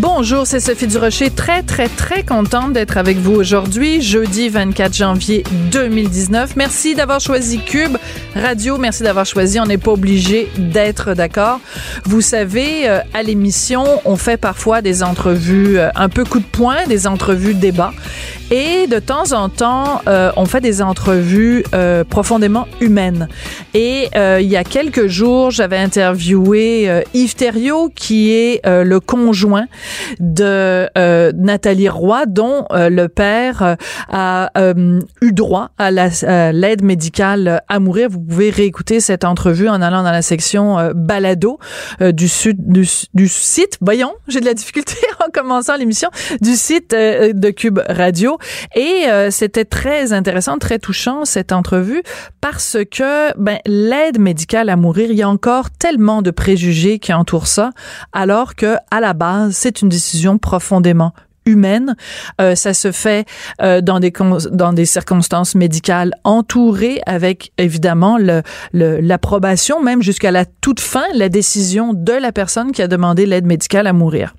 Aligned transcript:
Bonjour, 0.00 0.46
c'est 0.46 0.60
Sophie 0.60 0.86
Durocher. 0.86 1.28
Très, 1.28 1.62
très, 1.62 1.86
très 1.86 2.22
contente 2.22 2.72
d'être 2.72 2.96
avec 2.96 3.18
vous 3.18 3.34
aujourd'hui, 3.34 4.00
jeudi 4.00 4.48
24 4.48 4.94
janvier 4.96 5.44
2019. 5.72 6.56
Merci 6.56 6.94
d'avoir 6.94 7.20
choisi 7.20 7.58
Cube 7.58 7.98
Radio. 8.34 8.78
Merci 8.78 9.02
d'avoir 9.02 9.26
choisi. 9.26 9.60
On 9.60 9.66
n'est 9.66 9.76
pas 9.76 9.90
obligé 9.90 10.48
d'être 10.56 11.12
d'accord. 11.12 11.60
Vous 12.04 12.22
savez, 12.22 12.88
euh, 12.88 13.00
à 13.12 13.22
l'émission, 13.22 13.84
on 14.06 14.16
fait 14.16 14.38
parfois 14.38 14.80
des 14.80 15.02
entrevues 15.02 15.78
euh, 15.78 15.90
un 15.94 16.08
peu 16.08 16.24
coup 16.24 16.38
de 16.38 16.44
poing, 16.44 16.86
des 16.88 17.06
entrevues 17.06 17.52
débat. 17.52 17.92
Et 18.50 18.86
de 18.86 18.98
temps 18.98 19.32
en 19.32 19.48
temps, 19.48 20.00
euh, 20.08 20.32
on 20.36 20.46
fait 20.46 20.60
des 20.60 20.82
entrevues 20.82 21.62
profondément 22.08 22.66
humaines. 22.80 23.28
Et 23.74 24.08
il 24.14 24.46
y 24.46 24.56
a 24.56 24.64
quelques 24.64 25.06
jours, 25.06 25.52
j'avais 25.52 25.76
interviewé 25.76 27.04
Yves 27.14 27.36
Thériault, 27.36 27.92
qui 27.94 28.32
est 28.32 28.60
le 28.64 28.98
conjoint 28.98 29.66
de 30.18 30.88
Nathalie 31.32 31.88
Roy, 31.88 32.26
dont 32.26 32.66
le 32.70 33.06
père 33.06 33.76
a 34.08 34.50
eu 35.20 35.32
droit 35.32 35.70
à 35.78 35.90
l'aide 35.90 36.82
médicale 36.82 37.62
à 37.68 37.80
mourir. 37.80 38.08
Vous 38.10 38.20
pouvez 38.20 38.50
réécouter 38.50 39.00
cette 39.00 39.24
entrevue 39.24 39.68
en 39.68 39.82
allant 39.82 40.02
dans 40.02 40.12
la 40.12 40.22
section 40.22 40.92
balado 40.94 41.58
du, 42.00 42.28
sud, 42.28 42.56
du, 42.60 42.86
du 43.14 43.28
site. 43.28 43.78
Voyons, 43.80 44.12
j'ai 44.28 44.40
de 44.40 44.46
la 44.46 44.54
difficulté 44.54 44.94
en 45.26 45.30
commençant 45.30 45.76
l'émission 45.76 46.10
du 46.40 46.54
site 46.54 46.90
de 46.90 47.50
Cube 47.50 47.80
Radio. 47.88 48.38
Et 48.74 49.08
euh, 49.08 49.30
c'était 49.30 49.64
très 49.64 50.12
intéressant, 50.12 50.58
très 50.58 50.78
touchant 50.78 51.24
cette 51.24 51.52
entrevue 51.52 52.02
parce 52.40 52.78
que 52.90 53.36
ben, 53.38 53.58
l'aide 53.66 54.18
médicale 54.18 54.68
à 54.68 54.76
mourir, 54.76 55.10
il 55.10 55.16
y 55.16 55.22
a 55.22 55.28
encore 55.28 55.70
tellement 55.70 56.22
de 56.22 56.30
préjugés 56.30 56.98
qui 56.98 57.12
entourent 57.12 57.46
ça, 57.46 57.70
alors 58.12 58.54
que 58.54 58.76
à 58.90 59.00
la 59.00 59.12
base, 59.12 59.54
c'est 59.54 59.79
une 59.82 59.88
décision 59.88 60.38
profondément 60.38 61.12
humaine. 61.50 61.96
Euh, 62.40 62.54
ça 62.54 62.74
se 62.74 62.92
fait 62.92 63.26
euh, 63.62 63.80
dans 63.80 64.00
des 64.00 64.12
dans 64.52 64.72
des 64.72 64.86
circonstances 64.86 65.54
médicales 65.54 66.12
entourées 66.24 67.00
avec 67.06 67.52
évidemment 67.58 68.18
le 68.18 68.42
l'approbation 68.72 69.82
même 69.82 70.02
jusqu'à 70.02 70.30
la 70.30 70.44
toute 70.44 70.80
fin 70.80 71.04
la 71.14 71.28
décision 71.28 71.92
de 71.94 72.12
la 72.12 72.32
personne 72.32 72.72
qui 72.72 72.82
a 72.82 72.88
demandé 72.88 73.26
l'aide 73.26 73.46
médicale 73.46 73.86
à 73.86 73.92
mourir. 73.92 74.34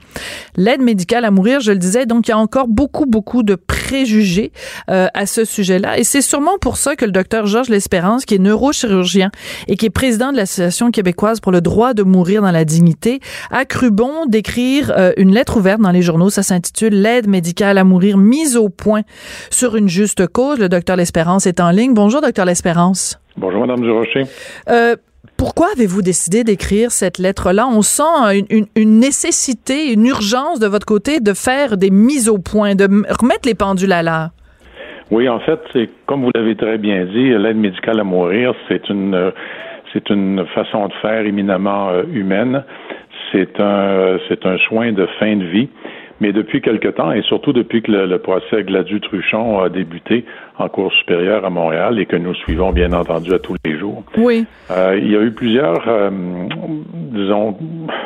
L'aide 0.55 0.81
médicale 0.81 1.25
à 1.25 1.31
mourir, 1.31 1.59
je 1.59 1.71
le 1.71 1.77
disais, 1.77 2.05
donc 2.05 2.27
il 2.27 2.31
y 2.31 2.33
a 2.33 2.37
encore 2.37 2.67
beaucoup 2.67 3.05
beaucoup 3.05 3.43
de 3.43 3.55
préjugés 3.55 4.51
euh, 4.89 5.07
à 5.13 5.25
ce 5.25 5.45
sujet-là 5.45 5.97
et 5.97 6.03
c'est 6.03 6.21
sûrement 6.21 6.57
pour 6.59 6.77
ça 6.77 6.95
que 6.95 7.05
le 7.05 7.11
docteur 7.11 7.45
Georges 7.45 7.69
L'Espérance 7.69 8.25
qui 8.25 8.35
est 8.35 8.39
neurochirurgien 8.39 9.31
et 9.67 9.75
qui 9.77 9.85
est 9.85 9.89
président 9.89 10.31
de 10.31 10.37
l'association 10.37 10.91
québécoise 10.91 11.39
pour 11.39 11.51
le 11.51 11.61
droit 11.61 11.93
de 11.93 12.03
mourir 12.03 12.41
dans 12.41 12.51
la 12.51 12.65
dignité 12.65 13.19
a 13.49 13.65
cru 13.65 13.91
bon 13.91 14.25
d'écrire 14.27 14.91
euh, 14.97 15.13
une 15.17 15.33
lettre 15.33 15.57
ouverte 15.57 15.81
dans 15.81 15.91
les 15.91 16.01
journaux, 16.01 16.29
ça 16.29 16.43
s'intitule 16.43 17.00
l'aide 17.01 17.27
médicale 17.27 17.77
à 17.77 17.83
mourir 17.83 18.17
mise 18.17 18.55
au 18.57 18.69
point 18.69 19.01
sur 19.49 19.75
une 19.75 19.89
juste 19.89 20.27
cause. 20.27 20.59
Le 20.59 20.69
docteur 20.69 20.95
L'Espérance 20.95 21.47
est 21.47 21.59
en 21.59 21.71
ligne. 21.71 21.93
Bonjour, 21.93 22.21
docteur 22.21 22.45
L'Espérance. 22.45 23.19
Bonjour, 23.37 23.61
Madame 23.61 23.81
Durocher. 23.81 24.23
Euh, 24.69 24.95
pourquoi 25.37 25.67
avez-vous 25.75 26.01
décidé 26.01 26.43
d'écrire 26.43 26.91
cette 26.91 27.17
lettre-là? 27.17 27.67
On 27.67 27.81
sent 27.81 28.45
une, 28.75 28.99
nécessité, 28.99 29.91
une 29.91 30.05
urgence 30.05 30.59
de 30.59 30.67
votre 30.67 30.85
côté 30.85 31.19
de 31.19 31.33
faire 31.33 31.77
des 31.77 31.89
mises 31.89 32.29
au 32.29 32.37
point, 32.37 32.75
de 32.75 32.85
remettre 32.85 33.47
les 33.47 33.55
pendules 33.55 33.91
à 33.91 34.03
l'heure. 34.03 34.29
Oui, 35.09 35.27
en 35.27 35.39
fait, 35.39 35.59
c'est 35.73 35.89
comme 36.05 36.23
vous 36.23 36.31
l'avez 36.35 36.55
très 36.55 36.77
bien 36.77 37.05
dit, 37.05 37.29
l'aide 37.29 37.57
médicale 37.57 37.99
à 37.99 38.03
mourir, 38.03 38.53
c'est 38.67 38.87
une 38.89 39.31
c'est 39.93 40.09
une 40.09 40.45
façon 40.55 40.87
de 40.87 40.93
faire 41.01 41.25
éminemment 41.25 41.89
euh, 41.89 42.03
humaine. 42.13 42.63
C'est 43.31 43.59
un 43.59 44.19
c'est 44.29 44.45
un 44.45 44.57
soin 44.69 44.91
de 44.93 45.05
fin 45.19 45.35
de 45.35 45.45
vie 45.45 45.69
mais 46.21 46.31
depuis 46.31 46.61
quelque 46.61 46.87
temps, 46.87 47.11
et 47.11 47.23
surtout 47.23 47.51
depuis 47.51 47.81
que 47.81 47.91
le, 47.91 48.17
procès 48.19 48.63
Gladu-Truchon 48.63 49.59
a 49.59 49.69
débuté 49.69 50.23
en 50.59 50.69
cours 50.69 50.93
supérieure 50.93 51.43
à 51.43 51.49
Montréal 51.49 51.99
et 51.99 52.05
que 52.05 52.15
nous 52.15 52.35
suivons 52.35 52.71
bien 52.71 52.93
entendu 52.93 53.33
à 53.33 53.39
tous 53.39 53.55
les 53.65 53.77
jours, 53.77 54.03
oui. 54.17 54.45
Euh, 54.69 54.97
il 55.01 55.11
y 55.11 55.17
a 55.17 55.21
eu 55.21 55.31
plusieurs, 55.31 55.83
euh, 55.87 56.09
disons, 57.11 57.57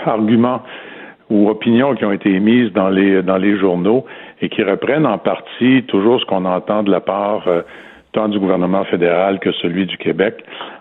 arguments 0.05 0.63
ou 1.29 1.49
opinions 1.49 1.93
qui 1.95 2.05
ont 2.05 2.13
été 2.13 2.31
émises 2.31 2.71
dans 2.71 2.89
les 2.89 3.21
dans 3.21 3.37
les 3.37 3.57
journaux 3.57 4.05
et 4.41 4.49
qui 4.49 4.63
reprennent 4.63 5.07
en 5.07 5.17
partie 5.17 5.83
toujours 5.87 6.21
ce 6.21 6.25
qu'on 6.25 6.45
entend 6.45 6.83
de 6.83 6.91
la 6.91 7.01
part 7.01 7.47
euh, 7.47 7.63
tant 8.15 8.29
du 8.29 8.39
gouvernement 8.39 8.85
fédéral 8.85 9.39
que 9.39 9.51
celui 9.51 9.85
du 9.85 9.97
Québec, 9.97 10.35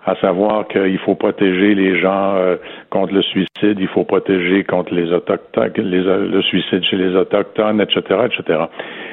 à 0.07 0.15
savoir 0.21 0.69
qu'il 0.69 0.99
faut 0.99 1.17
protéger 1.17 1.75
les 1.75 1.99
gens 2.01 2.37
euh, 2.37 2.57
contre 2.91 3.13
le 3.13 3.23
suicide, 3.23 3.77
il 3.81 3.89
faut 3.89 4.05
protéger 4.05 4.63
contre 4.63 4.95
les 4.95 5.13
autochtones, 5.13 5.73
le 5.77 6.43
suicide 6.43 6.85
chez 6.85 6.97
les 6.97 7.17
autochtones, 7.17 7.81
etc., 7.81 8.01
etc. 8.27 8.61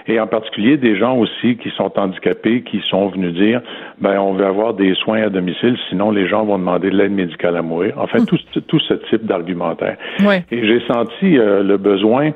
Et 0.07 0.19
en 0.19 0.27
particulier 0.27 0.77
des 0.77 0.95
gens 0.97 1.17
aussi 1.17 1.57
qui 1.57 1.71
sont 1.71 1.91
handicapés, 1.97 2.61
qui 2.61 2.81
sont 2.89 3.07
venus 3.07 3.33
dire, 3.33 3.61
ben 3.99 4.19
on 4.19 4.33
veut 4.33 4.45
avoir 4.45 4.75
des 4.75 4.93
soins 4.95 5.23
à 5.23 5.29
domicile, 5.29 5.75
sinon 5.89 6.11
les 6.11 6.27
gens 6.27 6.45
vont 6.45 6.59
demander 6.59 6.91
de 6.91 6.97
l'aide 6.97 7.13
médicale 7.13 7.57
à 7.57 7.63
mourir. 7.63 7.95
Enfin, 7.97 8.19
mm. 8.19 8.25
tout, 8.25 8.61
tout 8.67 8.79
ce 8.79 8.93
type 9.09 9.25
d'argumentaire. 9.25 9.97
Et 10.51 10.65
j'ai 10.67 10.81
senti 10.88 11.39
euh, 11.39 11.63
le 11.63 11.77
besoin 11.77 12.31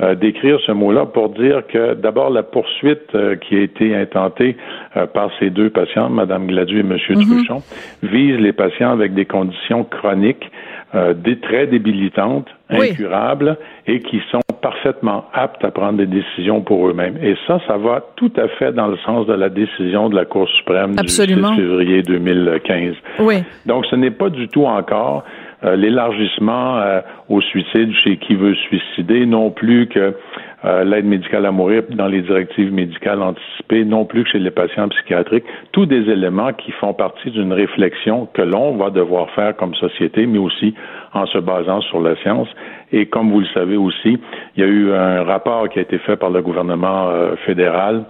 euh, 0.00 0.14
d'écrire 0.14 0.58
ce 0.66 0.72
mot-là 0.72 1.06
pour 1.06 1.30
dire 1.30 1.62
que 1.66 1.94
d'abord 1.94 2.28
la 2.28 2.42
poursuite 2.42 3.14
euh, 3.14 3.36
qui 3.36 3.56
a 3.56 3.62
été 3.62 3.96
intentée 3.96 4.54
euh, 4.94 5.06
par 5.06 5.30
ces 5.38 5.48
deux 5.48 5.70
patients, 5.70 6.10
Mme 6.10 6.48
Gladu 6.48 6.76
et 6.76 6.80
M. 6.80 6.98
Mhm. 7.08 7.24
Truchon, 7.24 7.62
vise 8.02 8.36
les 8.36 8.52
patients 8.52 8.90
avec 8.90 9.14
des 9.14 9.24
conditions 9.24 9.84
chroniques, 9.84 10.50
des 11.16 11.38
très 11.40 11.66
débilitantes, 11.66 12.48
incurables 12.70 13.58
et 13.86 14.00
qui 14.00 14.20
sont 14.30 14.40
parfaitement 14.62 15.24
aptes 15.32 15.64
à 15.64 15.70
prendre 15.70 15.98
des 15.98 16.06
décisions 16.06 16.62
pour 16.62 16.88
eux-mêmes. 16.88 17.18
Et 17.22 17.36
ça, 17.46 17.60
ça 17.66 17.76
va 17.76 18.02
tout 18.16 18.32
à 18.36 18.48
fait 18.48 18.72
dans 18.72 18.88
le 18.88 18.96
sens 18.98 19.26
de 19.26 19.34
la 19.34 19.48
décision 19.48 20.08
de 20.08 20.16
la 20.16 20.24
Cour 20.24 20.48
suprême 20.48 20.96
du 20.96 21.08
6 21.08 21.26
février 21.26 22.02
2015. 22.02 22.94
Oui. 23.20 23.36
Donc, 23.66 23.86
ce 23.86 23.96
n'est 23.96 24.10
pas 24.10 24.30
du 24.30 24.48
tout 24.48 24.64
encore 24.64 25.24
euh, 25.24 25.45
l'élargissement 25.62 26.78
euh, 26.78 27.00
au 27.28 27.40
suicide 27.40 27.92
chez 28.04 28.18
qui 28.18 28.34
veut 28.34 28.54
suicider, 28.54 29.26
non 29.26 29.50
plus 29.50 29.86
que 29.88 30.14
euh, 30.64 30.84
l'aide 30.84 31.04
médicale 31.04 31.46
à 31.46 31.50
mourir 31.50 31.82
dans 31.90 32.08
les 32.08 32.22
directives 32.22 32.72
médicales 32.72 33.22
anticipées, 33.22 33.84
non 33.84 34.04
plus 34.04 34.24
que 34.24 34.30
chez 34.30 34.38
les 34.38 34.50
patients 34.50 34.88
psychiatriques, 34.88 35.44
tous 35.72 35.86
des 35.86 36.10
éléments 36.10 36.52
qui 36.52 36.72
font 36.72 36.92
partie 36.92 37.30
d'une 37.30 37.52
réflexion 37.52 38.26
que 38.32 38.42
l'on 38.42 38.76
va 38.76 38.90
devoir 38.90 39.30
faire 39.30 39.56
comme 39.56 39.74
société, 39.74 40.26
mais 40.26 40.38
aussi 40.38 40.74
en 41.12 41.26
se 41.26 41.38
basant 41.38 41.80
sur 41.82 42.00
la 42.00 42.16
science. 42.16 42.48
Et 42.92 43.06
comme 43.06 43.30
vous 43.30 43.40
le 43.40 43.46
savez 43.54 43.76
aussi, 43.76 44.18
il 44.56 44.60
y 44.60 44.62
a 44.62 44.68
eu 44.68 44.92
un 44.92 45.24
rapport 45.24 45.68
qui 45.68 45.78
a 45.78 45.82
été 45.82 45.98
fait 45.98 46.16
par 46.16 46.30
le 46.30 46.42
gouvernement 46.42 47.10
fédéral 47.44 48.04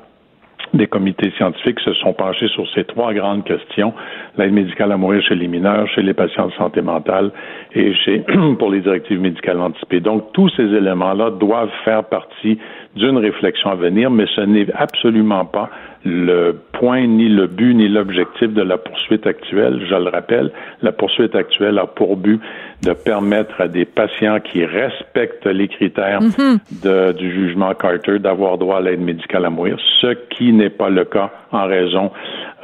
des 0.74 0.86
comités 0.86 1.30
scientifiques 1.36 1.80
se 1.80 1.92
sont 1.94 2.12
penchés 2.12 2.48
sur 2.48 2.68
ces 2.74 2.84
trois 2.84 3.12
grandes 3.14 3.44
questions, 3.44 3.92
l'aide 4.36 4.52
médicale 4.52 4.92
à 4.92 4.96
mourir 4.96 5.22
chez 5.22 5.34
les 5.34 5.48
mineurs, 5.48 5.88
chez 5.88 6.02
les 6.02 6.14
patients 6.14 6.46
de 6.46 6.52
santé 6.52 6.82
mentale 6.82 7.30
et 7.74 7.94
chez, 7.94 8.24
pour 8.58 8.70
les 8.70 8.80
directives 8.80 9.20
médicales 9.20 9.60
anticipées. 9.60 10.00
Donc, 10.00 10.32
tous 10.32 10.48
ces 10.50 10.64
éléments-là 10.64 11.30
doivent 11.30 11.72
faire 11.84 12.04
partie 12.04 12.58
d'une 12.94 13.18
réflexion 13.18 13.70
à 13.70 13.74
venir, 13.74 14.10
mais 14.10 14.26
ce 14.34 14.40
n'est 14.40 14.66
absolument 14.74 15.44
pas 15.44 15.70
le 16.04 16.52
point, 16.72 17.06
ni 17.06 17.28
le 17.28 17.46
but, 17.48 17.74
ni 17.74 17.88
l'objectif 17.88 18.52
de 18.52 18.62
la 18.62 18.78
poursuite 18.78 19.26
actuelle. 19.26 19.82
Je 19.88 19.94
le 19.94 20.08
rappelle, 20.08 20.52
la 20.82 20.92
poursuite 20.92 21.34
actuelle 21.34 21.78
a 21.78 21.86
pour 21.86 22.16
but 22.16 22.40
de 22.82 22.92
permettre 22.92 23.60
à 23.60 23.68
des 23.68 23.84
patients 23.84 24.38
qui 24.40 24.64
respectent 24.64 25.46
les 25.46 25.68
critères 25.68 26.20
mm-hmm. 26.20 27.12
du 27.14 27.32
jugement 27.32 27.74
Carter 27.74 28.18
d'avoir 28.18 28.58
droit 28.58 28.78
à 28.78 28.80
l'aide 28.80 29.00
médicale 29.00 29.44
à 29.44 29.50
mourir, 29.50 29.76
ce 30.00 30.14
qui 30.30 30.52
n'est 30.52 30.70
pas 30.70 30.90
le 30.90 31.04
cas 31.04 31.30
en 31.52 31.66
raison 31.66 32.10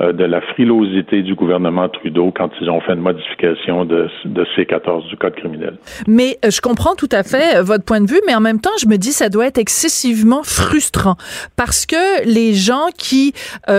euh, 0.00 0.12
de 0.12 0.25
la 0.25 0.40
frilosité 0.40 1.23
du 1.23 1.34
gouvernement 1.34 1.88
Trudeau 1.88 2.32
quand 2.34 2.50
ils 2.61 2.70
ont 2.70 2.81
fait 2.81 2.94
une 2.94 3.00
modification 3.00 3.84
de, 3.84 4.08
de 4.25 4.44
C14 4.56 5.08
du 5.08 5.17
Code 5.17 5.34
criminel. 5.34 5.76
Mais 6.06 6.38
euh, 6.44 6.50
je 6.50 6.61
comprends 6.61 6.94
tout 6.94 7.08
à 7.12 7.23
fait 7.23 7.58
euh, 7.58 7.62
votre 7.62 7.84
point 7.84 8.00
de 8.00 8.11
vue, 8.11 8.20
mais 8.26 8.34
en 8.34 8.40
même 8.40 8.61
temps, 8.61 8.70
je 8.81 8.87
me 8.87 8.96
dis 8.96 9.12
ça 9.12 9.29
doit 9.29 9.46
être 9.46 9.58
excessivement 9.58 10.43
frustrant 10.43 11.17
parce 11.56 11.87
que 11.87 12.26
les 12.26 12.55
gens 12.55 12.87
qui 12.96 13.34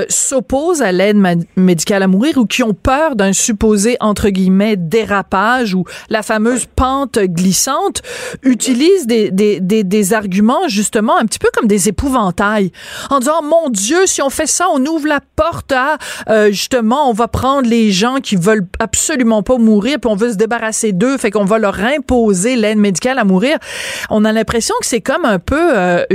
s'opposent 0.10 0.82
à 0.82 0.92
l'aide 0.92 1.18
médicale 1.56 2.04
à 2.04 2.08
mourir 2.08 2.38
ou 2.38 2.46
qui 2.46 2.64
ont 2.64 2.74
peur 2.74 3.16
d'un 3.16 3.34
supposé 3.34 3.98
entre 4.00 4.30
guillemets 4.30 4.76
dérapage 4.76 5.74
ou 5.74 5.84
la 6.10 6.22
fameuse 6.22 6.66
pente 6.66 7.20
glissante 7.20 8.02
utilisent 8.44 9.08
des, 9.08 9.32
des, 9.32 9.60
des, 9.60 9.84
des 9.84 10.14
arguments 10.14 10.68
justement 10.68 11.18
un 11.18 11.26
petit 11.26 11.40
peu 11.40 11.50
comme 11.54 11.68
des 11.68 11.90
épouvantails 11.90 12.72
en 13.10 13.20
disant 13.20 13.42
mon 13.44 13.70
Dieu 13.70 14.06
si 14.06 14.22
on 14.22 14.30
fait 14.30 14.48
ça 14.48 14.68
on 14.74 14.84
ouvre 14.86 15.03
la 15.08 15.20
porte 15.36 15.72
à 15.72 15.98
euh, 16.30 16.48
justement, 16.48 17.10
on 17.10 17.14
va 17.14 17.28
prendre 17.28 17.68
les 17.68 17.92
gens 17.92 18.18
qui 18.18 18.36
veulent 18.36 18.66
absolument 18.80 19.44
pas 19.44 19.58
mourir, 19.58 19.98
puis 20.00 20.10
on 20.10 20.16
veut 20.16 20.32
se 20.32 20.38
débarrasser 20.38 20.92
d'eux, 20.92 21.18
fait 21.18 21.32
qu'on 21.32 21.46
va 21.46 21.60
leur 21.60 21.80
imposer 21.80 22.56
l'aide 22.56 22.78
médicale 22.78 23.20
à 23.20 23.24
mourir. 23.24 23.58
On 24.10 24.26
a 24.26 24.32
l'impression 24.32 24.76
que 24.80 24.86
c'est 24.86 25.02
comme 25.02 25.26
un 25.26 25.40
peu, 25.40 25.78
euh, 25.78 26.06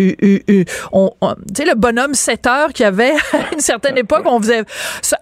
on, 0.92 1.10
tu 1.20 1.26
sais, 1.56 1.64
le 1.64 1.74
bonhomme 1.74 2.14
7 2.14 2.46
heures 2.46 2.72
qu'il 2.72 2.84
y 2.84 2.86
avait 2.86 3.12
à 3.32 3.54
une 3.54 3.60
certaine 3.60 3.98
époque, 3.98 4.22
on 4.26 4.40
faisait 4.40 4.64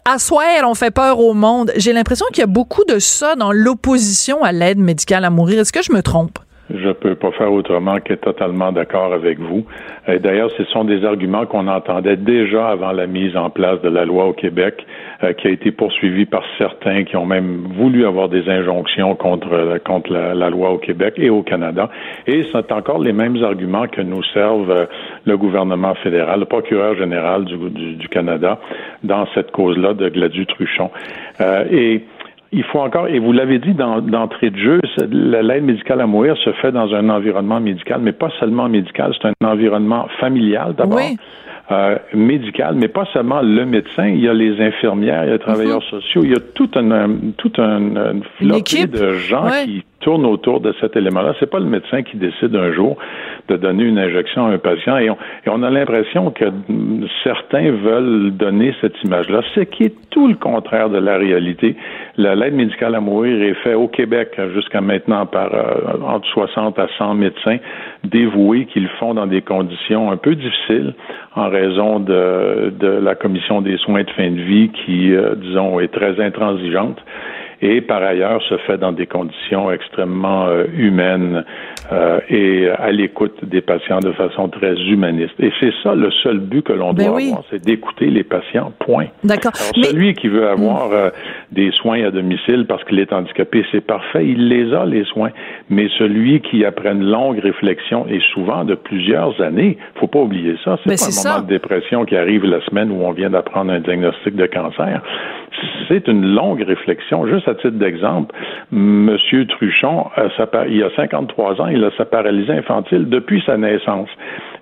asseoir, 0.05 0.45
on 0.65 0.75
fait 0.75 0.91
peur 0.91 1.21
au 1.21 1.35
monde. 1.35 1.73
J'ai 1.77 1.93
l'impression 1.93 2.27
qu'il 2.33 2.41
y 2.41 2.45
a 2.45 2.49
beaucoup 2.49 2.85
de 2.85 2.99
ça 2.99 3.35
dans 3.37 3.53
l'opposition 3.53 4.43
à 4.43 4.53
l'aide 4.53 4.79
médicale 4.79 5.25
à 5.25 5.31
mourir. 5.31 5.61
Est-ce 5.61 5.73
que 5.73 5.83
je 5.83 5.93
me 5.93 6.03
trompe? 6.03 6.39
Je 6.73 6.91
peux 6.91 7.15
pas 7.15 7.31
faire 7.33 7.53
autrement 7.53 7.97
qu'être 8.01 8.23
totalement 8.23 8.73
d'accord 8.73 9.13
avec 9.13 9.39
vous. 9.39 9.65
D'ailleurs, 10.09 10.51
ce 10.57 10.65
sont 10.65 10.85
des 10.85 11.05
arguments 11.05 11.47
qu'on 11.47 11.69
entendait 11.69 12.17
déjà 12.17 12.69
avant 12.69 12.93
la 12.93 13.07
mise 13.07 13.37
en 13.37 13.51
place 13.51 13.81
de 13.83 13.89
la 13.89 14.05
loi 14.05 14.27
au 14.27 14.33
Québec, 14.33 14.85
euh, 15.23 15.33
qui 15.33 15.47
a 15.47 15.51
été 15.51 15.71
poursuivie 15.71 16.27
par 16.27 16.43
certains 16.59 17.05
qui 17.05 17.17
ont 17.17 17.25
même 17.25 17.67
voulu 17.79 18.05
avoir 18.05 18.29
des 18.29 18.49
injonctions 18.51 19.15
contre 19.15 19.53
euh, 19.53 19.79
contre 19.79 20.13
la, 20.13 20.51
loi 20.51 20.73
au 20.73 20.79
Québec 20.79 21.15
et 21.17 21.31
au 21.31 21.43
Canada. 21.43 21.89
Et 22.27 22.43
c'est 22.53 22.71
encore 22.71 22.99
les 22.99 23.15
mêmes 23.15 23.43
arguments 23.43 23.87
que 23.87 24.03
nous 24.03 24.23
servent 24.35 24.71
euh, 24.71 24.85
le 25.25 25.39
gouvernement 25.39 25.95
fédéral, 25.95 26.41
le 26.41 26.47
procureur 26.47 26.97
général 26.97 27.47
du, 27.47 27.57
du, 27.97 28.09
Canada 28.09 28.59
dans 29.05 29.27
cette 29.35 29.53
cause-là 29.53 29.95
de 29.95 30.09
Gladu 30.11 30.45
Truchon. 30.47 30.91
Il 32.53 32.65
faut 32.65 32.79
encore, 32.81 33.09
et 33.09 33.19
vous 33.19 33.33
l'avez 33.33 33.59
dit 33.59 33.75
d'entrée 33.75 34.51
de 34.51 34.57
jeu, 34.57 34.81
l'aide 35.11 35.65
médicale 35.65 36.01
à 36.01 36.07
mourir 36.07 36.37
se 36.39 36.53
fait 36.55 36.73
dans 36.73 36.95
un 36.95 37.09
environnement 37.09 37.61
médical, 37.61 38.01
mais 38.01 38.13
pas 38.13 38.31
seulement 38.39 38.69
médical, 38.69 39.15
c'est 39.21 39.29
un 39.29 39.47
environnement 39.47 40.07
familial 40.21 40.75
d'abord. 40.77 41.01
Euh, 41.73 41.97
médical, 42.15 42.77
mais 42.77 42.87
pas 42.87 43.07
seulement 43.13 43.43
le 43.43 43.67
médecin. 43.67 44.07
Il 44.07 44.21
y 44.21 44.29
a 44.29 44.33
les 44.33 44.61
infirmières, 44.61 45.25
il 45.25 45.27
y 45.27 45.31
a 45.31 45.33
les 45.33 45.39
travailleurs 45.41 45.83
mhm. 45.83 46.01
sociaux, 46.01 46.21
il 46.23 46.31
y 46.31 46.37
a 46.37 46.39
tout 46.55 46.71
un, 46.77 47.09
tout 47.37 47.51
un, 47.59 47.81
une 48.13 48.23
flopée 48.39 48.87
de 48.87 49.15
gens 49.15 49.51
qui 49.65 49.85
tourne 49.99 50.25
autour 50.27 50.61
de 50.61 50.73
cet 50.81 50.95
élément-là. 50.95 51.35
C'est 51.41 51.51
pas 51.51 51.59
le 51.59 51.67
médecin 51.67 52.05
qui 52.05 52.19
décide 52.19 52.55
un 52.55 52.71
jour 52.71 52.97
de 53.49 53.57
donner 53.57 53.83
une 53.83 53.99
injection 53.99 54.47
à 54.47 54.51
un 54.51 54.59
patient 54.59 54.97
et 54.99 55.11
on, 55.49 55.63
a 55.65 55.71
l'impression 55.71 56.31
que 56.31 56.45
certains 57.25 57.73
veulent 57.73 58.31
donner 58.31 58.73
cette 58.81 58.95
image-là, 59.05 59.41
ce 59.57 59.61
qui 59.61 59.83
est 59.83 59.95
tout 60.11 60.29
le 60.29 60.35
contraire 60.35 60.91
de 60.91 60.99
la 60.99 61.17
réalité. 61.17 61.75
L'aide 62.17 62.55
médicale 62.55 62.95
à 62.95 63.01
mourir 63.01 63.43
est 63.43 63.55
faite 63.65 63.75
au 63.75 63.89
Québec 63.89 64.39
jusqu'à 64.55 64.81
maintenant 64.81 65.27
par 65.27 65.53
euh, 65.53 65.99
entre 66.07 66.29
60 66.29 66.79
à 66.79 66.87
100 66.99 67.15
médecins 67.15 67.59
dévoués 68.05 68.67
qui 68.67 68.79
le 68.79 68.89
font 69.01 69.15
dans 69.15 69.27
des 69.27 69.43
conditions 69.43 70.13
un 70.13 70.17
peu 70.17 70.37
difficiles 70.37 70.95
en 71.37 71.51
raison 71.51 72.01
de, 72.01 72.73
de 72.79 72.89
la 72.89 73.15
commission 73.15 73.61
des 73.61 73.77
soins 73.77 74.03
de 74.03 74.11
fin 74.11 74.31
de 74.31 74.41
vie 74.41 74.71
qui, 74.71 75.15
euh, 75.15 75.35
disons, 75.37 75.79
est 75.81 75.93
très 75.93 76.19
intransigeante 76.21 76.99
et 77.63 77.81
par 77.81 78.03
ailleurs 78.03 78.43
se 78.43 78.57
fait 78.59 78.79
dans 78.79 78.93
des 78.93 79.07
conditions 79.07 79.71
extrêmement 79.71 80.47
euh, 80.47 80.65
humaines 80.77 81.45
euh, 81.93 82.21
et 82.29 82.69
à 82.69 82.91
l'écoute 82.91 83.45
des 83.45 83.61
patients 83.61 84.01
de 84.01 84.13
façon 84.13 84.49
très 84.49 84.75
humaniste. 84.75 85.35
Et 85.39 85.53
c'est 85.61 85.73
ça 85.83 85.95
le 85.95 86.11
seul 86.23 86.39
but 86.39 86.63
que 86.63 86.73
l'on 86.73 86.93
ben 86.93 87.07
doit 87.07 87.21
avoir, 87.21 87.43
c'est 87.51 87.65
d'écouter 87.65 88.07
les 88.07 88.25
patients, 88.25 88.73
point. 88.81 89.07
D'accord. 89.25 89.55
Celui 89.57 90.15
qui 90.15 90.29
veut 90.29 90.49
avoir 90.49 90.93
euh, 90.93 91.11
des 91.53 91.71
soins 91.73 92.05
à 92.05 92.11
domicile 92.11 92.67
parce 92.69 92.85
qu'il 92.85 92.99
est 92.99 93.13
handicapé, 93.13 93.65
c'est 93.73 93.81
parfait, 93.81 94.27
il 94.27 94.49
les 94.49 94.75
a, 94.75 94.85
les 94.85 95.05
soins. 95.05 95.31
Mais 95.71 95.89
celui 95.99 96.41
qui, 96.41 96.65
après 96.65 96.93
une 96.93 97.05
longue 97.05 97.39
réflexion, 97.39 98.07
et 98.09 98.21
souvent 98.35 98.65
de 98.65 98.75
plusieurs 98.75 99.41
années, 99.41 99.79
faut 99.95 100.07
pas 100.07 100.21
oublier 100.21 100.57
ça, 100.65 100.79
c'est 100.83 100.91
ben, 100.91 100.97
pas 100.97 101.29
un 101.29 101.33
moment 101.33 101.43
de 101.43 101.49
dépression 101.49 102.05
qui 102.05 102.17
arrive 102.17 102.45
la 102.45 102.61
semaine 102.67 102.91
où 102.91 103.03
on 103.03 103.13
vient 103.13 103.31
d'apprendre 103.31 103.73
un 103.73 103.81
diagnostic 103.81 104.35
de 104.37 104.47
cancer 104.47 105.03
c'est 105.89 106.09
une 106.09 106.35
longue 106.35 106.63
réflexion. 106.63 107.27
Juste 107.27 107.49
à 107.49 107.55
titre 107.55 107.79
d'exemple, 107.79 108.35
M. 108.73 109.17
Truchon, 109.49 110.07
il 110.69 110.83
a 110.83 110.91
53 110.97 111.61
ans, 111.61 111.69
il 111.69 111.85
a 111.85 111.91
sa 111.97 112.05
paralysie 112.05 112.53
infantile 112.53 113.09
depuis 113.09 113.43
sa 113.47 113.57
naissance. 113.57 114.09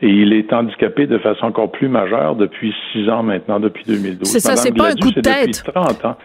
Et 0.03 0.09
il 0.09 0.33
est 0.33 0.53
handicapé 0.53 1.07
de 1.07 1.19
façon 1.19 1.47
encore 1.47 1.71
plus 1.71 1.89
majeure 1.89 2.37
depuis 2.37 2.75
six 2.93 3.09
ans 3.09 3.23
maintenant, 3.23 3.61
depuis 3.61 3.85
2012. 3.87 4.29
C'est 4.29 4.41
ça, 4.41 4.57
c'est 4.57 4.73
pas 4.73 4.91
un 4.91 4.95
coup 4.95 5.11
de 5.11 5.21
tête. 5.21 5.63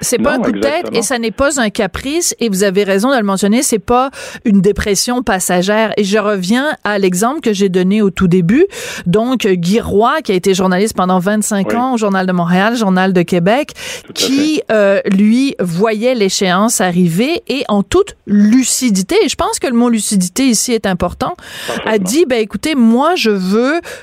C'est 0.01 0.21
pas 0.21 0.35
un 0.35 0.39
coup 0.39 0.51
de 0.51 0.59
tête 0.59 0.89
et 0.93 1.01
ça 1.01 1.19
n'est 1.19 1.31
pas 1.31 1.59
un 1.59 1.69
caprice. 1.69 2.35
Et 2.39 2.49
vous 2.49 2.63
avez 2.63 2.83
raison 2.83 3.11
de 3.11 3.17
le 3.17 3.23
mentionner, 3.23 3.61
c'est 3.61 3.79
pas 3.79 4.09
une 4.45 4.61
dépression 4.61 5.23
passagère. 5.23 5.93
Et 5.97 6.03
je 6.03 6.17
reviens 6.17 6.67
à 6.83 6.99
l'exemple 6.99 7.41
que 7.41 7.53
j'ai 7.53 7.69
donné 7.69 8.01
au 8.01 8.09
tout 8.09 8.27
début. 8.27 8.65
Donc, 9.05 9.47
Guy 9.47 9.79
Roy, 9.79 10.21
qui 10.23 10.31
a 10.31 10.35
été 10.35 10.53
journaliste 10.53 10.95
pendant 10.95 11.19
25 11.19 11.73
ans 11.73 11.93
au 11.93 11.97
Journal 11.97 12.25
de 12.25 12.31
Montréal, 12.31 12.75
Journal 12.75 13.13
de 13.13 13.21
Québec, 13.21 13.71
qui, 14.13 14.61
euh, 14.71 14.99
lui, 15.11 15.55
voyait 15.59 16.15
l'échéance 16.15 16.81
arriver 16.81 17.41
et 17.47 17.63
en 17.67 17.83
toute 17.83 18.15
lucidité, 18.25 19.15
et 19.23 19.29
je 19.29 19.35
pense 19.35 19.59
que 19.59 19.67
le 19.67 19.73
mot 19.73 19.89
lucidité 19.89 20.43
ici 20.43 20.73
est 20.73 20.85
important, 20.85 21.35
a 21.85 21.97
dit, 21.97 22.25
ben 22.25 22.39
écoutez, 22.39 22.75
moi, 22.75 23.15
je 23.15 23.29
veux 23.29 23.58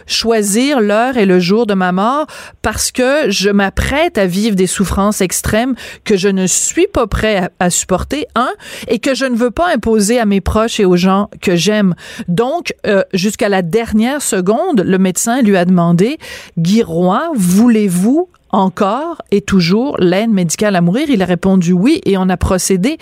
choisir 0.06 0.80
l'heure 0.80 1.16
et 1.16 1.26
le 1.26 1.38
jour 1.38 1.66
de 1.66 1.74
ma 1.74 1.92
mort 1.92 2.26
parce 2.62 2.90
que 2.92 3.30
je 3.30 3.50
m'apprête 3.50 4.18
à 4.18 4.26
vivre 4.26 4.56
des 4.56 4.66
souffrances 4.66 5.20
extrêmes 5.20 5.74
que 6.04 6.16
je 6.16 6.28
ne 6.28 6.46
suis 6.46 6.86
pas 6.86 7.06
prêt 7.06 7.50
à, 7.58 7.70
supporter, 7.70 8.26
un, 8.34 8.50
et 8.88 8.98
que 8.98 9.14
je 9.14 9.24
ne 9.24 9.36
veux 9.36 9.50
pas 9.50 9.72
imposer 9.74 10.18
à 10.18 10.24
mes 10.24 10.40
proches 10.40 10.80
et 10.80 10.84
aux 10.84 10.96
gens 10.96 11.28
que 11.40 11.56
j'aime. 11.56 11.94
Donc, 12.28 12.74
euh, 12.86 13.02
jusqu'à 13.12 13.48
la 13.48 13.62
dernière 13.62 14.22
seconde, 14.22 14.80
le 14.80 14.98
médecin 14.98 15.42
lui 15.42 15.56
a 15.56 15.64
demandé, 15.64 16.18
Guy 16.58 16.82
Roy, 16.82 17.30
voulez-vous 17.34 18.28
encore 18.50 19.22
et 19.30 19.40
toujours 19.40 19.96
l'aide 19.98 20.30
médicale 20.30 20.76
à 20.76 20.80
mourir? 20.80 21.08
Il 21.10 21.22
a 21.22 21.26
répondu 21.26 21.72
oui 21.72 22.00
et 22.04 22.16
on 22.16 22.28
a 22.28 22.36
procédé. 22.36 22.98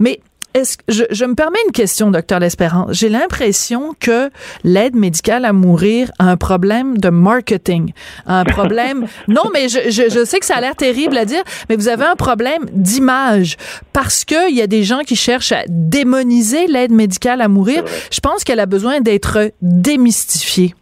Mais 0.00 0.20
est-ce 0.56 0.78
je, 0.88 1.04
je 1.10 1.24
me 1.24 1.34
permets 1.34 1.58
une 1.66 1.72
question, 1.72 2.10
docteur 2.10 2.40
L'Espérance. 2.40 2.88
J'ai 2.92 3.08
l'impression 3.08 3.94
que 4.00 4.30
l'aide 4.64 4.96
médicale 4.96 5.44
à 5.44 5.52
mourir 5.52 6.10
a 6.18 6.30
un 6.30 6.36
problème 6.36 6.96
de 6.98 7.10
marketing, 7.10 7.92
un 8.26 8.44
problème. 8.44 9.06
non, 9.28 9.42
mais 9.52 9.68
je, 9.68 9.90
je, 9.90 10.08
je, 10.08 10.24
sais 10.24 10.38
que 10.38 10.46
ça 10.46 10.56
a 10.56 10.60
l'air 10.60 10.74
terrible 10.74 11.16
à 11.18 11.24
dire, 11.24 11.42
mais 11.68 11.76
vous 11.76 11.88
avez 11.88 12.04
un 12.04 12.16
problème 12.16 12.64
d'image 12.72 13.56
parce 13.92 14.24
que 14.24 14.50
il 14.50 14.56
y 14.56 14.62
a 14.62 14.66
des 14.66 14.82
gens 14.82 15.00
qui 15.00 15.16
cherchent 15.16 15.52
à 15.52 15.64
démoniser 15.68 16.66
l'aide 16.66 16.92
médicale 16.92 17.42
à 17.42 17.48
mourir. 17.48 17.84
Je 18.10 18.20
pense 18.20 18.42
qu'elle 18.42 18.60
a 18.60 18.66
besoin 18.66 19.00
d'être 19.00 19.52
démystifiée. 19.60 20.74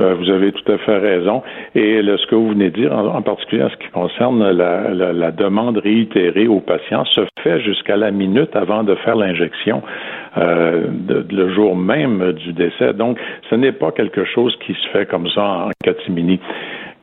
Euh, 0.00 0.14
vous 0.14 0.30
avez 0.30 0.52
tout 0.52 0.72
à 0.72 0.78
fait 0.78 0.98
raison. 0.98 1.42
Et 1.74 2.00
ce 2.02 2.26
que 2.26 2.34
vous 2.34 2.50
venez 2.50 2.70
de 2.70 2.80
dire, 2.80 2.92
en, 2.92 3.22
particulier 3.22 3.62
en 3.62 3.70
ce 3.70 3.76
qui 3.76 3.88
concerne 3.88 4.50
la, 4.50 5.30
demande 5.30 5.78
réitérée 5.78 6.48
aux 6.48 6.60
patients, 6.60 7.04
se 7.06 7.22
fait 7.42 7.60
jusqu'à 7.60 7.96
la 7.96 8.10
minute 8.10 8.54
avant 8.54 8.82
de 8.84 8.94
faire 8.96 9.16
l'injection, 9.16 9.82
euh, 10.36 10.86
le 11.30 11.54
jour 11.54 11.76
même 11.76 12.32
du 12.32 12.52
décès. 12.52 12.92
Donc, 12.94 13.18
ce 13.50 13.54
n'est 13.54 13.72
pas 13.72 13.92
quelque 13.92 14.24
chose 14.24 14.56
qui 14.64 14.74
se 14.74 14.88
fait 14.88 15.06
comme 15.06 15.28
ça 15.28 15.42
en 15.42 15.70
catimini. 15.82 16.40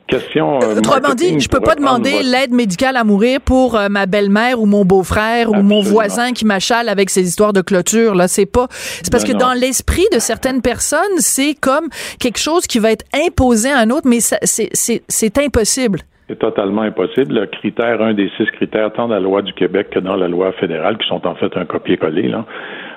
Question. 0.09 0.59
Euh, 0.61 0.77
Autrement 0.77 1.13
dit, 1.13 1.39
je 1.39 1.47
peux 1.47 1.59
pas 1.59 1.75
demander 1.75 2.23
l'aide 2.23 2.51
médicale 2.51 2.97
à 2.97 3.03
mourir 3.03 3.39
pour 3.41 3.75
euh, 3.75 3.89
ma 3.89 4.07
belle-mère 4.07 4.59
ou 4.59 4.65
mon 4.65 4.83
beau-frère 4.83 5.51
ou 5.51 5.61
mon 5.61 5.81
voisin 5.81 6.31
qui 6.33 6.45
m'achale 6.45 6.89
avec 6.89 7.09
ses 7.09 7.27
histoires 7.27 7.53
de 7.53 7.61
clôture. 7.61 8.15
Là, 8.15 8.27
c'est 8.27 8.47
pas. 8.47 8.67
C'est 8.71 9.11
parce 9.11 9.23
que 9.23 9.33
dans 9.33 9.53
l'esprit 9.53 10.05
de 10.11 10.19
certaines 10.19 10.61
personnes, 10.61 10.99
c'est 11.17 11.53
comme 11.53 11.89
quelque 12.19 12.39
chose 12.39 12.65
qui 12.65 12.79
va 12.79 12.91
être 12.91 13.05
imposé 13.13 13.69
à 13.69 13.77
un 13.77 13.89
autre, 13.91 14.07
mais 14.07 14.19
c'est 14.19 15.37
impossible. 15.37 15.99
C'est 16.27 16.37
totalement 16.37 16.83
impossible. 16.83 17.33
Le 17.33 17.45
critère, 17.47 18.01
un 18.01 18.13
des 18.13 18.29
six 18.37 18.45
critères, 18.51 18.93
tant 18.93 19.07
dans 19.07 19.15
la 19.15 19.19
loi 19.19 19.41
du 19.41 19.51
Québec 19.53 19.89
que 19.89 19.99
dans 19.99 20.15
la 20.15 20.27
loi 20.27 20.51
fédérale, 20.53 20.97
qui 20.97 21.07
sont 21.07 21.25
en 21.25 21.33
fait 21.33 21.55
un 21.57 21.65
copier-coller, 21.65 22.27
là, 22.27 22.45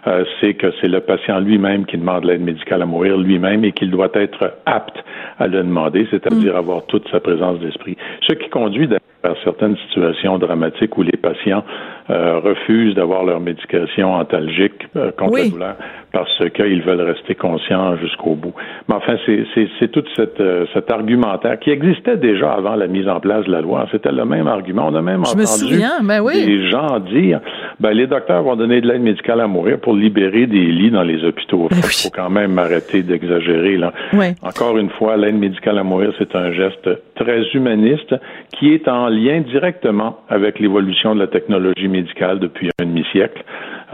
euh, 0.06 0.24
c'est 0.40 0.54
que 0.54 0.72
c'est 0.80 0.88
le 0.88 1.00
patient 1.00 1.40
lui-même 1.40 1.86
qui 1.86 1.96
demande 1.96 2.24
l'aide 2.24 2.42
médicale 2.42 2.82
à 2.82 2.86
mourir 2.86 3.16
lui-même 3.16 3.64
et 3.64 3.72
qu'il 3.72 3.90
doit 3.90 4.10
être 4.14 4.54
apte 4.66 4.96
à 5.38 5.46
le 5.46 5.58
demander, 5.58 6.06
c'est-à-dire 6.10 6.54
mm. 6.54 6.56
avoir 6.56 6.86
toute 6.86 7.08
sa 7.10 7.20
présence 7.20 7.60
d'esprit. 7.60 7.96
Ce 8.28 8.34
qui 8.34 8.48
conduit 8.48 8.88
à 9.24 9.34
certaines 9.44 9.76
situations 9.88 10.38
dramatiques 10.38 10.96
où 10.98 11.02
les 11.02 11.16
patients 11.16 11.64
euh, 12.10 12.40
refusent 12.40 12.94
d'avoir 12.94 13.24
leur 13.24 13.40
médication 13.40 14.14
antalgique 14.14 14.88
euh, 14.96 15.12
contre 15.12 15.36
la 15.36 15.48
douleur 15.48 15.76
parce 16.12 16.50
qu'ils 16.50 16.82
veulent 16.82 17.00
rester 17.00 17.34
conscients 17.34 17.96
jusqu'au 17.96 18.34
bout. 18.34 18.52
Mais 18.88 18.96
enfin, 18.96 19.16
c'est 19.24 19.92
tout 19.92 20.04
cette, 20.16 20.40
euh, 20.40 20.66
cet 20.74 20.90
argumentaire 20.90 21.58
qui 21.58 21.70
existait 21.70 22.16
déjà 22.16 22.52
avant 22.52 22.74
la 22.74 22.86
mise 22.86 23.08
en 23.08 23.20
place 23.20 23.46
de 23.46 23.52
la 23.52 23.60
loi. 23.60 23.86
C'était 23.92 24.12
le 24.12 24.24
même 24.24 24.46
argument. 24.46 24.88
On 24.88 24.94
a 24.94 25.00
même 25.00 25.20
entendu 25.20 25.80
ben 26.02 26.22
des 26.32 26.68
gens 26.68 26.98
dire 26.98 27.40
ben, 27.80 27.92
les 27.92 28.06
docteurs 28.06 28.42
vont 28.42 28.56
donner 28.56 28.80
de 28.80 28.88
l'aide 28.88 29.02
médicale 29.02 29.40
à 29.40 29.46
mourir 29.46 29.78
pour 29.78 29.94
libérer 29.94 30.46
des 30.46 30.66
lits 30.66 30.90
dans 30.90 31.02
les 31.02 31.24
hôpitaux. 31.24 31.68
Il 31.70 31.76
ben 31.76 31.82
faut 31.82 32.10
quand 32.12 32.30
même 32.30 32.58
arrêter 32.58 33.02
d'exagérer. 33.02 33.76
là. 33.76 33.92
Encore 34.42 34.76
une 34.76 34.90
fois, 34.90 35.16
l'aide 35.16 35.38
médicale 35.38 35.78
à 35.78 35.82
mourir, 35.82 36.12
c'est 36.18 36.34
un 36.36 36.52
geste 36.52 36.90
très 37.14 37.42
humaniste 37.54 38.14
qui 38.58 38.74
est 38.74 38.88
en 38.88 39.08
lien 39.12 39.40
directement 39.40 40.18
avec 40.28 40.58
l'évolution 40.58 41.14
de 41.14 41.20
la 41.20 41.28
technologie 41.28 41.88
médicale 41.88 42.38
depuis 42.38 42.70
un 42.80 42.84
demi-siècle. 42.84 43.44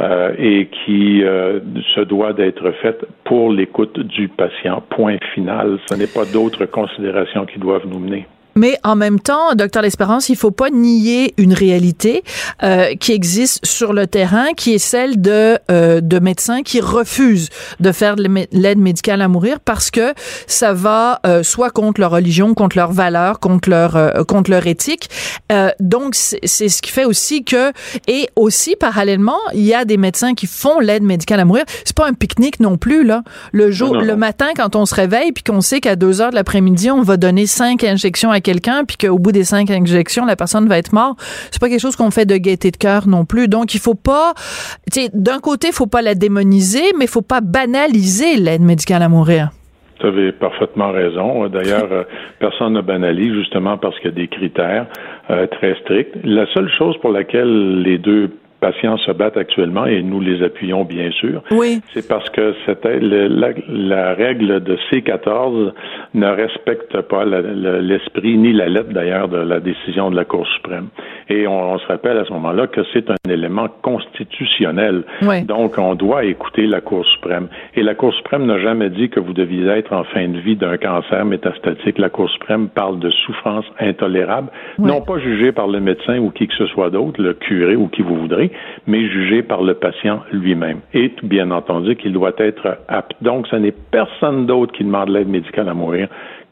Euh, 0.00 0.32
et 0.38 0.68
qui 0.68 1.24
euh, 1.24 1.58
se 1.96 2.00
doit 2.02 2.32
d'être 2.32 2.70
faite 2.82 3.04
pour 3.24 3.52
l'écoute 3.52 3.98
du 3.98 4.28
patient. 4.28 4.80
Point 4.90 5.18
final. 5.34 5.80
Ce 5.90 5.96
n'est 5.96 6.06
pas 6.06 6.24
d'autres 6.24 6.66
considérations 6.66 7.46
qui 7.46 7.58
doivent 7.58 7.86
nous 7.88 7.98
mener. 7.98 8.24
Mais 8.54 8.78
en 8.82 8.96
même 8.96 9.20
temps, 9.20 9.54
docteur 9.54 9.82
L'Espérance, 9.82 10.28
il 10.28 10.36
faut 10.36 10.50
pas 10.50 10.70
nier 10.70 11.34
une 11.38 11.54
réalité 11.54 12.24
euh, 12.62 12.94
qui 12.96 13.12
existe 13.12 13.64
sur 13.64 13.92
le 13.92 14.06
terrain, 14.06 14.52
qui 14.56 14.74
est 14.74 14.78
celle 14.78 15.20
de 15.20 15.58
euh, 15.70 16.00
de 16.00 16.18
médecins 16.18 16.62
qui 16.62 16.80
refusent 16.80 17.48
de 17.80 17.92
faire 17.92 18.16
de 18.16 18.28
l'aide 18.52 18.78
médicale 18.78 19.22
à 19.22 19.28
mourir 19.28 19.60
parce 19.60 19.90
que 19.90 20.12
ça 20.46 20.72
va 20.72 21.20
euh, 21.26 21.42
soit 21.42 21.70
contre 21.70 22.00
leur 22.00 22.10
religion, 22.10 22.54
contre 22.54 22.76
leurs 22.76 22.92
valeurs, 22.92 23.38
contre 23.38 23.70
leur 23.70 23.96
euh, 23.96 24.24
contre 24.24 24.50
leur 24.50 24.66
éthique. 24.66 25.08
Euh, 25.52 25.70
donc 25.80 26.14
c'est 26.14 26.68
ce 26.68 26.82
qui 26.82 26.90
fait 26.90 27.04
aussi 27.04 27.44
que 27.44 27.72
et 28.06 28.28
aussi 28.36 28.76
parallèlement, 28.76 29.38
il 29.54 29.64
y 29.64 29.74
a 29.74 29.84
des 29.84 29.96
médecins 29.96 30.34
qui 30.34 30.46
font 30.46 30.80
l'aide 30.80 31.02
médicale 31.02 31.40
à 31.40 31.44
mourir. 31.44 31.64
C'est 31.84 31.96
pas 31.96 32.06
un 32.06 32.12
pique-nique 32.12 32.60
non 32.60 32.76
plus 32.76 33.04
là. 33.04 33.22
Le 33.52 33.70
jour, 33.70 33.94
le 33.94 34.16
matin 34.16 34.48
quand 34.56 34.76
on 34.76 34.86
se 34.86 34.94
réveille 34.94 35.32
puis 35.32 35.44
qu'on 35.44 35.60
sait 35.60 35.80
qu'à 35.80 35.96
deux 35.96 36.20
heures 36.20 36.30
de 36.30 36.34
l'après-midi 36.34 36.90
on 36.90 37.02
va 37.02 37.16
donner 37.16 37.46
cinq 37.46 37.84
injections 37.84 38.30
à 38.30 38.40
quelqu'un, 38.48 38.84
puis 38.84 38.96
qu'au 38.96 39.18
bout 39.18 39.32
des 39.32 39.44
cinq 39.44 39.70
injections, 39.70 40.24
la 40.24 40.36
personne 40.36 40.68
va 40.68 40.78
être 40.78 40.92
morte, 40.92 41.18
c'est 41.50 41.60
pas 41.60 41.68
quelque 41.68 41.80
chose 41.86 41.96
qu'on 41.96 42.10
fait 42.10 42.24
de 42.24 42.36
gaieté 42.36 42.70
de 42.70 42.76
cœur 42.76 43.06
non 43.06 43.24
plus. 43.24 43.46
Donc, 43.48 43.74
il 43.74 43.80
faut 43.80 43.94
pas, 43.94 44.32
tu 44.90 45.00
sais, 45.00 45.10
d'un 45.12 45.38
côté, 45.38 45.68
il 45.68 45.74
faut 45.74 45.86
pas 45.86 46.02
la 46.02 46.14
démoniser, 46.14 46.86
mais 46.98 47.04
il 47.04 47.10
faut 47.10 47.28
pas 47.34 47.40
banaliser 47.42 48.36
l'aide 48.36 48.62
médicale 48.62 49.02
à 49.02 49.08
mourir. 49.08 49.50
Vous 50.00 50.06
avez 50.06 50.32
parfaitement 50.32 50.92
raison. 50.92 51.48
D'ailleurs, 51.48 51.92
euh, 51.92 52.04
personne 52.38 52.74
ne 52.74 52.80
banalise 52.80 53.34
justement 53.34 53.76
parce 53.78 53.96
qu'il 53.98 54.10
y 54.10 54.14
a 54.14 54.16
des 54.16 54.28
critères 54.28 54.86
euh, 55.30 55.46
très 55.48 55.74
stricts. 55.82 56.14
La 56.24 56.46
seule 56.54 56.70
chose 56.78 56.96
pour 57.02 57.10
laquelle 57.10 57.82
les 57.82 57.98
deux 57.98 58.30
patients 58.60 58.96
se 58.98 59.12
battent 59.12 59.36
actuellement 59.36 59.86
et 59.86 60.02
nous 60.02 60.20
les 60.20 60.42
appuyons 60.42 60.84
bien 60.84 61.10
sûr. 61.12 61.42
Oui. 61.50 61.80
C'est 61.94 62.06
parce 62.08 62.28
que 62.30 62.54
c'était 62.66 62.98
la, 63.00 63.50
la, 63.68 64.14
règle 64.14 64.60
de 64.60 64.76
C14 64.90 65.72
ne 66.14 66.26
respecte 66.26 67.00
pas 67.02 67.24
l'esprit 67.24 68.36
ni 68.36 68.52
la 68.52 68.68
lettre 68.68 68.92
d'ailleurs 68.92 69.28
de 69.28 69.38
la 69.38 69.60
décision 69.60 70.10
de 70.10 70.16
la 70.16 70.24
Cour 70.24 70.46
suprême. 70.48 70.88
Et 71.28 71.46
on, 71.46 71.78
se 71.78 71.86
rappelle 71.86 72.16
à 72.18 72.24
ce 72.24 72.32
moment-là 72.32 72.66
que 72.66 72.80
c'est 72.92 73.10
un 73.10 73.30
élément 73.30 73.68
constitutionnel. 73.82 75.04
Oui. 75.22 75.42
Donc 75.42 75.78
on 75.78 75.94
doit 75.94 76.24
écouter 76.24 76.66
la 76.66 76.80
Cour 76.80 77.04
suprême. 77.06 77.48
Et 77.74 77.82
la 77.82 77.94
Cour 77.94 78.14
suprême 78.14 78.46
n'a 78.46 78.58
jamais 78.58 78.90
dit 78.90 79.08
que 79.10 79.20
vous 79.20 79.32
deviez 79.32 79.66
être 79.68 79.92
en 79.92 80.04
fin 80.04 80.26
de 80.28 80.38
vie 80.38 80.56
d'un 80.56 80.76
cancer 80.76 81.24
métastatique. 81.24 81.98
La 81.98 82.08
Cour 82.08 82.30
suprême 82.30 82.68
parle 82.68 82.98
de 82.98 83.10
souffrance 83.10 83.66
intolérable, 83.78 84.48
non 84.78 85.00
pas 85.02 85.18
jugée 85.18 85.52
par 85.52 85.68
le 85.68 85.80
médecin 85.80 86.18
ou 86.18 86.30
qui 86.30 86.48
que 86.48 86.54
ce 86.54 86.66
soit 86.66 86.90
d'autre, 86.90 87.20
le 87.20 87.34
curé 87.34 87.76
ou 87.76 87.88
qui 87.88 88.02
vous 88.02 88.16
voudrez, 88.16 88.47
mais 88.86 89.08
jugé 89.08 89.42
par 89.42 89.62
le 89.62 89.74
patient 89.74 90.20
lui-même. 90.32 90.80
Et 90.94 91.12
bien 91.22 91.50
entendu 91.50 91.96
qu'il 91.96 92.12
doit 92.12 92.32
être 92.38 92.78
apte. 92.88 93.12
Donc, 93.22 93.46
ce 93.48 93.56
n'est 93.56 93.72
personne 93.72 94.46
d'autre 94.46 94.72
qui 94.72 94.84
demande 94.84 95.10
l'aide 95.10 95.28
médicale 95.28 95.68
à 95.68 95.74
mourir 95.74 96.08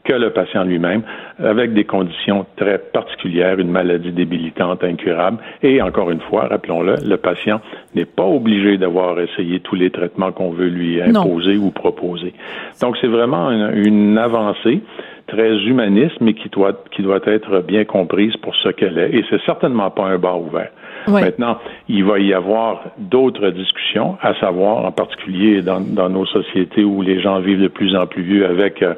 que 0.07 0.13
le 0.13 0.29
patient 0.29 0.63
lui-même, 0.63 1.03
avec 1.37 1.73
des 1.73 1.83
conditions 1.83 2.45
très 2.55 2.77
particulières, 2.77 3.59
une 3.59 3.69
maladie 3.69 4.11
débilitante, 4.11 4.83
incurable. 4.83 5.39
Et 5.61 5.81
encore 5.81 6.09
une 6.09 6.21
fois, 6.21 6.47
rappelons-le, 6.47 6.95
le 7.05 7.17
patient 7.17 7.59
n'est 7.93 8.05
pas 8.05 8.23
obligé 8.23 8.77
d'avoir 8.77 9.19
essayé 9.19 9.59
tous 9.59 9.75
les 9.75 9.91
traitements 9.91 10.31
qu'on 10.31 10.51
veut 10.51 10.69
lui 10.69 11.01
imposer 11.01 11.57
ou 11.57 11.71
proposer. 11.71 12.33
Donc, 12.81 12.95
c'est 13.01 13.07
vraiment 13.07 13.51
une, 13.51 14.17
avancée 14.17 14.81
très 15.27 15.57
humaniste, 15.65 16.15
mais 16.21 16.33
qui 16.33 16.47
doit, 16.49 16.73
qui 16.91 17.01
doit 17.01 17.19
être 17.25 17.59
bien 17.59 17.83
comprise 17.83 18.35
pour 18.37 18.55
ce 18.55 18.69
qu'elle 18.69 18.97
est. 18.97 19.13
Et 19.13 19.25
c'est 19.29 19.41
certainement 19.41 19.91
pas 19.91 20.05
un 20.05 20.17
bar 20.17 20.41
ouvert. 20.41 20.69
Maintenant, 21.07 21.57
il 21.87 22.03
va 22.03 22.19
y 22.19 22.33
avoir 22.33 22.83
d'autres 22.97 23.49
discussions, 23.49 24.17
à 24.21 24.33
savoir 24.35 24.85
en 24.85 24.91
particulier 24.91 25.61
dans, 25.61 26.09
nos 26.09 26.25
sociétés 26.25 26.83
où 26.83 27.01
les 27.01 27.21
gens 27.21 27.39
vivent 27.39 27.61
de 27.61 27.67
plus 27.67 27.95
en 27.95 28.07
plus 28.07 28.23
vieux 28.23 28.45
avec 28.45 28.81
euh, 28.81 28.93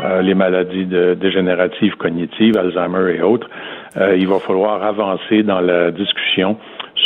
euh, 0.00 0.22
les 0.22 0.34
maladies 0.34 0.86
de, 0.86 1.14
dégénératives 1.14 1.96
cognitives, 1.96 2.56
Alzheimer 2.56 3.16
et 3.16 3.22
autres. 3.22 3.48
Euh, 3.96 4.16
il 4.16 4.26
va 4.26 4.38
falloir 4.38 4.82
avancer 4.82 5.42
dans 5.42 5.60
la 5.60 5.90
discussion 5.90 6.56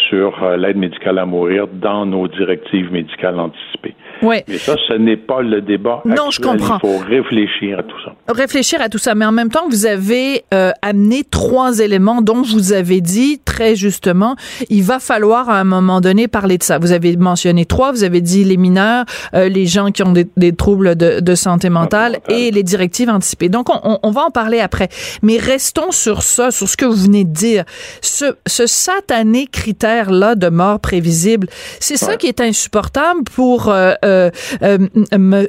sur 0.08 0.32
l'aide 0.56 0.76
médicale 0.76 1.18
à 1.18 1.26
mourir 1.26 1.66
dans 1.72 2.06
nos 2.06 2.28
directives 2.28 2.92
médicales 2.92 3.38
anticipées. 3.38 3.94
Mais 4.22 4.44
ça, 4.58 4.76
ce 4.88 4.94
n'est 4.94 5.16
pas 5.16 5.42
le 5.42 5.60
débat. 5.60 6.02
Non, 6.04 6.30
je 6.30 6.40
comprends. 6.40 6.78
Il 6.82 6.88
faut 6.88 6.98
réfléchir 6.98 7.78
à 7.78 7.82
tout 7.82 7.96
ça. 8.04 8.14
Réfléchir 8.28 8.80
à 8.80 8.88
tout 8.88 8.98
ça, 8.98 9.14
mais 9.14 9.24
en 9.24 9.32
même 9.32 9.50
temps, 9.50 9.68
vous 9.68 9.86
avez 9.86 10.44
euh, 10.54 10.72
amené 10.82 11.22
trois 11.24 11.80
éléments 11.80 12.22
dont 12.22 12.42
vous 12.42 12.72
avez 12.72 13.00
dit 13.00 13.40
très 13.44 13.76
justement, 13.76 14.36
il 14.70 14.82
va 14.82 14.98
falloir 14.98 15.48
à 15.50 15.60
un 15.60 15.64
moment 15.64 16.00
donné 16.00 16.28
parler 16.28 16.58
de 16.58 16.62
ça. 16.62 16.78
Vous 16.78 16.92
avez 16.92 17.16
mentionné 17.16 17.64
trois. 17.64 17.92
Vous 17.92 18.04
avez 18.04 18.20
dit 18.20 18.44
les 18.44 18.56
mineurs, 18.56 19.04
euh, 19.34 19.48
les 19.48 19.66
gens 19.66 19.90
qui 19.90 20.02
ont 20.02 20.12
des, 20.12 20.26
des 20.36 20.54
troubles 20.54 20.96
de, 20.96 21.20
de, 21.20 21.34
santé 21.34 21.68
mentale 21.68 22.18
et 22.28 22.50
les 22.50 22.62
directives 22.62 23.08
anticipées. 23.08 23.48
Donc, 23.48 23.68
on, 23.68 23.98
on, 24.02 24.10
va 24.10 24.22
en 24.22 24.30
parler 24.30 24.60
après. 24.60 24.88
Mais 25.22 25.38
restons 25.38 25.90
sur 25.90 26.22
ça, 26.22 26.50
sur 26.50 26.68
ce 26.68 26.76
que 26.76 26.86
vous 26.86 27.04
venez 27.04 27.24
de 27.24 27.32
dire. 27.32 27.64
Ce, 28.00 28.36
ce 28.46 28.66
satané 28.66 29.46
critère-là 29.87 30.35
de 30.35 30.49
mort 30.49 30.81
prévisible, 30.81 31.47
c'est 31.78 31.97
ça 31.97 32.16
qui 32.16 32.26
est 32.26 32.40
insupportable 32.40 33.23
pour 33.23 33.69
euh, 33.69 33.95
euh, 34.05 34.31
euh 34.62 34.78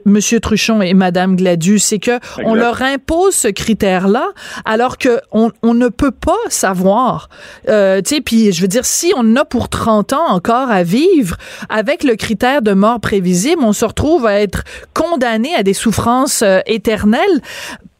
Monsieur 0.06 0.40
Truchon 0.40 0.82
et 0.82 0.94
Madame 0.94 1.36
Gladu, 1.36 1.80
c'est 1.80 1.98
que 1.98 2.20
on 2.44 2.54
leur 2.54 2.82
impose 2.82 3.34
ce 3.34 3.48
critère-là, 3.48 4.30
alors 4.66 4.98
que 4.98 5.20
on, 5.32 5.52
on, 5.64 5.74
ne 5.74 5.88
peut 5.88 6.12
pas 6.12 6.38
savoir. 6.50 7.30
Tu 7.66 7.72
sais, 7.72 8.22
puis 8.24 8.52
je 8.52 8.62
veux 8.62 8.68
dire, 8.68 8.86
si 8.86 9.12
on 9.16 9.36
a 9.36 9.46
pour 9.46 9.70
30 9.70 10.14
ans 10.14 10.28
encore 10.28 10.70
à 10.70 10.84
vivre 10.84 11.38
avec 11.70 12.04
le 12.04 12.16
critère 12.16 12.62
de 12.62 12.74
mort 12.74 13.00
prévisible, 13.00 13.64
on 13.64 13.74
se 13.74 13.86
retrouve 13.86 14.26
à 14.26 14.40
être 14.40 14.64
condamné 14.94 15.56
à 15.56 15.64
des 15.64 15.74
souffrances 15.74 16.44
éternelles 16.66 17.42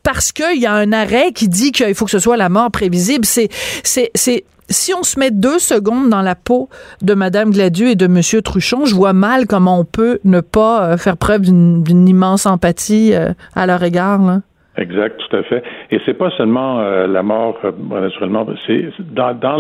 parce 0.04 0.32
qu'il 0.32 0.62
y 0.62 0.66
a 0.66 0.74
un 0.74 0.94
arrêt 0.94 1.32
qui 1.34 1.50
dit 1.50 1.72
qu'il 1.72 1.94
faut 1.94 2.06
que 2.06 2.12
ce 2.12 2.20
soit 2.20 2.38
la 2.38 2.48
mort 2.48 2.72
prévisible. 2.72 3.26
C'est, 3.26 3.50
c'est, 3.84 4.10
c'est, 4.16 4.46
si 4.70 4.94
on 4.94 5.04
se 5.04 5.20
met 5.20 5.32
deux 5.32 5.60
secondes 5.60 6.10
dans 6.10 6.22
la 6.22 6.36
peau 6.36 6.70
de 7.02 7.14
Madame 7.14 7.52
Gladu 7.52 7.86
et 7.86 7.96
de 7.96 8.08
Monsieur 8.08 8.42
Truchon, 8.42 8.86
je 8.86 8.96
vois 8.96 9.14
mal 9.14 9.48
comment 9.48 9.80
on 9.80 9.86
peut 9.86 10.20
ne 10.24 10.42
pas 10.42 10.84
euh, 10.84 10.98
faire 10.98 11.18
preuve 11.18 11.42
d'une 11.42 12.08
immense 12.08 12.46
empathie 12.46 13.14
euh, 13.14 13.30
à 13.56 13.66
leur 13.66 13.84
égard. 13.84 14.22
Là. 14.22 14.42
Exact, 14.78 15.18
tout 15.18 15.36
à 15.36 15.44
fait. 15.44 15.64
Et 15.90 16.00
c'est 16.06 16.14
pas 16.14 16.30
seulement 16.38 16.80
euh, 16.80 17.08
la 17.08 17.24
mort, 17.24 17.58
naturellement, 17.90 18.46
c'est 18.68 18.92
dans, 19.12 19.58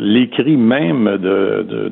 l'écrit 0.00 0.56
même 0.56 1.18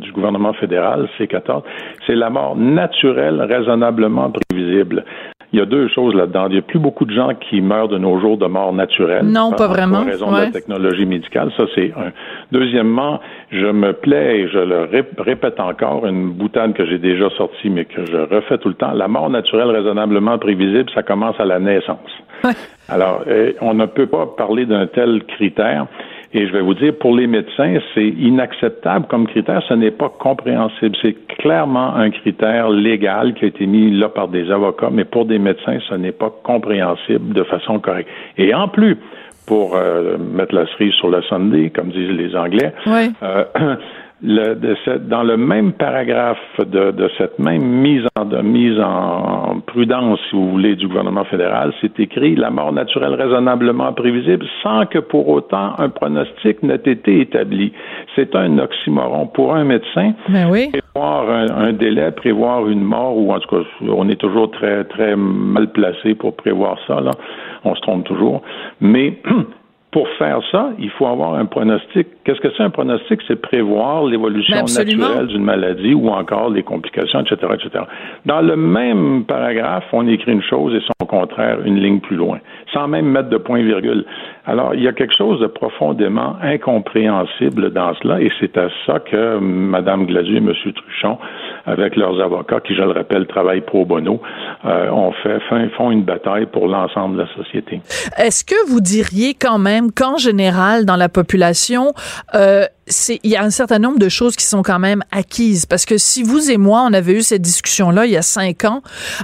du 0.01 0.13
gouvernement 0.13 0.53
fédéral, 0.53 1.09
C14, 1.19 1.63
c'est 2.07 2.15
la 2.15 2.31
mort 2.31 2.55
naturelle, 2.55 3.41
raisonnablement 3.43 4.31
prévisible 4.31 5.05
il 5.53 5.59
y 5.59 5.63
a 5.63 5.67
deux 5.67 5.89
choses 5.89 6.15
là-dedans. 6.15 6.47
Il 6.49 6.53
n'y 6.53 6.59
a 6.59 6.63
plus 6.63 6.79
beaucoup 6.79 7.05
de 7.05 7.15
gens 7.15 7.31
qui 7.35 7.61
meurent 7.61 7.89
de 7.89 7.99
nos 7.99 8.19
jours 8.21 8.39
de 8.39 8.47
mort 8.47 8.73
naturelle. 8.73 9.27
Non, 9.27 9.53
pas 9.53 9.67
vraiment. 9.67 9.99
Pour 9.99 10.07
raison 10.07 10.33
de 10.33 10.37
la 10.39 10.51
technologie 10.51 11.05
médicale. 11.05 11.51
Ça, 11.57 11.65
c'est 11.75 11.93
un. 11.97 12.13
Deuxièmement, 12.53 13.21
je 13.51 13.67
me 13.67 13.93
plais, 13.93 14.41
et 14.41 14.49
je 14.49 14.59
le 14.59 14.89
répète 15.19 15.61
encore, 15.61 16.07
une 16.07 16.31
boutade 16.31 16.73
que 16.73 16.87
j'ai 16.87 16.99
déjà 16.99 17.29
sortie, 17.31 17.69
mais 17.69 17.85
que 17.85 18.05
je 18.07 18.17
refais 18.17 18.59
tout 18.59 18.69
le 18.69 18.75
temps. 18.75 18.93
La 18.93 19.09
mort 19.09 19.29
naturelle 19.29 19.71
raisonnablement 19.71 20.39
prévisible, 20.39 20.91
ça 20.95 21.03
commence 21.03 21.39
à 21.39 21.45
la 21.45 21.59
naissance. 21.59 22.11
Alors, 22.89 23.23
euh, 23.27 23.53
on 23.61 23.75
ne 23.75 23.87
peut 23.87 24.07
pas 24.07 24.27
parler 24.27 24.67
d'un 24.67 24.87
tel 24.87 25.23
critère. 25.25 25.87
Et 26.35 26.47
je 26.47 26.53
vais 26.53 26.63
vous 26.63 26.75
dire, 26.75 26.95
pour 26.99 27.15
les 27.15 27.27
médecins, 27.27 27.79
c'est 27.95 28.09
inacceptable 28.09 29.07
comme 29.07 29.27
critère. 29.27 29.63
Ce 29.69 29.75
n'est 29.75 29.91
pas 29.91 30.09
compréhensible. 30.09 30.97
C'est 31.03 31.15
clairement 31.27 31.95
un 31.95 32.11
critère 32.11 32.71
légal 32.71 33.35
qui 33.35 33.45
a 33.45 33.49
été 33.49 33.67
mis 33.67 33.91
là 33.91 34.09
par 34.09 34.29
des 34.29 34.51
avocats, 34.51 34.89
mais 34.91 35.05
pour 35.05 35.27
des 35.27 35.39
médecins, 35.39 35.79
ce 35.89 35.95
n'est 35.95 36.13
pas 36.13 36.33
compréhensible 36.43 37.35
de 37.35 37.43
façon 37.43 37.79
correcte. 37.81 38.09
Et 38.39 38.55
en 38.55 38.69
plus, 38.69 38.97
pour 39.47 39.77
euh, 39.77 40.17
mettre 40.19 40.55
la 40.55 40.67
cerise 40.69 40.95
sur 40.95 41.09
le 41.09 41.21
Sunday, 41.23 41.71
comme 41.71 41.91
disent 41.91 42.11
les 42.11 42.35
Anglais, 42.35 42.73
oui. 42.87 43.11
euh, 43.23 43.45
le, 44.23 44.55
de 44.55 44.77
cette, 44.85 45.09
dans 45.09 45.25
le 45.25 45.37
même 45.37 45.73
paragraphe 45.73 46.39
de, 46.59 46.93
de 46.93 47.11
cette 47.19 47.39
même 47.39 47.63
mise 47.63 48.05
en, 48.17 48.25
de, 48.25 48.41
mise 48.41 48.79
en 48.81 49.61
prudence, 49.67 50.21
si 50.31 50.37
vous 50.37 50.51
voulez, 50.51 50.77
du 50.77 50.87
gouvernement 50.87 51.25
fédéral, 51.25 51.73
c'est 51.81 51.99
écrit 51.99 52.37
la 52.37 52.51
mort 52.51 52.73
naturelle 52.73 53.15
raisonnablement 53.15 53.93
prévisible 53.93 54.47
sans 54.63 54.87
que 54.87 55.01
pour 55.01 55.29
autant 55.29 55.73
un 55.79 55.89
pronostic 55.89 56.63
n'ait 56.63 56.77
été 56.77 57.21
établi. 57.21 57.73
C'est 58.15 58.37
un 58.37 58.59
oxymoron. 58.59 59.27
Pour 59.27 59.55
un 59.55 59.65
médecin, 59.65 60.13
ben 60.29 60.49
oui. 60.51 60.71
prévoir 60.71 61.29
un, 61.29 61.47
un, 61.51 61.73
délai, 61.73 62.13
prévoir 62.13 62.69
une 62.69 62.83
mort, 62.83 63.17
ou 63.17 63.33
en 63.33 63.41
tout 63.41 63.57
cas, 63.57 63.63
on 63.89 64.09
est 64.09 64.21
toujours 64.21 64.51
très, 64.53 64.85
très 64.85 65.17
mal 65.17 65.73
placé 65.73 66.15
pour 66.15 66.37
prévoir 66.37 66.79
ça, 66.87 67.01
là. 67.01 67.11
On 67.65 67.75
se 67.75 67.81
trompe 67.81 68.05
toujours. 68.05 68.43
Mais 68.81 69.19
pour 69.93 70.09
faire 70.19 70.41
ça, 70.51 70.71
il 70.79 70.91
faut 70.91 71.07
avoir 71.07 71.35
un 71.35 71.45
pronostic. 71.45 72.09
Qu'est-ce 72.25 72.41
que 72.41 72.49
c'est 72.57 72.63
un 72.63 72.71
pronostic? 72.71 73.21
C'est 73.27 73.41
prévoir 73.41 74.05
l'évolution 74.05 74.57
naturelle 74.57 75.27
d'une 75.27 75.43
maladie 75.43 75.95
ou 75.95 76.09
encore 76.09 76.51
les 76.51 76.63
complications, 76.63 77.21
etc., 77.21 77.37
etc. 77.55 77.85
Dans 78.27 78.41
le 78.41 78.57
même 78.57 79.25
paragraphe, 79.25 79.85
on 79.93 80.07
écrit 80.07 80.33
une 80.33 80.43
chose 80.43 80.75
et 80.75 80.81
son 80.81 81.07
contraire, 81.07 81.59
une 81.65 81.81
ligne 81.81 82.01
plus 82.01 82.17
loin, 82.17 82.39
sans 82.73 82.87
même 82.87 83.07
mettre 83.07 83.29
de 83.29 83.39
point-virgule. 83.39 84.05
Alors, 84.47 84.75
il 84.75 84.83
y 84.83 84.89
a 84.89 84.93
quelque 84.93 85.17
chose 85.17 85.41
de 85.41 85.47
profondément 85.47 86.37
incompréhensible 86.43 87.73
dans 87.73 87.95
cela, 88.03 88.21
et 88.21 88.31
c'est 88.41 88.57
à 88.57 88.69
ça 88.87 88.99
que 88.99 89.39
Mme 89.39 90.07
Gladu 90.07 90.35
et 90.35 90.39
M. 90.39 90.53
Truchon, 90.75 91.19
avec 91.67 91.97
leurs 91.97 92.21
avocats, 92.21 92.61
qui, 92.61 92.75
je 92.75 92.83
le 92.83 92.91
rappelle, 92.91 93.27
travaillent 93.27 93.61
pro 93.61 93.85
bono, 93.85 94.21
euh, 94.65 94.91
ont 94.91 95.13
fait, 95.23 95.39
font 95.77 95.91
une 95.91 96.03
bataille 96.03 96.47
pour 96.47 96.67
l'ensemble 96.67 97.17
de 97.17 97.23
la 97.23 97.29
société. 97.35 97.81
Est-ce 98.19 98.45
que 98.45 98.69
vous 98.71 98.81
diriez 98.81 99.35
quand 99.35 99.59
même 99.59 99.93
qu'en 99.93 100.17
général, 100.17 100.87
dans 100.87 100.97
la 100.97 101.09
population, 101.09 101.93
Uh. 102.33 102.67
Euh, 102.93 103.17
il 103.23 103.31
y 103.31 103.37
a 103.37 103.43
un 103.43 103.51
certain 103.51 103.79
nombre 103.79 103.99
de 103.99 104.09
choses 104.09 104.37
qui 104.37 104.45
sont 104.45 104.63
quand 104.63 104.79
même 104.79 105.03
acquises. 105.11 105.67
Parce 105.67 105.85
que 105.85 105.99
si 105.99 106.23
vous 106.23 106.51
et 106.51 106.59
moi 106.59 106.85
on 106.89 106.93
avait 106.93 107.15
eu 107.15 107.23
cette 107.23 107.43
discussion 107.43 107.91
là 107.91 108.07
il 108.07 108.13
y 108.13 108.17
a 108.17 108.23
cinq 108.23 108.65
ans 108.65 108.83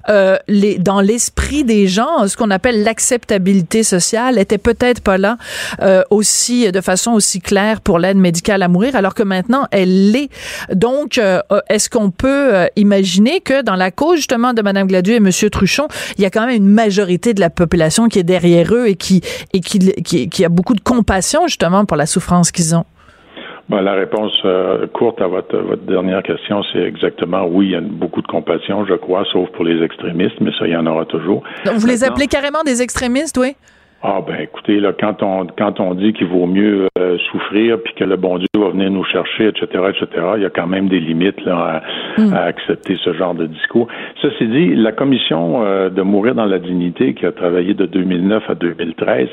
euh, 0.09 0.37
les, 0.49 0.79
dans 0.79 1.01
l'esprit 1.01 1.65
des 1.65 1.87
gens 1.87 2.27
ce 2.27 2.37
qu'on 2.37 2.51
appelle 2.51 2.83
l'acceptabilité 2.83 3.83
sociale 3.83 4.39
était 4.39 4.59
peut-être 4.59 5.01
pas 5.01 5.19
là 5.19 5.37
euh, 5.83 6.03
aussi 6.11 6.71
de 6.71 6.81
façon 6.81 7.13
aussi 7.13 7.41
claire 7.41 7.81
pour 7.81 7.99
l'aide 7.99 8.17
médicale 8.17 8.63
à 8.63 8.69
mourir 8.69 8.97
alors 8.97 9.15
que 9.15 9.23
maintenant 9.23 9.67
elle 9.71 10.11
l'est. 10.11 10.31
Donc 10.73 11.19
euh, 11.19 11.41
est-ce 11.69 11.91
qu'on 11.91 12.11
peut 12.11 12.55
euh, 12.55 12.67
imaginer 12.77 13.41
que 13.41 13.63
dans 13.63 13.77
la 13.77 13.91
cause 13.91 14.17
justement 14.17 14.53
de 14.53 14.63
Madame 14.63 14.87
Gladu 14.87 15.13
et 15.13 15.21
Monsieur 15.21 15.51
Truchon 15.51 15.89
il 16.17 16.23
y 16.23 16.27
a 16.27 16.31
quand 16.31 16.47
même 16.47 16.57
une 16.57 16.69
majorité 16.69 17.35
de 17.35 17.41
la 17.41 17.51
population 17.51 18.09
qui 18.09 18.19
est 18.19 18.25
derrière 18.25 18.73
eux 18.75 18.89
et 18.89 18.97
qui 18.97 19.23
et 19.53 19.61
qui, 19.61 19.79
qui, 20.03 20.29
qui 20.29 20.45
a 20.45 20.49
beaucoup 20.49 20.75
de 20.75 20.81
compassion 20.81 21.47
justement 21.47 21.85
pour 21.85 21.97
la 21.97 22.07
souffrance 22.07 22.51
qu'ils 22.51 22.75
ont? 22.75 22.85
Ben, 23.69 23.83
la 23.83 23.93
réponse 23.93 24.33
euh, 24.45 24.87
courte 24.87 25.21
à 25.21 25.27
votre, 25.27 25.57
votre 25.59 25.83
dernière 25.83 26.23
question, 26.23 26.63
c'est 26.73 26.83
exactement 26.83 27.47
oui, 27.47 27.67
il 27.67 27.73
y 27.73 27.77
a 27.77 27.81
beaucoup 27.81 28.23
de 28.23 28.27
compassion, 28.27 28.87
je 28.87 28.95
crois, 28.95 29.25
sauf 29.33 29.49
pour 29.51 29.65
les 29.65 29.83
extrémistes, 29.83 30.41
mais 30.41 30.51
ça, 30.59 30.67
il 30.67 30.73
y 30.73 30.77
en 30.77 30.87
aura 30.87 31.05
toujours. 31.05 31.43
Donc, 31.67 31.75
vous 31.75 31.87
les 31.87 32.03
appelez 32.03 32.27
carrément 32.27 32.63
des 32.65 32.81
extrémistes, 32.81 33.37
oui? 33.37 33.57
Ah 34.01 34.21
ben 34.25 34.37
écoutez, 34.41 34.79
là, 34.79 34.93
quand 34.93 35.25
on 35.25 35.49
quand 35.59 35.81
on 35.81 35.95
dit 35.95 36.13
qu'il 36.13 36.29
vaut 36.29 36.47
mieux 36.47 36.87
euh, 36.97 37.19
souffrir 37.33 37.83
puis 37.83 37.95
que 37.95 38.05
le 38.05 38.17
bon 38.17 38.39
Dieu 38.39 38.47
va 38.57 38.69
venir 38.69 38.93
nous 38.93 39.03
chercher, 39.03 39.49
etc., 39.49 39.67
etc., 39.89 40.07
il 40.37 40.43
y 40.43 40.47
a 40.47 40.51
quand 40.51 40.69
même 40.69 40.89
des 40.89 41.01
limites 41.01 41.45
là, 41.45 41.83
à, 42.17 42.21
mm. 42.21 42.33
accepter 42.33 42.97
ce 43.03 43.13
genre 43.15 43.35
de 43.35 43.47
discours. 43.47 43.89
Ceci 44.23 44.47
dit, 44.47 44.77
la 44.77 44.93
commission 44.93 45.65
euh, 45.65 45.91
de 45.91 46.03
mourir 46.03 46.37
dans 46.37 46.45
la 46.45 46.61
dignité 46.61 47.15
qui 47.15 47.27
a 47.27 47.33
travaillé 47.33 47.75
de 47.75 47.87
2009 47.87 48.45
à 48.49 48.55
2013 48.55 49.29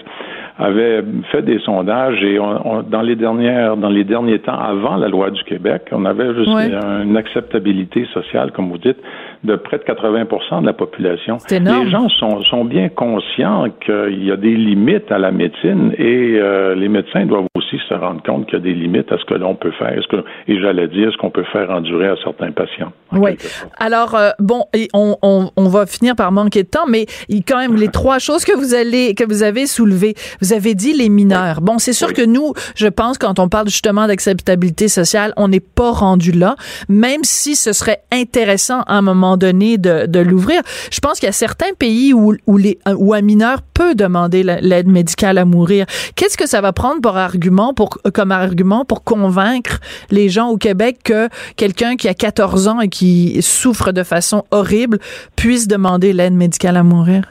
avait 0.58 1.04
fait 1.32 1.44
des 1.44 1.60
sondages 1.60 2.24
et 2.24 2.40
on, 2.40 2.82
dans 2.82 3.02
les 3.04 3.16
dernières 3.16 3.78
dans 3.78 3.90
les 3.90 4.04
derniers 4.04 4.40
temps 4.40 4.58
avant 4.58 4.96
la 4.96 5.10
loi 5.10 5.30
du 5.30 5.44
Québec, 5.44 5.84
on 5.92 6.06
avait 6.06 6.34
juste 6.34 6.50
une 6.50 7.18
acceptabilité 7.18 8.08
sociale, 8.14 8.52
comme 8.52 8.70
vous 8.70 8.80
dites, 8.80 8.98
de 9.46 9.56
près 9.56 9.78
de 9.78 9.84
80% 9.84 10.62
de 10.62 10.66
la 10.66 10.74
population. 10.74 11.38
Les 11.50 11.90
gens 11.90 12.10
sont, 12.10 12.44
sont 12.44 12.66
bien 12.66 12.90
conscients 12.90 13.68
qu'il 13.86 14.24
y 14.24 14.32
a 14.32 14.38
des 14.38 14.56
limites 14.56 15.12
à 15.12 15.18
la 15.18 15.32
médecine 15.32 15.94
et 15.98 16.38
euh, 16.38 16.76
les 16.76 16.90
médecins 16.90 17.26
doivent 17.26 17.48
aussi 17.56 17.78
se 17.88 17.94
rendre 17.94 18.22
compte 18.24 18.46
qu'il 18.46 18.60
y 18.60 18.62
a 18.62 18.64
des 18.64 18.74
limites 18.74 19.12
à 19.12 19.18
ce 19.18 19.26
que 19.26 19.36
l'on 19.36 19.56
peut 19.56 19.72
faire. 19.72 19.94
ce 20.02 20.08
que, 20.08 20.24
et 20.48 20.60
j'allais 20.60 20.88
dire 20.88 21.12
ce 21.12 21.18
qu'on 21.18 21.30
peut 21.30 21.46
faire 21.52 21.70
endurer 21.70 22.08
à 22.08 22.16
certains 22.24 22.52
patients. 22.52 22.92
Oui. 23.12 23.38
Alors, 23.78 24.16
euh, 24.16 24.32
bon, 24.40 24.66
on, 24.94 25.16
on, 25.22 25.50
on, 25.56 25.70
va 25.70 25.86
finir 25.86 26.16
par 26.16 26.32
manquer 26.32 26.64
de 26.64 26.68
temps, 26.68 26.86
mais 26.88 27.06
quand 27.48 27.58
même, 27.58 27.76
les 27.76 27.88
trois 27.88 28.20
choses 28.20 28.44
que 28.44 28.56
vous, 28.56 28.74
allez, 28.74 29.14
que 29.14 29.24
vous 29.24 29.44
avez 29.44 29.68
soulevées. 29.68 30.16
Vous 30.42 30.54
avez 30.54 30.76
dit 30.76 30.94
les 30.94 31.10
mineurs. 31.10 31.62
Bon, 31.62 31.78
c'est 31.78 31.94
sûr 31.94 32.14
que 32.14 32.26
nous, 32.26 32.54
je 32.76 32.88
pense, 32.88 33.18
quand 33.18 33.40
on 33.40 33.48
parle 33.48 33.68
justement 33.68 34.08
d'acceptabilité 34.08 34.88
sociale, 34.88 35.34
on 35.38 35.48
n'est 35.48 35.60
pas 35.60 35.92
rendu 35.92 36.32
là, 36.32 36.56
même 36.90 37.24
si 37.24 37.56
ce 37.56 37.74
serait 37.74 38.02
intéressant 38.12 38.82
à 38.82 38.98
un 38.98 39.02
moment 39.02 39.35
donné 39.38 39.78
de, 39.78 40.06
de 40.06 40.20
l'ouvrir. 40.20 40.62
Je 40.92 41.00
pense 41.00 41.20
qu'il 41.20 41.28
y 41.28 41.30
a 41.30 41.34
certains 41.34 41.74
pays 41.78 42.14
où, 42.14 42.34
où, 42.48 42.58
les, 42.58 42.78
où 42.98 43.14
un 43.14 43.22
mineur 43.22 43.58
peut 43.74 43.96
demander 43.96 44.44
l'aide 44.44 44.88
médicale 44.88 45.38
à 45.38 45.46
mourir. 45.46 45.86
Qu'est-ce 46.16 46.38
que 46.38 46.48
ça 46.48 46.62
va 46.62 46.74
prendre 46.74 47.02
pour 47.02 47.18
argument, 47.18 47.74
pour, 47.74 47.90
comme 48.14 48.32
argument 48.32 48.86
pour 48.86 49.04
convaincre 49.04 49.80
les 50.12 50.30
gens 50.30 50.50
au 50.50 50.58
Québec 50.58 50.98
que 51.04 51.30
quelqu'un 51.58 51.96
qui 51.96 52.08
a 52.08 52.14
14 52.14 52.68
ans 52.68 52.80
et 52.80 52.90
qui 52.90 53.42
souffre 53.42 53.92
de 53.92 54.04
façon 54.04 54.44
horrible 54.52 55.00
puisse 55.36 55.68
demander 55.68 56.14
l'aide 56.14 56.34
médicale 56.34 56.78
à 56.78 56.84
mourir? 56.84 57.24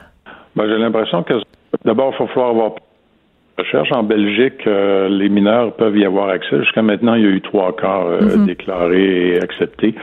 Ben, 0.56 0.68
j'ai 0.68 0.78
l'impression 0.78 1.22
que 1.22 1.34
d'abord, 1.84 2.12
il 2.14 2.16
faut 2.16 2.26
falloir 2.28 2.50
avoir 2.50 2.72
recherche. 3.58 3.90
En 3.92 4.02
Belgique, 4.02 4.66
euh, 4.66 5.08
les 5.08 5.28
mineurs 5.28 5.74
peuvent 5.74 5.96
y 5.96 6.04
avoir 6.04 6.28
accès. 6.28 6.58
Jusqu'à 6.60 6.82
maintenant, 6.82 7.14
il 7.14 7.22
y 7.22 7.26
a 7.26 7.30
eu 7.30 7.40
trois 7.40 7.74
cas 7.76 8.04
euh, 8.04 8.20
mm-hmm. 8.20 8.46
déclarés 8.46 9.28
et 9.28 9.42
acceptés. 9.42 9.94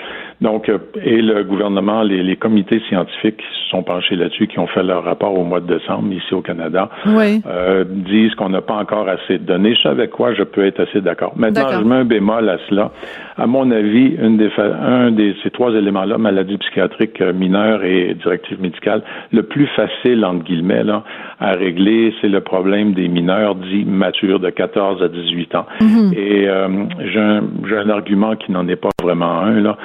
Donc, 0.41 0.69
euh, 0.69 0.79
et 1.03 1.21
le 1.21 1.43
gouvernement, 1.43 2.01
les, 2.01 2.23
les, 2.23 2.35
comités 2.35 2.81
scientifiques 2.89 3.37
qui 3.37 3.45
se 3.45 3.69
sont 3.69 3.83
penchés 3.83 4.15
là-dessus, 4.15 4.47
qui 4.47 4.57
ont 4.57 4.67
fait 4.67 4.81
leur 4.81 5.03
rapport 5.03 5.37
au 5.37 5.43
mois 5.43 5.59
de 5.59 5.77
décembre 5.77 6.11
ici 6.11 6.33
au 6.33 6.41
Canada, 6.41 6.89
euh, 7.07 7.83
disent 7.87 8.33
qu'on 8.35 8.49
n'a 8.49 8.61
pas 8.61 8.73
encore 8.73 9.07
assez 9.07 9.37
de 9.37 9.43
données. 9.45 9.75
Je 9.75 9.87
avec 9.87 10.09
quoi 10.09 10.33
je 10.33 10.43
peux 10.43 10.65
être 10.65 10.79
assez 10.79 11.01
d'accord. 11.01 11.33
Maintenant, 11.35 11.67
je 11.69 11.83
mets 11.83 11.95
un 11.95 12.05
bémol 12.05 12.49
à 12.49 12.57
cela. 12.69 12.91
À 13.37 13.45
mon 13.45 13.69
avis, 13.71 14.15
une 14.21 14.37
des, 14.37 14.49
un 14.57 15.11
de 15.11 15.33
ces 15.43 15.51
trois 15.51 15.71
éléments-là, 15.73 16.17
maladie 16.17 16.57
psychiatrique 16.57 17.21
euh, 17.21 17.33
mineure 17.33 17.83
et 17.83 18.15
directive 18.15 18.59
médicale, 18.59 19.03
le 19.31 19.43
plus 19.43 19.67
facile, 19.67 20.25
entre 20.25 20.43
guillemets, 20.43 20.83
là, 20.83 21.03
à 21.39 21.51
régler, 21.51 22.13
c'est 22.21 22.29
le 22.29 22.41
problème 22.41 22.93
des 22.93 23.07
mineurs 23.07 23.55
dits 23.55 23.85
matures 23.85 24.39
de 24.39 24.49
14 24.49 25.03
à 25.03 25.07
18 25.07 25.55
ans. 25.55 25.65
Mm-hmm. 25.81 26.17
Et 26.17 26.47
euh, 26.47 26.67
j'ai 27.11 27.19
un, 27.19 27.43
un 27.77 27.89
argument 27.89 28.35
qui 28.35 28.51
n'en 28.51 28.67
est 28.67 28.75
pas 28.75 28.89
vraiment 29.01 29.39
un, 29.39 29.59
là. 29.59 29.77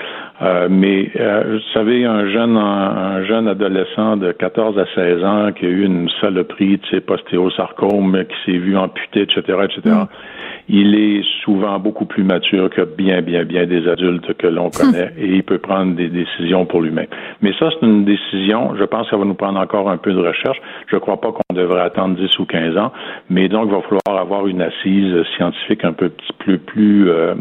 Euh, 0.43 0.69
mais 0.71 1.11
euh, 1.17 1.55
vous 1.55 1.73
savez, 1.73 2.05
un 2.05 2.29
jeune 2.31 2.57
un 2.57 3.25
jeune 3.25 3.49
adolescent 3.49 4.17
de 4.17 4.33
14 4.33 4.79
à 4.79 4.85
16 4.95 5.25
ans 5.25 5.53
qui 5.53 5.65
a 5.65 5.69
eu 5.69 5.85
une 5.85 6.11
saloperie, 6.21 6.79
tu 6.81 6.91
sais, 6.91 7.01
postéosarcome, 7.01 8.25
qui 8.25 8.53
s'est 8.53 8.59
vu 8.59 8.77
amputé, 8.77 9.23
etc., 9.23 9.41
etc. 9.65 9.81
Mm. 9.85 10.07
Il 10.69 10.95
est 10.95 11.23
souvent 11.45 11.79
beaucoup 11.79 12.07
plus 12.07 12.25
mature 12.25 12.69
que 12.71 12.83
bien, 12.83 13.23
bien, 13.23 13.45
bien 13.45 13.67
des 13.67 13.89
adultes 13.89 14.35
que 14.35 14.47
l'on 14.47 14.69
connaît 14.77 15.13
et 15.17 15.27
il 15.27 15.43
peut 15.43 15.59
prendre 15.59 15.95
des 15.95 16.09
décisions 16.09 16.67
pour 16.67 16.83
lui-même. 16.83 17.07
Mais 17.41 17.53
ça, 17.59 17.71
c'est 17.71 17.87
une 17.87 18.05
décision. 18.05 18.75
Je 18.77 18.85
pense 18.85 19.05
que 19.05 19.11
ça 19.11 19.17
va 19.17 19.25
nous 19.25 19.35
prendre 19.35 19.59
encore 19.59 19.89
un 19.89 19.97
peu 19.97 20.13
de 20.13 20.21
recherche. 20.21 20.61
Je 20.89 20.97
ne 20.97 21.01
crois 21.01 21.21
pas 21.21 21.33
qu'on 21.33 21.55
devrait 21.55 21.83
attendre 21.83 22.17
10 22.17 22.39
ou 22.41 22.45
15 22.45 22.77
ans, 22.77 22.93
mais 23.31 23.49
donc 23.49 23.69
il 23.69 23.73
va 23.73 23.81
falloir 23.83 24.23
avoir 24.23 24.47
une 24.49 24.61
assise 24.61 25.23
scientifique 25.37 25.85
un 25.85 25.93
peu 25.93 26.11
plus, 26.39 26.59
plus 26.59 27.09
euh, 27.09 27.35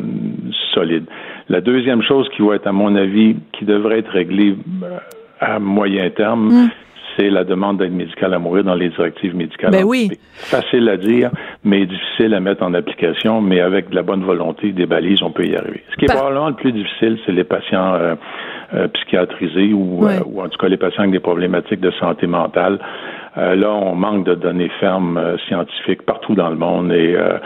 solide. 0.73 1.05
La 1.47 1.62
deuxième 1.62 2.01
chose 2.01 2.27
qui 2.36 2.41
va 2.41 2.55
être, 2.55 2.67
à 2.67 2.71
mon 2.71 2.95
avis, 2.95 3.36
qui 3.53 3.65
devrait 3.65 3.99
être 3.99 4.12
réglée 4.12 4.55
euh, 4.84 4.97
à 5.39 5.60
moyen 5.60 6.10
terme, 6.10 6.47
mm. 6.47 6.69
c'est 7.15 7.29
la 7.29 7.43
demande 7.43 7.77
d'aide 7.77 7.93
médicale 7.93 8.34
à 8.34 8.39
mourir 8.39 8.63
dans 8.63 8.73
les 8.73 8.89
directives 8.89 9.36
médicales. 9.36 9.71
Ben 9.71 9.84
oui. 9.84 10.10
Facile 10.34 10.89
à 10.89 10.97
dire, 10.97 11.29
mais 11.63 11.86
difficile 11.86 12.34
à 12.34 12.39
mettre 12.39 12.63
en 12.63 12.73
application, 12.73 13.41
mais 13.41 13.60
avec 13.62 13.89
de 13.89 13.95
la 13.95 14.01
bonne 14.01 14.23
volonté, 14.23 14.71
des 14.71 14.88
balises, 14.88 15.21
on 15.21 15.29
peut 15.29 15.45
y 15.45 15.55
arriver. 15.55 15.84
Ce 15.91 15.97
qui 15.97 16.05
est 16.05 16.13
probablement 16.13 16.49
le 16.49 16.55
plus 16.55 16.71
difficile, 16.71 17.19
c'est 17.25 17.31
les 17.31 17.43
patients 17.43 17.93
euh, 17.93 18.15
euh, 18.73 18.88
psychiatrisés 18.88 19.71
ou, 19.73 20.08
ou 20.25 20.41
en 20.41 20.49
tout 20.49 20.58
cas 20.58 20.67
les 20.67 20.77
patients 20.77 21.03
avec 21.03 21.12
des 21.12 21.19
problématiques 21.19 21.79
de 21.79 21.91
santé 21.91 22.25
mentale. 22.25 22.79
là, 23.36 23.71
on 23.71 23.93
manque 23.93 24.25
de 24.25 24.34
données 24.34 24.71
fermes 24.79 25.38
scientifiques 25.47 26.01
partout 26.01 26.34
dans 26.34 26.49
le 26.49 26.55
monde 26.55 26.91
et 26.91 27.15
euh, 27.15 27.38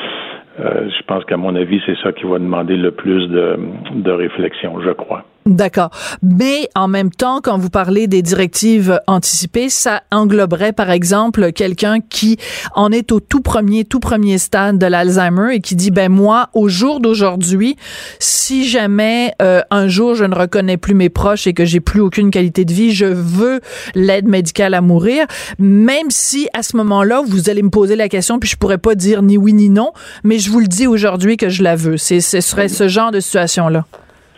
je 0.59 1.03
pense 1.03 1.23
qu'à 1.25 1.37
mon 1.37 1.55
avis, 1.55 1.81
c'est 1.85 1.97
ça 2.03 2.11
qui 2.11 2.25
va 2.25 2.39
demander 2.39 2.75
le 2.75 2.91
plus 2.91 3.27
de, 3.27 3.57
de 3.95 4.11
réflexion, 4.11 4.81
je 4.81 4.91
crois. 4.91 5.23
D'accord. 5.45 5.89
Mais 6.21 6.69
en 6.75 6.87
même 6.87 7.09
temps, 7.09 7.39
quand 7.41 7.57
vous 7.57 7.69
parlez 7.69 8.07
des 8.07 8.21
directives 8.21 8.99
anticipées, 9.07 9.69
ça 9.69 10.03
engloberait, 10.11 10.73
par 10.73 10.91
exemple, 10.91 11.51
quelqu'un 11.53 12.01
qui 12.01 12.37
en 12.75 12.91
est 12.91 13.11
au 13.11 13.19
tout 13.19 13.41
premier, 13.41 13.85
tout 13.85 13.99
premier 13.99 14.37
stade 14.37 14.77
de 14.77 14.85
l'Alzheimer 14.85 15.55
et 15.55 15.59
qui 15.61 15.75
dit, 15.75 15.91
ben 15.91 16.11
moi, 16.11 16.49
au 16.53 16.67
jour 16.67 16.99
d'aujourd'hui, 16.99 17.77
si 18.19 18.67
jamais 18.67 19.33
euh, 19.41 19.61
un 19.71 19.87
jour 19.87 20.13
je 20.13 20.25
ne 20.25 20.35
reconnais 20.35 20.77
plus 20.77 20.93
mes 20.93 21.09
proches 21.09 21.47
et 21.47 21.53
que 21.53 21.65
j'ai 21.65 21.79
plus 21.79 22.01
aucune 22.01 22.31
qualité 22.31 22.65
de 22.65 22.73
vie, 22.73 22.91
je 22.91 23.05
veux 23.05 23.61
l'aide 23.95 24.27
médicale 24.27 24.73
à 24.73 24.81
mourir, 24.81 25.25
même 25.57 26.09
si 26.09 26.47
à 26.53 26.63
ce 26.63 26.77
moment-là, 26.77 27.21
vous 27.25 27.49
allez 27.49 27.63
me 27.63 27.69
poser 27.69 27.95
la 27.95 28.09
question, 28.09 28.39
puis 28.39 28.49
je 28.49 28.57
pourrais 28.57 28.77
pas 28.77 28.93
dire 28.93 29.23
ni 29.23 29.37
oui 29.37 29.53
ni 29.53 29.69
non, 29.69 29.93
mais 30.23 30.37
je 30.37 30.51
vous 30.51 30.59
le 30.59 30.67
dis 30.67 30.85
aujourd'hui 30.85 31.37
que 31.37 31.49
je 31.49 31.63
la 31.63 31.75
veux. 31.75 31.97
C'est, 31.97 32.21
ce 32.21 32.41
serait 32.41 32.67
ce 32.67 32.87
genre 32.87 33.11
de 33.11 33.19
situation-là. 33.19 33.85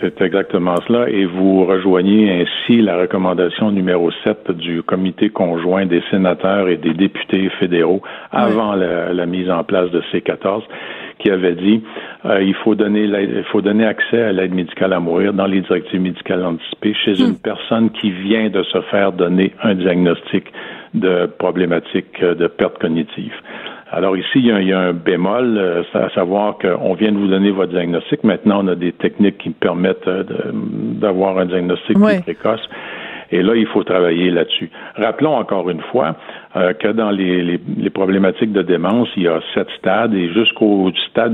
C'est 0.02 0.20
exactement 0.20 0.78
cela. 0.88 1.10
Et 1.10 1.26
vous 1.26 1.64
rejoignez 1.64 2.42
ainsi 2.42 2.82
la 2.82 2.98
recommandation 2.98 3.72
numéro 3.72 4.10
7 4.24 4.50
du 4.52 4.82
comité 4.82 5.30
conjoint 5.30 5.86
des 5.86 6.02
sénateurs 6.10 6.70
et 6.70 6.78
des 6.78 6.96
députés 6.96 7.50
fédéraux 7.60 8.02
avant 8.32 8.74
la, 8.74 9.26
mise 9.28 9.50
en 9.52 9.64
place 9.64 9.92
de 9.92 10.02
C14 10.12 10.64
qui 11.20 11.30
avait 11.30 11.54
dit 11.54 11.84
euh, 12.26 12.42
il 12.42 12.56
faut 12.56 12.74
donner 12.74 13.04
il 13.04 13.44
faut 13.52 13.62
donner 13.62 13.86
accès 13.86 14.24
à 14.24 14.32
l'aide 14.32 14.56
médicale 14.56 14.92
à 14.94 15.00
mourir 15.00 15.34
dans 15.34 15.46
les 15.46 15.62
directives 15.62 16.02
médicales 16.02 16.44
anticipées 16.44 16.96
chez 16.96 17.22
une 17.22 17.34
hmm. 17.34 17.44
personne 17.44 17.92
qui 17.92 18.10
vient 18.10 18.50
de 18.50 18.64
se 18.64 18.82
faire 18.90 19.12
donner 19.12 19.54
un 19.62 19.76
diagnostic 19.76 20.52
de 20.96 21.28
problématique 21.28 22.20
de 22.22 22.48
perte 22.48 22.80
cognitive. 22.80 23.36
Alors 23.94 24.16
ici, 24.16 24.36
il 24.36 24.46
y 24.46 24.74
a, 24.74 24.80
un 24.80 24.94
bémol, 24.94 25.58
euh, 25.58 25.84
à 25.94 26.10
savoir 26.12 26.58
qu'on 26.58 26.94
vient 26.94 27.12
de 27.12 27.18
vous 27.18 27.28
donner 27.28 27.52
votre 27.52 27.74
diagnostic. 27.74 28.24
Maintenant, 28.24 28.64
on 28.64 28.68
a 28.70 28.76
des 28.76 28.94
techniques 28.94 29.38
qui 29.40 29.50
permettent 29.50 30.08
euh, 30.08 30.24
d'avoir 30.54 31.38
un 31.38 31.46
diagnostic 31.46 32.00
plus 32.00 32.22
précoce. 32.22 32.62
Et 33.32 33.42
là, 33.42 33.56
il 33.56 33.68
faut 33.68 33.84
travailler 33.84 34.30
là-dessus. 34.30 34.70
Rappelons 34.96 35.36
encore 35.36 35.70
une 35.70 35.82
fois 35.92 36.16
euh, 36.56 36.74
que 36.74 36.88
dans 36.88 37.12
les, 37.12 37.60
problématiques 37.94 38.54
de 38.54 38.62
démence, 38.62 39.10
il 39.18 39.24
y 39.24 39.28
a 39.28 39.40
sept 39.54 39.68
stades 39.78 40.14
et 40.14 40.32
jusqu'au 40.34 40.92
stade 41.10 41.34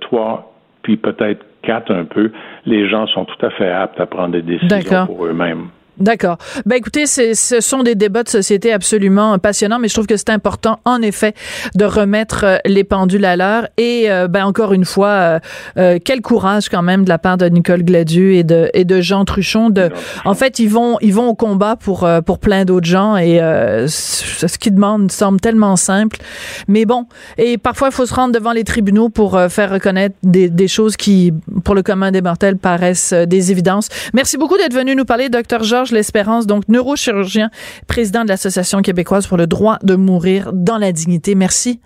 3, 0.00 0.54
puis 0.82 0.96
peut-être 0.98 1.44
4 1.62 1.90
un 1.90 2.04
peu, 2.04 2.30
les 2.66 2.86
gens 2.88 3.06
sont 3.06 3.24
tout 3.24 3.46
à 3.46 3.50
fait 3.50 3.70
aptes 3.70 3.98
à 3.98 4.06
prendre 4.06 4.32
des 4.32 4.42
décisions 4.42 5.06
pour 5.06 5.24
eux-mêmes. 5.24 5.68
D'accord. 5.98 6.38
Ben 6.66 6.76
écoutez, 6.76 7.06
ce 7.06 7.60
sont 7.60 7.84
des 7.84 7.94
débats 7.94 8.24
de 8.24 8.28
société 8.28 8.72
absolument 8.72 9.38
passionnants, 9.38 9.78
mais 9.78 9.86
je 9.86 9.94
trouve 9.94 10.06
que 10.06 10.16
c'est 10.16 10.30
important, 10.30 10.80
en 10.84 11.00
effet, 11.02 11.34
de 11.76 11.84
remettre 11.84 12.44
euh, 12.44 12.58
les 12.64 12.82
pendules 12.82 13.24
à 13.24 13.36
l'heure. 13.36 13.68
Et 13.76 14.10
euh, 14.10 14.26
ben 14.26 14.44
encore 14.44 14.72
une 14.72 14.84
fois, 14.84 15.08
euh, 15.08 15.38
euh, 15.78 15.98
quel 16.04 16.20
courage 16.20 16.68
quand 16.68 16.82
même 16.82 17.04
de 17.04 17.08
la 17.08 17.18
part 17.18 17.36
de 17.36 17.46
Nicole 17.46 17.84
Gladu 17.84 18.34
et 18.34 18.42
de 18.42 18.70
et 18.74 18.84
de 18.84 19.00
Jean 19.00 19.24
Truchon. 19.24 19.70
De, 19.70 19.90
en 20.24 20.34
fait, 20.34 20.58
ils 20.58 20.68
vont 20.68 20.98
ils 21.00 21.14
vont 21.14 21.28
au 21.28 21.34
combat 21.34 21.76
pour 21.76 22.08
pour 22.26 22.38
plein 22.40 22.64
d'autres 22.64 22.86
gens 22.86 23.16
et 23.16 23.38
ce 23.86 24.58
qu'ils 24.58 24.74
demandent 24.74 25.12
semble 25.12 25.40
tellement 25.40 25.76
simple. 25.76 26.18
Mais 26.66 26.86
bon, 26.86 27.06
et 27.38 27.56
parfois 27.56 27.88
il 27.88 27.94
faut 27.94 28.06
se 28.06 28.14
rendre 28.14 28.34
devant 28.34 28.52
les 28.52 28.64
tribunaux 28.64 29.10
pour 29.10 29.40
faire 29.48 29.70
reconnaître 29.70 30.16
des, 30.22 30.48
des 30.48 30.68
choses 30.68 30.96
qui, 30.96 31.32
pour 31.62 31.74
le 31.74 31.82
commun 31.82 32.10
des 32.10 32.22
mortels, 32.22 32.56
paraissent 32.56 33.12
des 33.12 33.52
évidences. 33.52 33.88
Merci 34.12 34.38
beaucoup 34.38 34.56
d'être 34.56 34.74
venu 34.74 34.96
nous 34.96 35.04
parler, 35.04 35.28
docteur 35.28 35.62
Georges 35.62 35.83
L'Espérance, 35.92 36.46
donc 36.46 36.68
neurochirurgien, 36.68 37.50
président 37.88 38.24
de 38.24 38.28
l'Association 38.28 38.82
québécoise 38.82 39.26
pour 39.26 39.36
le 39.36 39.46
droit 39.46 39.78
de 39.82 39.96
mourir 39.96 40.50
dans 40.52 40.78
la 40.78 40.92
dignité. 40.92 41.34
Merci. 41.34 41.80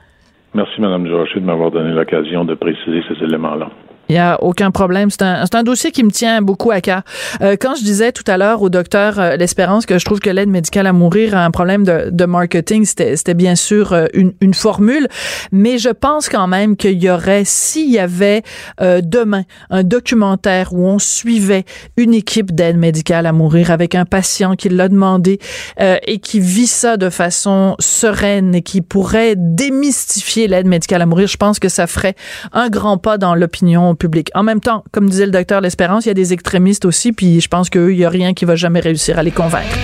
Merci, 0.54 0.80
Mme 0.80 1.04
Durocher, 1.04 1.40
de 1.40 1.44
m'avoir 1.44 1.70
donné 1.70 1.92
l'occasion 1.92 2.44
de 2.44 2.54
préciser 2.54 3.02
ces 3.08 3.22
éléments-là. 3.24 3.70
Il 4.08 4.14
y 4.14 4.18
a 4.18 4.42
aucun 4.42 4.70
problème. 4.70 5.10
C'est 5.10 5.22
un, 5.22 5.44
un, 5.52 5.62
dossier 5.62 5.90
qui 5.90 6.02
me 6.02 6.10
tient 6.10 6.40
beaucoup 6.40 6.70
à 6.70 6.80
cœur. 6.80 7.02
Euh, 7.42 7.56
quand 7.60 7.74
je 7.74 7.82
disais 7.82 8.10
tout 8.12 8.24
à 8.26 8.38
l'heure 8.38 8.62
au 8.62 8.70
docteur 8.70 9.18
euh, 9.18 9.36
L'Espérance 9.36 9.84
que 9.84 9.98
je 9.98 10.04
trouve 10.04 10.20
que 10.20 10.30
l'aide 10.30 10.48
médicale 10.48 10.86
à 10.86 10.92
mourir 10.92 11.36
a 11.36 11.44
un 11.44 11.50
problème 11.50 11.84
de, 11.84 12.08
de 12.10 12.24
marketing, 12.24 12.84
c'était 12.86 13.34
bien 13.34 13.54
sûr 13.54 13.92
euh, 13.92 14.06
une, 14.14 14.32
une, 14.40 14.54
formule, 14.54 15.08
mais 15.52 15.78
je 15.78 15.90
pense 15.90 16.28
quand 16.28 16.46
même 16.46 16.76
qu'il 16.76 17.02
y 17.02 17.10
aurait, 17.10 17.42
s'il 17.44 17.90
y 17.90 17.98
avait 17.98 18.42
euh, 18.80 19.00
demain 19.02 19.44
un 19.70 19.82
documentaire 19.82 20.72
où 20.72 20.86
on 20.86 20.98
suivait 20.98 21.64
une 21.96 22.14
équipe 22.14 22.54
d'aide 22.54 22.78
médicale 22.78 23.26
à 23.26 23.32
mourir 23.32 23.70
avec 23.70 23.94
un 23.94 24.04
patient 24.04 24.56
qui 24.56 24.68
l'a 24.70 24.88
demandé 24.88 25.38
et 25.78 26.18
qui 26.18 26.40
vit 26.40 26.66
ça 26.66 26.96
de 26.96 27.10
façon 27.10 27.76
sereine 27.78 28.54
et 28.54 28.62
qui 28.62 28.80
pourrait 28.80 29.34
démystifier 29.36 30.48
l'aide 30.48 30.66
médicale 30.66 31.02
à 31.02 31.06
mourir, 31.06 31.28
je 31.28 31.36
pense 31.36 31.58
que 31.58 31.68
ça 31.68 31.86
ferait 31.86 32.14
un 32.52 32.68
grand 32.68 32.98
pas 32.98 33.18
dans 33.18 33.34
l'opinion 33.34 33.94
public. 33.98 34.30
En 34.34 34.42
même 34.42 34.60
temps, 34.60 34.84
comme 34.92 35.08
disait 35.10 35.26
le 35.26 35.32
docteur 35.32 35.60
L'Espérance, 35.60 36.06
il 36.06 36.08
y 36.08 36.10
a 36.10 36.14
des 36.14 36.32
extrémistes 36.32 36.84
aussi, 36.84 37.12
puis 37.12 37.40
je 37.40 37.48
pense 37.48 37.68
qu'eux, 37.70 37.92
il 37.92 37.98
n'y 37.98 38.04
a 38.04 38.10
rien 38.10 38.34
qui 38.34 38.44
va 38.44 38.56
jamais 38.56 38.80
réussir 38.80 39.18
à 39.18 39.22
les 39.22 39.30
convaincre. 39.30 39.76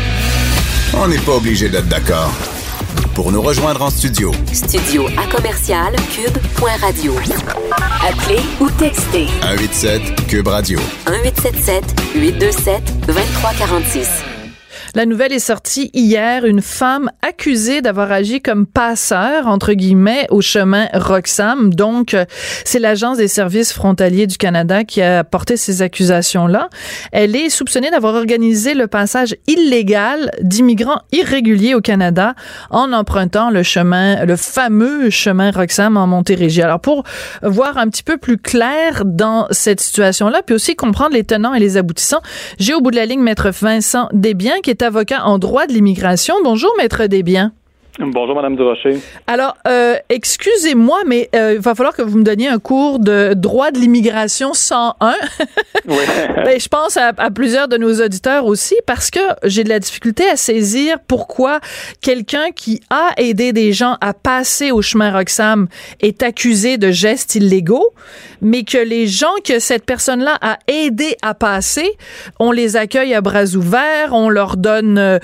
On 0.97 1.09
n'est 1.09 1.19
pas 1.19 1.33
obligé 1.33 1.69
d'être 1.69 1.89
d'accord. 1.89 2.33
Pour 3.15 3.31
nous 3.31 3.43
rejoindre 3.43 3.83
en 3.83 3.91
studio. 3.91 4.33
Studio 4.53 5.07
à 5.17 5.27
commercial 5.35 5.95
cube.radio. 6.15 7.15
Appelez 8.07 8.41
ou 8.61 8.69
textez. 8.71 9.27
187 9.43 10.27
cube 10.27 10.49
radio. 10.49 10.79
1877 11.09 11.85
827 12.15 13.07
2346. 13.07 14.34
La 14.97 15.07
nouvelle 15.07 15.33
est 15.33 15.41
sortie 15.41 15.91
hier. 15.93 16.45
Une 16.45 16.63
femme 16.63 17.11
accusée 17.21 17.83
d'avoir 17.83 18.13
agi 18.13 18.41
comme 18.41 18.65
passeur, 18.65 19.49
entre 19.49 19.73
guillemets, 19.73 20.29
au 20.31 20.41
chemin 20.41 20.87
Roxham. 20.95 21.75
Donc, 21.75 22.15
euh, 22.15 22.25
c'est 22.65 22.79
l'Agence 22.79 23.17
des 23.17 23.27
services 23.27 23.73
frontaliers 23.73 24.29
du 24.29 24.37
Canada 24.37 24.85
qui 24.85 25.03
a 25.03 25.25
porté 25.25 25.57
ces 25.57 25.83
accusations-là. 25.83 26.69
Elle 27.11 27.35
est 27.35 27.51
soupçonnée 27.51 27.91
d'avoir 27.91 28.15
organisé 28.15 28.75
le 28.75 28.87
passage 28.87 29.35
illégal 29.49 30.31
d'immigrants 30.41 31.01
irréguliers 31.11 31.75
au 31.75 31.81
Canada 31.81 32.37
en 32.71 32.93
empruntant 32.93 33.51
le 33.51 33.65
chemin, 33.65 34.25
le 34.25 34.37
fameux 34.37 35.11
chemin 35.11 35.51
Roxham 35.51 35.97
en 35.97 36.07
Montérégie. 36.07 36.63
Alors, 36.63 36.79
pour 36.79 37.03
voir 37.43 37.79
un 37.79 37.89
petit 37.89 38.05
peu 38.05 38.17
plus 38.17 38.39
clair 38.39 39.03
dans 39.05 39.49
cette 39.51 39.81
situation-là, 39.81 40.43
puis 40.47 40.55
aussi 40.55 40.77
comprendre 40.77 41.15
les 41.15 41.25
tenants 41.25 41.53
et 41.53 41.59
les 41.59 41.79
aboutissants, 41.79 42.23
j'ai 42.61 42.75
au 42.75 42.81
bout 42.81 42.93
de 42.93 42.97
la 42.97 43.07
ligne 43.07 43.23
Maître 43.23 43.51
Vincent 43.51 44.09
Desbiens, 44.13 44.61
qui 44.63 44.71
est 44.71 44.84
avocat 44.85 45.25
en 45.25 45.39
droit 45.39 45.67
de 45.67 45.73
l'immigration. 45.73 46.37
Bonjour, 46.45 46.73
Maître 46.79 47.07
Desbiens. 47.07 47.53
Bonjour, 48.01 48.35
Madame 48.35 48.57
Durocher. 48.57 48.99
Alors, 49.29 49.57
euh, 49.69 49.95
excusez-moi, 50.09 51.03
mais 51.07 51.29
euh, 51.37 51.55
il 51.55 51.61
va 51.61 51.77
falloir 51.77 51.95
que 51.95 52.03
vous 52.03 52.19
me 52.19 52.25
donniez 52.25 52.49
un 52.49 52.59
cours 52.59 52.99
de 52.99 53.35
droit 53.35 53.71
de 53.71 53.79
l'immigration 53.79 54.53
101. 54.53 55.15
oui. 55.89 55.97
ben, 56.45 56.59
je 56.59 56.67
pense 56.67 56.97
à, 56.97 57.13
plusieurs 57.31 57.69
de 57.69 57.77
nos 57.77 58.03
auditeurs 58.03 58.47
aussi, 58.47 58.75
parce 58.85 59.11
que 59.11 59.21
j'ai 59.45 59.63
de 59.63 59.69
la 59.69 59.79
difficulté 59.79 60.29
à 60.29 60.35
saisir 60.35 60.97
pourquoi 61.07 61.61
quelqu'un 62.01 62.51
qui 62.51 62.81
a 62.91 63.11
aidé 63.17 63.53
des 63.53 63.73
gens 63.73 63.97
à 64.01 64.13
passer 64.13 64.73
au 64.73 64.83
chemin 64.83 65.13
Roxham 65.13 65.69
est 66.01 66.25
accusé 66.25 66.79
de 66.79 66.91
gestes 66.91 67.37
illégaux, 67.37 67.93
mais 68.45 68.63
que 68.63 68.79
les 68.79 69.07
gens 69.07 69.35
que 69.45 69.59
cette 69.59 69.85
personne-là 69.85 70.37
a 70.41 70.59
aidé 70.69 71.17
à 71.23 71.35
passer, 71.35 71.89
on 72.39 72.53
les 72.53 72.77
accueille 72.77 73.15
à 73.15 73.21
bras 73.21 73.57
ouverts, 73.57 74.13
on 74.13 74.29
leur 74.29 74.57
donne 74.57 74.99
euh, 74.99 75.19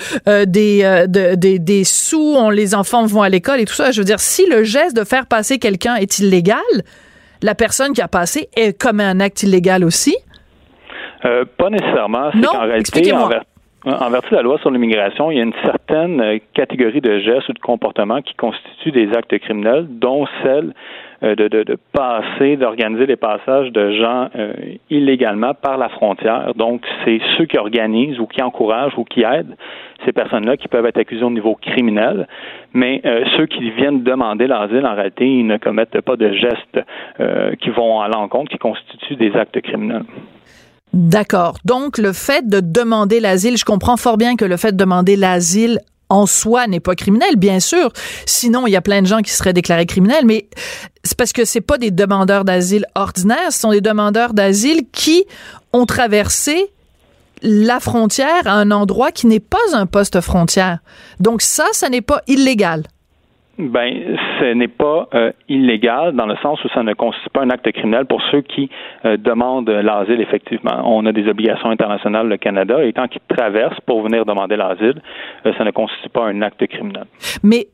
des, 0.46 1.06
des, 1.08 1.58
des 1.58 1.84
sous, 1.84 2.34
on 2.36 2.50
les 2.50 2.74
enfants 2.74 3.06
vont 3.06 3.22
à 3.22 3.28
l'école 3.28 3.60
et 3.60 3.64
tout 3.64 3.74
ça. 3.74 3.92
Je 3.92 4.00
veux 4.00 4.04
dire, 4.04 4.18
si 4.18 4.48
le 4.48 4.64
geste 4.64 4.96
de 4.96 5.04
faire 5.04 5.26
passer 5.26 5.58
quelqu'un 5.58 5.94
est 5.94 6.18
illégal, 6.18 6.58
la 7.42 7.54
personne 7.54 7.92
qui 7.92 8.02
a 8.02 8.08
passé 8.08 8.48
est 8.56 8.78
commet 8.78 9.04
un 9.04 9.20
acte 9.20 9.42
illégal 9.42 9.84
aussi? 9.84 10.16
Euh, 11.24 11.44
pas 11.56 11.70
nécessairement. 11.70 12.30
C'est 12.32 12.40
qu'en 12.40 12.60
réalité, 12.60 13.12
en, 13.12 14.10
vertu 14.10 14.30
de 14.30 14.36
la 14.36 14.42
loi 14.42 14.58
sur 14.58 14.70
l'immigration, 14.70 15.30
il 15.30 15.38
y 15.38 15.40
a 15.40 15.44
une 15.44 15.54
certaine 15.62 16.20
euh, 16.20 16.38
catégorie 16.54 17.00
de 17.00 17.18
gestes 17.20 17.48
ou 17.48 17.52
de 17.52 17.58
comportements 17.58 18.20
qui 18.20 18.34
constituent 18.34 18.92
des 18.92 19.08
actes 19.16 19.36
criminels, 19.38 19.86
dont 19.88 20.26
celle 20.42 20.66
euh, 20.68 21.09
de, 21.22 21.48
de, 21.48 21.76
passer, 21.92 22.56
d'organiser 22.56 23.06
les 23.06 23.16
passages 23.16 23.70
de 23.72 23.92
gens 23.92 24.28
euh, 24.36 24.52
illégalement 24.88 25.54
par 25.54 25.78
la 25.78 25.88
frontière. 25.88 26.52
Donc, 26.54 26.82
c'est 27.04 27.20
ceux 27.36 27.46
qui 27.46 27.58
organisent 27.58 28.18
ou 28.18 28.26
qui 28.26 28.42
encouragent 28.42 28.96
ou 28.96 29.04
qui 29.04 29.22
aident 29.22 29.56
ces 30.04 30.12
personnes-là 30.12 30.56
qui 30.56 30.68
peuvent 30.68 30.86
être 30.86 30.98
accusées 30.98 31.24
au 31.24 31.30
niveau 31.30 31.54
criminel, 31.54 32.26
mais 32.72 33.02
ceux 33.36 33.44
qui 33.44 33.70
viennent 33.72 34.02
demander 34.02 34.46
l'asile, 34.46 34.86
en 34.86 34.94
réalité, 34.94 35.26
ils 35.26 35.46
ne 35.46 35.58
commettent 35.58 36.00
pas 36.00 36.16
de 36.16 36.32
gestes 36.32 36.80
qui 37.60 37.68
vont 37.68 38.00
à 38.00 38.08
l'encontre, 38.08 38.50
qui 38.50 38.56
constituent 38.56 39.16
des 39.16 39.36
actes 39.36 39.60
criminels. 39.60 40.04
D'accord. 40.92 41.58
Donc, 41.64 41.98
le 41.98 42.12
fait 42.12 42.48
de 42.48 42.60
demander 42.60 43.20
l'asile, 43.20 43.56
je 43.56 43.64
comprends 43.64 43.96
fort 43.96 44.16
bien 44.16 44.36
que 44.36 44.44
le 44.44 44.56
fait 44.56 44.72
de 44.72 44.76
demander 44.76 45.16
l'asile 45.16 45.78
en 46.10 46.26
soi 46.26 46.66
n'est 46.66 46.80
pas 46.80 46.94
criminel, 46.94 47.36
bien 47.36 47.60
sûr. 47.60 47.92
Sinon, 48.26 48.66
il 48.66 48.72
y 48.72 48.76
a 48.76 48.82
plein 48.82 49.00
de 49.00 49.06
gens 49.06 49.22
qui 49.22 49.30
seraient 49.30 49.52
déclarés 49.52 49.86
criminels, 49.86 50.26
mais 50.26 50.48
c'est 51.04 51.16
parce 51.16 51.32
que 51.32 51.44
c'est 51.44 51.60
pas 51.60 51.78
des 51.78 51.90
demandeurs 51.90 52.44
d'asile 52.44 52.84
ordinaires, 52.94 53.52
ce 53.52 53.60
sont 53.60 53.70
des 53.70 53.80
demandeurs 53.80 54.34
d'asile 54.34 54.82
qui 54.92 55.24
ont 55.72 55.86
traversé 55.86 56.70
la 57.42 57.80
frontière 57.80 58.46
à 58.46 58.52
un 58.52 58.70
endroit 58.70 59.12
qui 59.12 59.26
n'est 59.26 59.40
pas 59.40 59.58
un 59.72 59.86
poste 59.86 60.20
frontière. 60.20 60.80
Donc 61.20 61.40
ça, 61.40 61.64
ça 61.72 61.88
n'est 61.88 62.02
pas 62.02 62.22
illégal. 62.26 62.82
Ben, 63.68 64.16
ce 64.38 64.54
n'est 64.54 64.68
pas 64.68 65.08
euh, 65.14 65.32
illégal 65.48 66.14
dans 66.14 66.26
le 66.26 66.36
sens 66.36 66.62
où 66.64 66.68
ça 66.70 66.82
ne 66.82 66.94
constitue 66.94 67.30
pas 67.30 67.42
un 67.42 67.50
acte 67.50 67.70
criminel 67.72 68.06
pour 68.06 68.22
ceux 68.30 68.40
qui 68.40 68.70
euh, 69.04 69.16
demandent 69.16 69.68
l'asile, 69.68 70.20
effectivement. 70.20 70.82
On 70.84 71.04
a 71.06 71.12
des 71.12 71.28
obligations 71.28 71.70
internationales, 71.70 72.28
le 72.28 72.36
Canada, 72.36 72.82
et 72.84 72.92
tant 72.92 73.06
qu'ils 73.06 73.20
traversent 73.28 73.80
pour 73.86 74.02
venir 74.02 74.24
demander 74.24 74.56
l'asile, 74.56 75.02
euh, 75.46 75.52
ça 75.58 75.64
ne 75.64 75.70
constitue 75.70 76.08
pas 76.08 76.24
un 76.24 76.42
acte 76.42 76.66
criminel. 76.66 77.04
Mais 77.42 77.66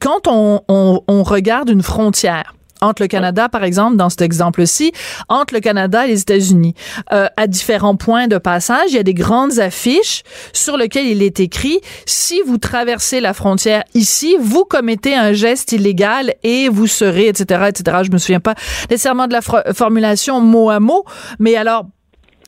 quand 0.00 0.26
on, 0.26 0.60
on 0.68 1.22
regarde 1.22 1.68
une 1.68 1.82
frontière, 1.82 2.54
entre 2.80 3.02
le 3.02 3.08
Canada, 3.08 3.48
par 3.48 3.64
exemple, 3.64 3.96
dans 3.96 4.08
cet 4.08 4.22
exemple-ci, 4.22 4.92
entre 5.28 5.54
le 5.54 5.60
Canada 5.60 6.06
et 6.06 6.08
les 6.08 6.20
États-Unis. 6.20 6.74
Euh, 7.12 7.28
à 7.36 7.46
différents 7.46 7.96
points 7.96 8.28
de 8.28 8.38
passage, 8.38 8.90
il 8.90 8.96
y 8.96 8.98
a 8.98 9.02
des 9.02 9.14
grandes 9.14 9.58
affiches 9.58 10.22
sur 10.52 10.76
lesquelles 10.76 11.06
il 11.06 11.22
est 11.22 11.40
écrit 11.40 11.80
si 12.06 12.40
vous 12.46 12.58
traversez 12.58 13.20
la 13.20 13.34
frontière 13.34 13.84
ici, 13.94 14.36
vous 14.40 14.64
commettez 14.64 15.14
un 15.14 15.32
geste 15.32 15.72
illégal 15.72 16.34
et 16.42 16.68
vous 16.68 16.86
serez, 16.86 17.28
etc., 17.28 17.64
etc. 17.68 17.98
Je 18.04 18.10
me 18.10 18.18
souviens 18.18 18.40
pas 18.40 18.54
nécessairement 18.90 19.26
de 19.26 19.32
la 19.32 19.40
formulation 19.42 20.40
mot 20.40 20.70
à 20.70 20.80
mot, 20.80 21.04
mais 21.38 21.56
alors, 21.56 21.86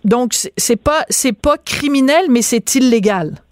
donc 0.05 0.35
c'est 0.57 0.77
pas 0.77 1.05
c'est 1.11 1.33
pas 1.33 1.57
criminel, 1.59 2.27
mais 2.29 2.43
c'est 2.43 2.75
illégal. 2.75 3.43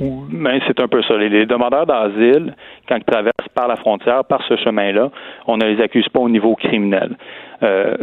Mais 0.00 0.60
c'est 0.66 0.78
un 0.80 0.88
peu 0.88 1.02
ça. 1.02 1.16
Les 1.16 1.46
demandeurs 1.46 1.86
d'asile, 1.86 2.54
quand 2.88 2.96
ils 2.96 3.04
traversent 3.04 3.48
par 3.54 3.68
la 3.68 3.76
frontière, 3.76 4.24
par 4.24 4.42
ce 4.46 4.56
chemin-là, 4.56 5.10
on 5.46 5.56
ne 5.56 5.64
les 5.64 5.82
accuse 5.82 6.08
pas 6.08 6.20
au 6.20 6.28
niveau 6.28 6.54
criminel. 6.54 7.16
Euh, 7.62 7.94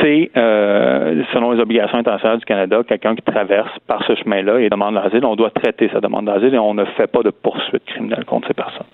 c'est, 0.00 0.30
euh, 0.36 1.22
selon 1.32 1.52
les 1.52 1.60
obligations 1.60 1.98
internationales 1.98 2.38
du 2.38 2.44
Canada, 2.44 2.82
quelqu'un 2.86 3.14
qui 3.14 3.22
traverse 3.22 3.70
par 3.86 4.04
ce 4.06 4.14
chemin-là 4.14 4.60
et 4.60 4.68
demande 4.68 4.94
l'asile, 4.94 5.24
on 5.24 5.36
doit 5.36 5.50
traiter 5.50 5.88
sa 5.92 6.00
demande 6.00 6.26
d'asile 6.26 6.54
et 6.54 6.58
on 6.58 6.74
ne 6.74 6.84
fait 6.84 7.06
pas 7.06 7.22
de 7.22 7.30
poursuite 7.30 7.84
criminelle 7.86 8.24
contre 8.24 8.48
ces 8.48 8.54
personnes. 8.54 8.86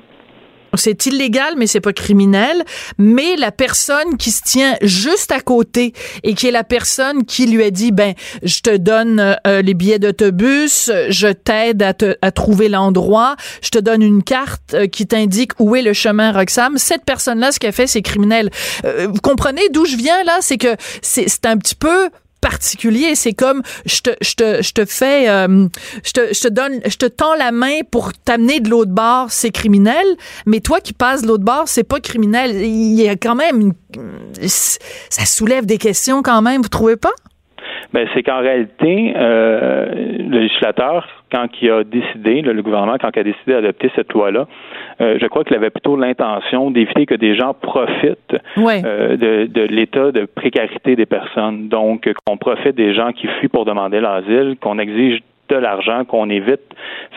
C'est 0.75 1.07
illégal, 1.07 1.55
mais 1.57 1.67
c'est 1.67 1.81
pas 1.81 1.93
criminel. 1.93 2.65
Mais 2.99 3.37
la 3.37 3.53
personne 3.53 4.17
qui 4.19 4.31
se 4.31 4.43
tient 4.43 4.77
juste 4.83 5.33
à 5.33 5.41
côté 5.41 5.93
et 6.23 6.35
qui 6.35 6.47
est 6.47 6.53
la 6.53 6.65
personne 6.65 7.25
qui 7.25 7.47
lui 7.47 7.63
a 7.65 7.71
dit, 7.71 7.93
ben, 7.93 8.15
je 8.43 8.61
te 8.61 8.77
donne 8.77 9.37
euh, 9.47 9.63
les 9.63 9.75
billets 9.75 9.99
d'autobus, 9.99 10.91
je 11.09 11.29
t'aide 11.29 11.83
à, 11.83 11.95
te, 11.95 12.17
à 12.23 12.31
trouver 12.31 12.69
l'endroit, 12.69 13.37
je 13.63 13.71
te 13.71 13.79
donne 13.79 14.03
une 14.03 14.23
carte 14.23 14.75
euh, 14.75 14.87
qui 14.87 15.07
t'indique 15.07 15.53
où 15.59 15.75
est 15.77 15.83
le 15.83 15.93
chemin 15.93 16.33
Roxham. 16.33 16.79
Cette 16.79 17.05
personne-là, 17.05 17.53
ce 17.53 17.59
qu'elle 17.59 17.73
fait, 17.73 17.87
c'est 17.87 18.03
criminel. 18.03 18.51
Euh, 18.85 19.09
vous 19.09 19.21
comprenez 19.21 19.69
d'où 19.71 19.85
je 19.85 19.97
viens 19.97 20.23
là? 20.25 20.39
C'est 20.41 20.59
que 20.59 20.77
c'est 21.03 21.47
un 21.47 21.57
petit 21.57 21.75
peu 21.75 22.11
particulier. 22.41 23.15
C'est 23.15 23.33
comme 23.33 23.63
je 23.87 24.01
te, 24.01 24.11
je 24.21 24.35
te, 24.35 24.63
je 24.63 24.73
te 24.73 24.85
fais, 24.85 25.29
euh, 25.29 25.69
je, 26.05 26.13
te, 26.13 26.35
je 26.35 26.41
te 26.41 26.49
donne, 26.49 26.81
je 26.87 26.97
te 26.97 27.07
tends 27.07 27.35
la 27.35 27.53
main 27.53 27.81
pour 27.91 28.13
t'amener 28.13 28.61
de 28.61 28.69
l'autre 28.69 28.93
bord, 28.93 29.27
c'est 29.31 29.51
criminel. 29.51 30.07
Mais 30.47 30.61
toi 30.61 30.81
qui 30.81 30.93
passes 30.93 31.23
de 31.23 31.29
l'autre 31.29 31.45
bord, 31.45 31.65
c'est 31.67 31.85
pas 31.85 32.01
criminel. 32.01 32.57
Il 32.57 32.95
y 32.95 33.09
a 33.09 33.17
quand 33.17 33.35
même, 33.35 33.73
ça 34.41 35.27
soulève 35.27 35.67
des 35.67 35.79
questions 35.79 36.23
quand 36.23 36.43
même. 36.43 36.63
Vous 36.63 36.69
trouvez 36.69 36.97
pas? 36.97 37.13
Ben, 37.93 38.07
c'est 38.15 38.23
qu'en 38.23 38.39
réalité, 38.39 39.15
euh, 39.17 39.87
le 40.19 40.39
législateur, 40.41 41.09
quand 41.33 41.47
il 41.61 41.71
a 41.71 41.83
décidé, 41.83 42.41
le, 42.41 42.63
gouvernement, 42.63 42.97
quand 43.01 43.11
il 43.17 43.21
a 43.21 43.25
décidé 43.25 43.53
d'adopter 43.53 43.91
cette 43.97 44.13
loi-là, 44.13 44.47
euh, 45.01 45.19
je 45.21 45.27
crois 45.27 45.43
qu'il 45.45 45.57
avait 45.57 45.71
plutôt 45.71 45.97
l'intention 45.97 46.71
d'éviter 46.71 47.07
que 47.07 47.15
des 47.15 47.35
gens 47.35 47.55
profitent 47.55 48.37
euh, 48.59 49.17
de, 49.17 49.47
de 49.47 49.63
l'état 49.63 50.13
de 50.13 50.25
précarité 50.25 50.95
des 50.95 51.07
personnes. 51.07 51.69
Donc, 51.69 52.09
qu'on 52.25 52.37
profite 52.37 52.77
des 52.77 52.95
gens 52.95 53.13
qui 53.13 53.27
fuient 53.27 53.49
pour 53.49 53.65
demander 53.65 54.01
l'asile, 54.01 54.57
qu'on 54.61 54.79
exige 54.79 55.21
de 55.49 55.57
l'argent, 55.57 56.05
qu'on 56.05 56.31
évite 56.31 56.63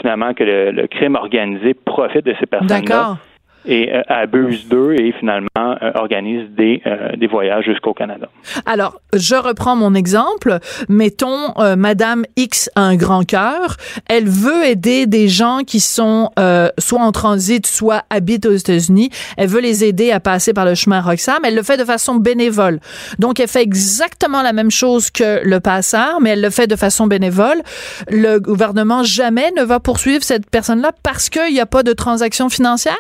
finalement 0.02 0.34
que 0.34 0.44
le, 0.44 0.72
le 0.72 0.88
crime 0.88 1.16
organisé 1.16 1.76
profite 1.76 2.26
de 2.26 2.34
ces 2.40 2.48
personnes-là 2.48 3.18
et 3.65 3.93
euh, 3.93 4.02
abuse 4.08 4.67
d'eux 4.67 4.93
et 4.93 5.13
finalement 5.13 5.47
euh, 5.58 5.91
organise 5.95 6.49
des, 6.52 6.82
euh, 6.86 7.15
des 7.15 7.28
voyages 7.28 7.65
jusqu'au 7.65 7.93
Canada. 7.93 8.28
Alors, 8.65 9.02
je 9.13 9.36
reprends 9.36 9.76
mon 9.76 9.95
exemple. 9.95 10.60
Mettons, 10.89 11.54
Madame 11.78 12.23
X 12.36 12.69
a 12.76 12.82
un 12.82 12.95
grand 12.95 13.23
cœur. 13.23 13.78
Elle 14.08 14.28
veut 14.28 14.65
aider 14.65 15.06
des 15.06 15.28
gens 15.28 15.60
qui 15.65 15.80
sont 15.80 16.30
soit 16.78 17.02
en 17.02 17.12
transit, 17.12 17.65
soit 17.65 18.04
habitent 18.10 18.45
aux 18.45 18.56
États-Unis. 18.56 19.10
Elle 19.38 19.47
veut 19.47 19.62
les 19.62 19.84
aider 19.84 20.12
à 20.12 20.19
passer 20.19 20.54
par 20.54 20.65
le 20.65 20.76
chemin 20.76 21.02
Roxham. 21.02 21.39
Elle 21.43 21.56
le 21.56 21.63
fait 21.63 21.78
de 21.78 21.86
façon 21.86 22.15
bénévole. 22.15 22.80
Donc, 23.19 23.39
elle 23.39 23.47
fait 23.47 23.62
exactement 23.63 24.41
la 24.41 24.54
même 24.54 24.71
chose 24.71 25.12
que 25.12 25.41
le 25.43 25.60
passeur, 25.60 26.19
mais 26.21 26.32
elle 26.32 26.41
le 26.41 26.49
fait 26.49 26.67
de 26.67 26.76
façon 26.76 27.08
bénévole. 27.08 27.62
Le 28.10 28.39
gouvernement 28.39 29.04
jamais 29.04 29.52
ne 29.58 29.63
va 29.63 29.80
poursuivre 29.80 30.23
cette 30.23 30.49
personne-là 30.49 30.91
parce 31.04 31.30
qu'il 31.30 31.54
n'y 31.54 31.62
a 31.62 31.65
pas 31.65 31.84
de 31.84 31.93
transaction 31.93 32.49
financière? 32.49 32.97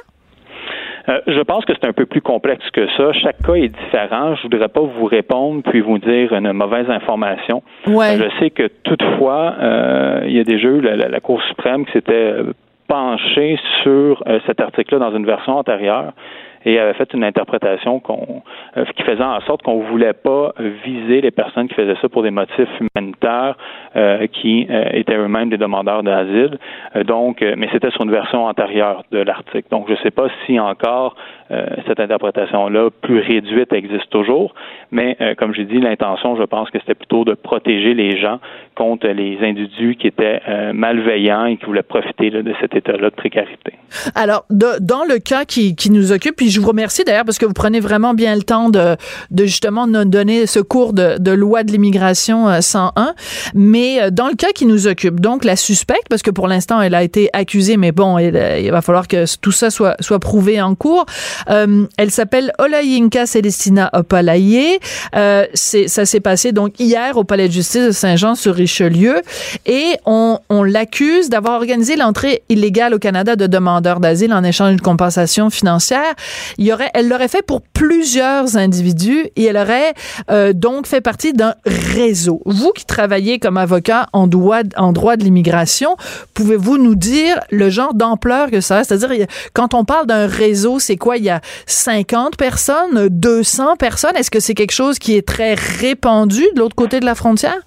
Euh, 1.09 1.19
je 1.27 1.41
pense 1.41 1.65
que 1.65 1.73
c'est 1.73 1.87
un 1.87 1.93
peu 1.93 2.05
plus 2.05 2.21
complexe 2.21 2.69
que 2.71 2.87
ça. 2.95 3.11
Chaque 3.13 3.41
cas 3.43 3.55
est 3.55 3.69
différent. 3.69 4.35
Je 4.35 4.43
voudrais 4.43 4.69
pas 4.69 4.81
vous 4.81 5.05
répondre 5.05 5.61
puis 5.63 5.81
vous 5.81 5.97
dire 5.97 6.33
une 6.33 6.51
mauvaise 6.53 6.89
information. 6.89 7.61
Ouais. 7.87 8.17
je 8.17 8.39
sais 8.39 8.49
que 8.49 8.67
toutefois, 8.83 9.55
euh, 9.59 10.21
il 10.25 10.33
y 10.33 10.39
a 10.39 10.43
des 10.43 10.59
jeux, 10.59 10.79
la, 10.79 10.95
la, 10.95 11.19
Cour 11.19 11.41
suprême 11.43 11.85
qui 11.85 11.91
s'était 11.93 12.33
penchée 12.87 13.57
sur 13.81 14.23
euh, 14.27 14.39
cet 14.45 14.61
article-là 14.61 14.99
dans 14.99 15.15
une 15.15 15.25
version 15.25 15.57
antérieure 15.57 16.13
et 16.65 16.79
avait 16.79 16.93
fait 16.93 17.13
une 17.13 17.23
interprétation 17.23 18.01
euh, 18.09 18.85
qui 18.95 19.03
faisait 19.03 19.23
en 19.23 19.39
sorte 19.41 19.61
qu'on 19.63 19.81
voulait 19.83 20.13
pas 20.13 20.53
viser 20.85 21.21
les 21.21 21.31
personnes 21.31 21.67
qui 21.67 21.75
faisaient 21.75 21.97
ça 22.01 22.09
pour 22.09 22.23
des 22.23 22.31
motifs 22.31 22.69
humanitaires 22.79 23.55
euh, 23.95 24.27
qui 24.27 24.67
euh, 24.69 24.89
étaient 24.93 25.15
eux-mêmes 25.15 25.49
des 25.49 25.57
demandeurs 25.57 26.03
d'asile. 26.03 26.57
donc, 27.05 27.41
mais 27.57 27.67
c'était 27.71 27.91
sur 27.91 28.03
une 28.03 28.11
version 28.11 28.45
antérieure 28.45 29.03
de 29.11 29.19
l'article. 29.19 29.67
Donc, 29.69 29.87
je 29.87 29.93
ne 29.93 29.97
sais 29.97 30.11
pas 30.11 30.27
si 30.45 30.59
encore 30.59 31.15
cette 31.87 31.99
interprétation-là 31.99 32.89
plus 33.01 33.19
réduite 33.19 33.73
existe 33.73 34.09
toujours, 34.09 34.53
mais 34.91 35.17
comme 35.37 35.53
j'ai 35.53 35.65
dit, 35.65 35.79
l'intention, 35.79 36.35
je 36.35 36.43
pense 36.43 36.69
que 36.69 36.79
c'était 36.79 36.95
plutôt 36.95 37.25
de 37.25 37.33
protéger 37.33 37.93
les 37.93 38.17
gens 38.19 38.39
contre 38.75 39.07
les 39.07 39.37
individus 39.41 39.95
qui 39.95 40.07
étaient 40.07 40.41
malveillants 40.73 41.45
et 41.45 41.57
qui 41.57 41.65
voulaient 41.65 41.83
profiter 41.83 42.29
de 42.29 42.53
cet 42.61 42.75
état-là 42.75 43.09
de 43.09 43.15
précarité. 43.15 43.73
Alors, 44.15 44.45
dans 44.49 45.03
le 45.07 45.19
cas 45.19 45.45
qui, 45.45 45.75
nous 45.89 46.11
occupe, 46.11 46.35
puis 46.35 46.49
je 46.49 46.59
vous 46.59 46.67
remercie 46.67 47.03
d'ailleurs 47.03 47.25
parce 47.25 47.37
que 47.37 47.45
vous 47.45 47.53
prenez 47.53 47.79
vraiment 47.79 48.13
bien 48.13 48.35
le 48.35 48.43
temps 48.43 48.69
de, 48.69 48.95
justement 49.37 49.87
nous 49.87 50.05
donner 50.05 50.47
ce 50.47 50.59
cours 50.59 50.93
de, 50.93 51.31
loi 51.31 51.63
de 51.63 51.71
l'immigration 51.71 52.61
101. 52.61 52.91
Euh, 52.97 53.11
Mais 53.53 54.01
euh, 54.01 54.09
dans 54.09 54.27
le 54.27 54.35
cas 54.35 54.51
qui 54.53 54.65
nous 54.65 54.87
occupe, 54.87 55.19
donc 55.19 55.43
la 55.43 55.55
suspecte, 55.55 56.07
parce 56.09 56.21
que 56.21 56.31
pour 56.31 56.47
l'instant 56.47 56.81
elle 56.81 56.95
a 56.95 57.03
été 57.03 57.29
accusée, 57.33 57.77
mais 57.77 57.91
bon, 57.91 58.17
il, 58.17 58.71
va 58.71 58.81
falloir 58.81 59.07
que 59.07 59.25
tout 59.39 59.51
ça 59.51 59.69
soit, 59.69 59.95
soit 59.99 60.19
prouvé 60.19 60.61
en 60.61 60.75
cours. 60.75 61.05
Euh, 61.49 61.85
elle 61.97 62.11
s'appelle 62.11 62.51
Olayinka 62.59 63.25
Celestina 63.25 63.89
Opalaye. 63.93 64.79
Euh, 65.15 65.45
ça 65.53 66.05
s'est 66.05 66.19
passé 66.19 66.51
donc 66.51 66.79
hier 66.79 67.17
au 67.17 67.23
palais 67.23 67.47
de 67.47 67.53
justice 67.53 67.85
de 67.87 67.91
Saint-Jean-sur-Richelieu 67.91 69.21
et 69.65 69.95
on, 70.05 70.39
on 70.49 70.63
l'accuse 70.63 71.29
d'avoir 71.29 71.55
organisé 71.55 71.95
l'entrée 71.95 72.43
illégale 72.49 72.93
au 72.93 72.99
Canada 72.99 73.35
de 73.35 73.47
demandeurs 73.47 73.99
d'asile 73.99 74.33
en 74.33 74.43
échange 74.43 74.71
d'une 74.71 74.81
compensation 74.81 75.49
financière 75.49 76.13
il 76.57 76.65
y 76.65 76.73
aurait, 76.73 76.89
elle 76.93 77.07
l'aurait 77.07 77.27
fait 77.27 77.41
pour 77.41 77.61
plusieurs 77.61 78.57
individus 78.57 79.27
et 79.35 79.45
elle 79.45 79.57
aurait 79.57 79.93
euh, 80.29 80.53
donc 80.53 80.87
fait 80.87 81.01
partie 81.01 81.33
d'un 81.33 81.55
réseau. 81.65 82.41
Vous 82.45 82.71
qui 82.71 82.85
travaillez 82.85 83.39
comme 83.39 83.57
avocat 83.57 84.07
en 84.13 84.27
droit, 84.27 84.61
en 84.77 84.91
droit 84.91 85.17
de 85.17 85.23
l'immigration, 85.23 85.95
pouvez-vous 86.33 86.77
nous 86.77 86.95
dire 86.95 87.39
le 87.49 87.69
genre 87.69 87.93
d'ampleur 87.93 88.51
que 88.51 88.61
ça 88.61 88.79
a? 88.79 88.83
C'est-à-dire, 88.83 89.27
quand 89.53 89.73
on 89.73 89.85
parle 89.85 90.07
d'un 90.07 90.27
réseau, 90.27 90.79
c'est 90.79 90.97
quoi? 90.97 91.17
Il 91.23 91.27
y 91.27 91.29
a 91.29 91.39
50 91.67 92.35
personnes, 92.35 93.07
200 93.07 93.77
personnes? 93.77 94.17
Est-ce 94.17 94.29
que 94.29 94.41
c'est 94.41 94.55
quelque 94.55 94.73
chose 94.73 94.99
qui 94.99 95.15
est 95.15 95.25
très 95.25 95.53
répandu 95.53 96.41
de 96.53 96.59
l'autre 96.59 96.75
côté 96.75 96.99
de 96.99 97.05
la 97.05 97.15
frontière? 97.15 97.59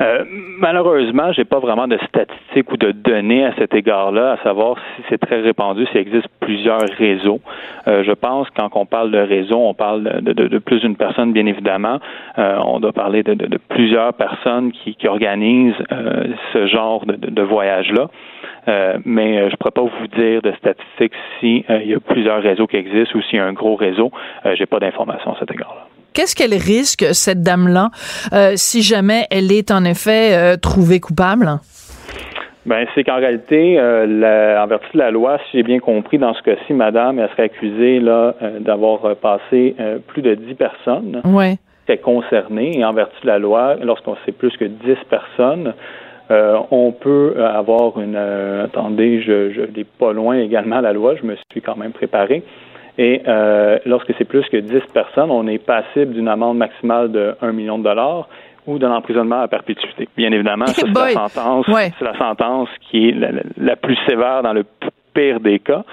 Euh, 0.00 0.24
malheureusement, 0.58 1.32
j'ai 1.32 1.44
pas 1.44 1.58
vraiment 1.58 1.88
de 1.88 1.98
statistiques 2.08 2.70
ou 2.70 2.76
de 2.76 2.92
données 2.92 3.44
à 3.44 3.54
cet 3.56 3.74
égard-là, 3.74 4.32
à 4.32 4.42
savoir 4.44 4.76
si 4.76 5.02
c'est 5.08 5.18
très 5.18 5.40
répandu, 5.40 5.86
s'il 5.86 5.96
existe 6.00 6.28
plusieurs 6.40 6.82
réseaux. 6.98 7.40
Euh, 7.88 8.04
je 8.04 8.12
pense 8.12 8.46
quand 8.56 8.70
on 8.74 8.86
parle 8.86 9.10
de 9.10 9.18
réseau, 9.18 9.56
on 9.56 9.74
parle 9.74 10.22
de, 10.22 10.58
plus 10.58 10.80
d'une 10.80 10.96
personne, 10.96 11.32
bien 11.32 11.46
évidemment. 11.46 11.98
Euh, 12.38 12.58
on 12.64 12.78
doit 12.78 12.92
parler 12.92 13.22
de, 13.22 13.58
plusieurs 13.68 14.14
personnes 14.14 14.70
qui, 14.72 14.94
qui 14.94 15.08
organisent 15.08 15.74
euh, 15.90 16.26
ce 16.52 16.66
genre 16.66 17.04
de, 17.06 17.42
voyage-là. 17.42 18.08
Euh, 18.68 18.98
mais 19.04 19.38
je 19.38 19.52
ne 19.52 19.56
pourrais 19.56 19.70
pas 19.70 19.82
vous 19.82 20.06
dire 20.08 20.42
de 20.42 20.52
statistiques 20.52 21.14
s'il 21.40 21.64
y 21.68 21.94
a 21.94 22.00
plusieurs 22.00 22.42
réseaux 22.42 22.66
qui 22.66 22.76
existent 22.76 23.18
ou 23.18 23.22
s'il 23.22 23.38
y 23.38 23.42
a 23.42 23.46
un 23.46 23.52
gros 23.52 23.76
réseau. 23.76 24.10
j'ai 24.54 24.66
pas 24.66 24.78
d'informations 24.78 25.32
à 25.32 25.38
cet 25.38 25.50
égard-là 25.50 25.86
qu'est-ce 26.18 26.34
qu'elle 26.34 26.54
risque, 26.54 27.06
cette 27.12 27.42
dame-là, 27.42 27.90
euh, 28.32 28.52
si 28.56 28.82
jamais 28.82 29.26
elle 29.30 29.52
est 29.52 29.70
en 29.70 29.84
effet 29.84 30.34
euh, 30.34 30.56
trouvée 30.56 30.98
coupable? 30.98 31.48
Ben, 32.66 32.86
c'est 32.94 33.04
qu'en 33.04 33.18
réalité, 33.18 33.78
euh, 33.78 34.60
en 34.60 34.66
vertu 34.66 34.88
de 34.94 34.98
la 34.98 35.12
loi, 35.12 35.38
si 35.44 35.58
j'ai 35.58 35.62
bien 35.62 35.78
compris, 35.78 36.18
dans 36.18 36.34
ce 36.34 36.42
cas-ci, 36.42 36.72
madame, 36.72 37.20
elle 37.20 37.28
serait 37.30 37.44
accusée 37.44 38.00
là 38.00 38.34
d'avoir 38.58 39.14
passé 39.16 39.76
plus 40.08 40.22
de 40.22 40.34
10 40.34 40.54
personnes 40.54 41.22
ouais. 41.24 41.56
qui 41.86 41.92
est 41.92 41.98
concernée. 41.98 42.78
Et 42.78 42.84
en 42.84 42.92
vertu 42.92 43.14
de 43.22 43.28
la 43.28 43.38
loi, 43.38 43.76
lorsqu'on 43.80 44.16
sait 44.26 44.32
plus 44.32 44.54
que 44.56 44.64
10 44.64 44.96
personnes, 45.08 45.72
on 46.30 46.92
peut 46.92 47.34
avoir 47.42 48.00
une 48.00 48.16
attendez, 48.16 49.22
je, 49.22 49.50
je 49.52 49.62
l'ai 49.62 49.84
pas 49.84 50.12
loin 50.12 50.38
également 50.38 50.80
la 50.80 50.92
loi, 50.92 51.14
je 51.16 51.26
me 51.26 51.36
suis 51.50 51.62
quand 51.62 51.76
même 51.76 51.92
préparé. 51.92 52.42
Et 52.98 53.22
lorsque 53.86 54.12
c'est 54.18 54.24
plus 54.24 54.44
que 54.48 54.56
10 54.56 54.80
personnes, 54.92 55.30
on 55.30 55.46
est 55.46 55.58
passible 55.58 56.12
d'une 56.12 56.28
amende 56.28 56.58
maximale 56.58 57.10
de 57.12 57.34
1 57.40 57.52
million 57.52 57.78
de 57.78 57.84
dollars 57.84 58.28
ou 58.68 58.78
de 58.78 58.86
l'emprisonnement 58.86 59.40
à 59.40 59.48
perpétuité. 59.48 60.08
Bien 60.16 60.30
évidemment, 60.30 60.66
c'est 60.66 60.86
la 60.86 61.10
sentence, 61.12 61.66
c'est 61.66 62.04
la 62.04 62.18
sentence 62.18 62.68
qui 62.90 63.08
est 63.08 63.16
la, 63.56 63.76
plus 63.76 63.96
sévère 64.06 64.42
dans 64.42 64.52
le 64.52 64.64
pire 65.14 65.40
des 65.40 65.58
cas. 65.58 65.84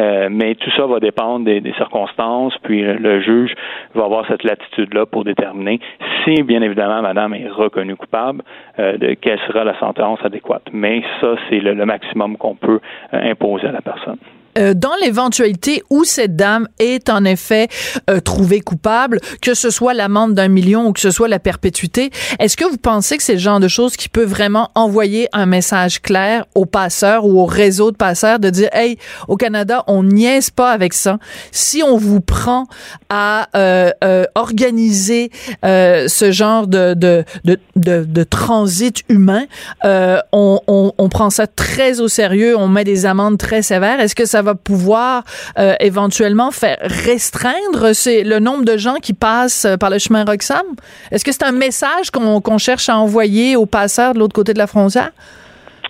Euh, 0.00 0.28
mais 0.30 0.54
tout 0.54 0.70
ça 0.76 0.86
va 0.86 0.98
dépendre 0.98 1.44
des, 1.44 1.60
circonstances, 1.76 2.56
puis 2.62 2.82
le 2.82 3.20
juge 3.20 3.54
va 3.94 4.04
avoir 4.04 4.26
cette 4.26 4.44
latitude-là 4.44 5.06
pour 5.06 5.24
déterminer 5.24 5.78
si, 6.24 6.42
bien 6.42 6.62
évidemment, 6.62 7.02
madame 7.02 7.34
est 7.34 7.48
reconnue 7.48 7.96
coupable, 7.96 8.42
euh, 8.78 8.96
de 8.96 9.14
quelle 9.14 9.38
sera 9.46 9.64
la 9.64 9.78
sentence 9.78 10.18
adéquate. 10.24 10.64
Mais 10.72 11.02
ça, 11.20 11.34
c'est 11.48 11.60
le, 11.60 11.74
maximum 11.84 12.36
qu'on 12.36 12.54
peut 12.54 12.80
euh, 13.14 13.30
imposer 13.30 13.66
à 13.66 13.72
la 13.72 13.80
personne. 13.80 14.18
Euh, 14.60 14.74
dans 14.74 14.94
l'éventualité 15.02 15.82
où 15.90 16.04
cette 16.04 16.36
dame 16.36 16.68
est 16.78 17.08
en 17.08 17.24
effet 17.24 17.68
euh, 18.08 18.20
trouvée 18.20 18.60
coupable, 18.60 19.20
que 19.40 19.54
ce 19.54 19.70
soit 19.70 19.94
l'amende 19.94 20.34
d'un 20.34 20.48
million 20.48 20.86
ou 20.86 20.92
que 20.92 21.00
ce 21.00 21.10
soit 21.10 21.28
la 21.28 21.38
perpétuité, 21.38 22.10
est-ce 22.38 22.56
que 22.56 22.64
vous 22.64 22.76
pensez 22.76 23.16
que 23.16 23.22
c'est 23.22 23.34
le 23.34 23.38
genre 23.38 23.60
de 23.60 23.68
choses 23.68 23.96
qui 23.96 24.08
peut 24.08 24.24
vraiment 24.24 24.70
envoyer 24.74 25.28
un 25.32 25.46
message 25.46 26.02
clair 26.02 26.44
aux 26.54 26.66
passeurs 26.66 27.24
ou 27.24 27.40
au 27.40 27.46
réseau 27.46 27.90
de 27.90 27.96
passeurs 27.96 28.38
de 28.38 28.50
dire, 28.50 28.68
hey, 28.72 28.98
au 29.28 29.36
Canada, 29.36 29.84
on 29.86 30.02
niaise 30.02 30.50
pas 30.50 30.70
avec 30.70 30.94
ça. 30.94 31.18
Si 31.52 31.82
on 31.82 31.96
vous 31.96 32.20
prend 32.20 32.66
à 33.08 33.48
euh, 33.56 33.90
organiser 34.34 35.30
ce 35.62 36.30
genre 36.32 36.66
de, 36.66 36.94
de, 36.94 37.24
de, 37.44 37.58
de, 37.76 38.04
de 38.04 38.22
transit 38.24 39.02
humain, 39.08 39.44
on, 39.84 40.60
on, 40.66 40.92
on 40.96 41.08
prend 41.08 41.30
ça 41.30 41.46
très 41.46 42.00
au 42.00 42.08
sérieux, 42.08 42.56
on 42.56 42.68
met 42.68 42.84
des 42.84 43.06
amendes 43.06 43.38
très 43.38 43.62
sévères. 43.62 44.00
Est-ce 44.00 44.14
que 44.14 44.26
ça 44.26 44.42
va 44.42 44.49
pouvoir 44.54 45.24
euh, 45.58 45.74
éventuellement 45.80 46.50
faire 46.50 46.78
restreindre 46.82 47.92
le 48.06 48.38
nombre 48.38 48.64
de 48.64 48.76
gens 48.76 48.96
qui 48.96 49.12
passent 49.12 49.64
euh, 49.64 49.76
par 49.76 49.90
le 49.90 49.98
chemin 49.98 50.24
Roxham? 50.24 50.62
Est-ce 51.10 51.24
que 51.24 51.32
c'est 51.32 51.44
un 51.44 51.52
message 51.52 52.10
qu'on 52.10 52.58
cherche 52.58 52.88
à 52.88 52.96
envoyer 52.96 53.56
aux 53.56 53.66
passeurs 53.66 54.14
de 54.14 54.18
l'autre 54.18 54.34
côté 54.34 54.52
de 54.52 54.58
la 54.58 54.66
frontière? 54.66 55.12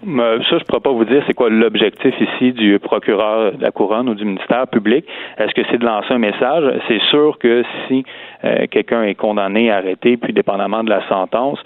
Euh, 0.07 0.39
ça, 0.43 0.49
je 0.51 0.55
ne 0.57 0.61
pourrais 0.61 0.81
pas 0.81 0.93
vous 0.93 1.05
dire 1.05 1.23
c'est 1.27 1.35
quoi 1.35 1.51
l'objectif 1.51 2.15
ici 2.21 2.53
du 2.53 2.79
procureur 2.79 3.53
de 3.53 3.63
la 3.63 3.71
couronne 3.71 4.09
ou 4.09 4.15
du 4.15 4.25
ministère 4.25 4.67
public. 4.69 5.05
Est-ce 5.39 5.53
que 5.55 5.63
c'est 5.71 5.79
de 5.79 5.85
lancer 5.85 6.13
un 6.13 6.19
message? 6.19 6.65
C'est 6.89 7.01
sûr 7.11 7.39
que 7.39 7.63
si 7.87 8.05
euh, 8.45 8.67
quelqu'un 8.71 9.03
est 9.05 9.15
condamné, 9.15 9.71
arrêté, 9.71 10.17
puis 10.17 10.33
dépendamment 10.33 10.83
de 10.85 10.91
la 10.91 11.07
sentence, 11.09 11.59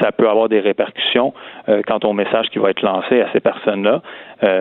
ça 0.00 0.12
peut 0.12 0.28
avoir 0.28 0.48
des 0.48 0.60
répercussions 0.60 1.34
euh, 1.68 1.82
quant 1.86 1.98
au 2.04 2.12
message 2.12 2.48
qui 2.50 2.58
va 2.58 2.70
être 2.70 2.82
lancé 2.82 3.20
à 3.20 3.32
ces 3.32 3.40
personnes-là. 3.40 4.02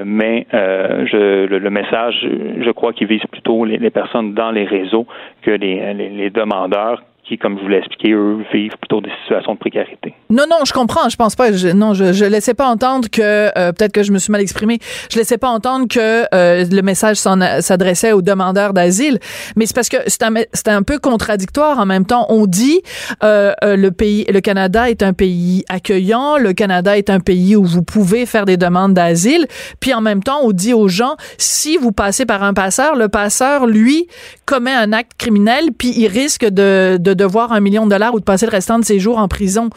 mais 0.06 0.46
je, 0.52 1.46
le, 1.46 1.70
message, 1.70 2.28
je 2.60 2.72
crois 2.72 2.94
qu'il 2.94 3.08
vise 3.08 3.26
plutôt 3.32 3.64
les, 3.66 3.90
personnes 3.90 4.34
dans 4.34 4.52
les 4.52 4.66
réseaux 4.66 5.08
que 5.42 5.52
les, 5.52 5.94
les 5.94 6.30
demandeurs 6.30 7.02
qui, 7.30 7.38
comme 7.38 7.58
je 7.58 7.64
vous 7.64 7.70
l'ai 7.70 7.78
expliqué, 7.78 8.12
eux, 8.12 8.38
vivent 8.52 8.76
plutôt 8.80 9.02
des 9.02 9.12
situations 9.22 9.54
de 9.54 9.60
précarité. 9.60 10.16
Non, 10.30 10.46
non, 10.50 10.58
je 10.66 10.74
comprends. 10.74 11.08
Je 11.10 11.16
pense 11.16 11.36
pas. 11.36 11.52
non, 11.52 11.94
je, 11.94 12.12
je 12.12 12.26
laissais 12.26 12.56
pas 12.56 12.68
entendre 12.68 13.08
que 13.10 13.22
euh, 13.22 13.72
peut-être 13.72 13.92
que 13.92 14.04
je 14.04 14.12
me 14.12 14.18
suis 14.18 14.32
mal 14.32 14.42
exprimé. 14.42 14.80
Je 15.12 15.18
laissais 15.18 15.38
pas 15.38 15.50
entendre 15.50 15.88
que 15.88 16.26
euh, 16.34 16.66
le 16.70 16.82
message 16.82 17.18
s'adressait 17.18 18.12
aux 18.12 18.24
demandeurs 18.24 18.74
d'asile. 18.74 19.20
Mais 19.56 19.68
c'est 19.68 19.76
parce 19.76 19.90
que 19.90 19.98
c'est 20.08 20.68
un, 20.68 20.84
peu 20.84 20.98
contradictoire. 20.98 21.78
En 21.78 21.86
même 21.86 22.06
temps, 22.06 22.26
on 22.30 22.48
dit 22.48 22.82
euh, 23.24 23.54
euh, 23.64 23.76
le 23.76 23.92
pays, 23.92 24.26
le 24.26 24.42
Canada 24.42 24.90
est 24.90 25.04
un 25.04 25.14
pays 25.14 25.64
accueillant. 25.70 26.38
Le 26.38 26.54
Canada 26.54 26.98
est 26.98 27.12
un 27.12 27.20
pays 27.20 27.56
où 27.56 27.64
vous 27.64 27.84
pouvez 27.84 28.26
faire 28.26 28.46
des 28.46 28.58
demandes 28.58 28.96
d'asile. 28.96 29.46
Puis 29.80 29.94
en 29.94 30.02
même 30.02 30.24
temps, 30.24 30.40
on 30.44 30.52
dit 30.52 30.74
aux 30.74 30.88
gens 30.88 31.16
si 31.38 31.78
vous 31.78 31.92
passez 31.92 32.26
par 32.26 32.44
un 32.44 32.54
passeur, 32.54 32.96
le 32.96 33.08
passeur 33.08 33.68
lui 33.68 34.08
commet 34.46 34.74
un 34.74 34.94
acte 34.94 35.12
criminel, 35.18 35.70
puis 35.78 35.94
il 35.96 36.08
risque 36.08 36.46
de 36.46 36.98
devoir 37.20 37.52
un 37.52 37.60
million 37.60 37.86
de 37.86 37.92
dollars 37.92 38.14
ou 38.16 38.20
de 38.20 38.26
passer 38.26 38.46
le 38.46 38.52
restant 38.52 38.80
de 38.80 38.86
ses 38.86 39.00
jours 39.00 39.18
en 39.18 39.28
prison. 39.28 39.70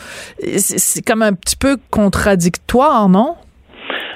C'est 0.57 1.03
comme 1.03 1.23
un 1.23 1.35
petit 1.35 1.57
peu 1.57 1.77
contradictoire, 1.91 3.09
non? 3.09 3.35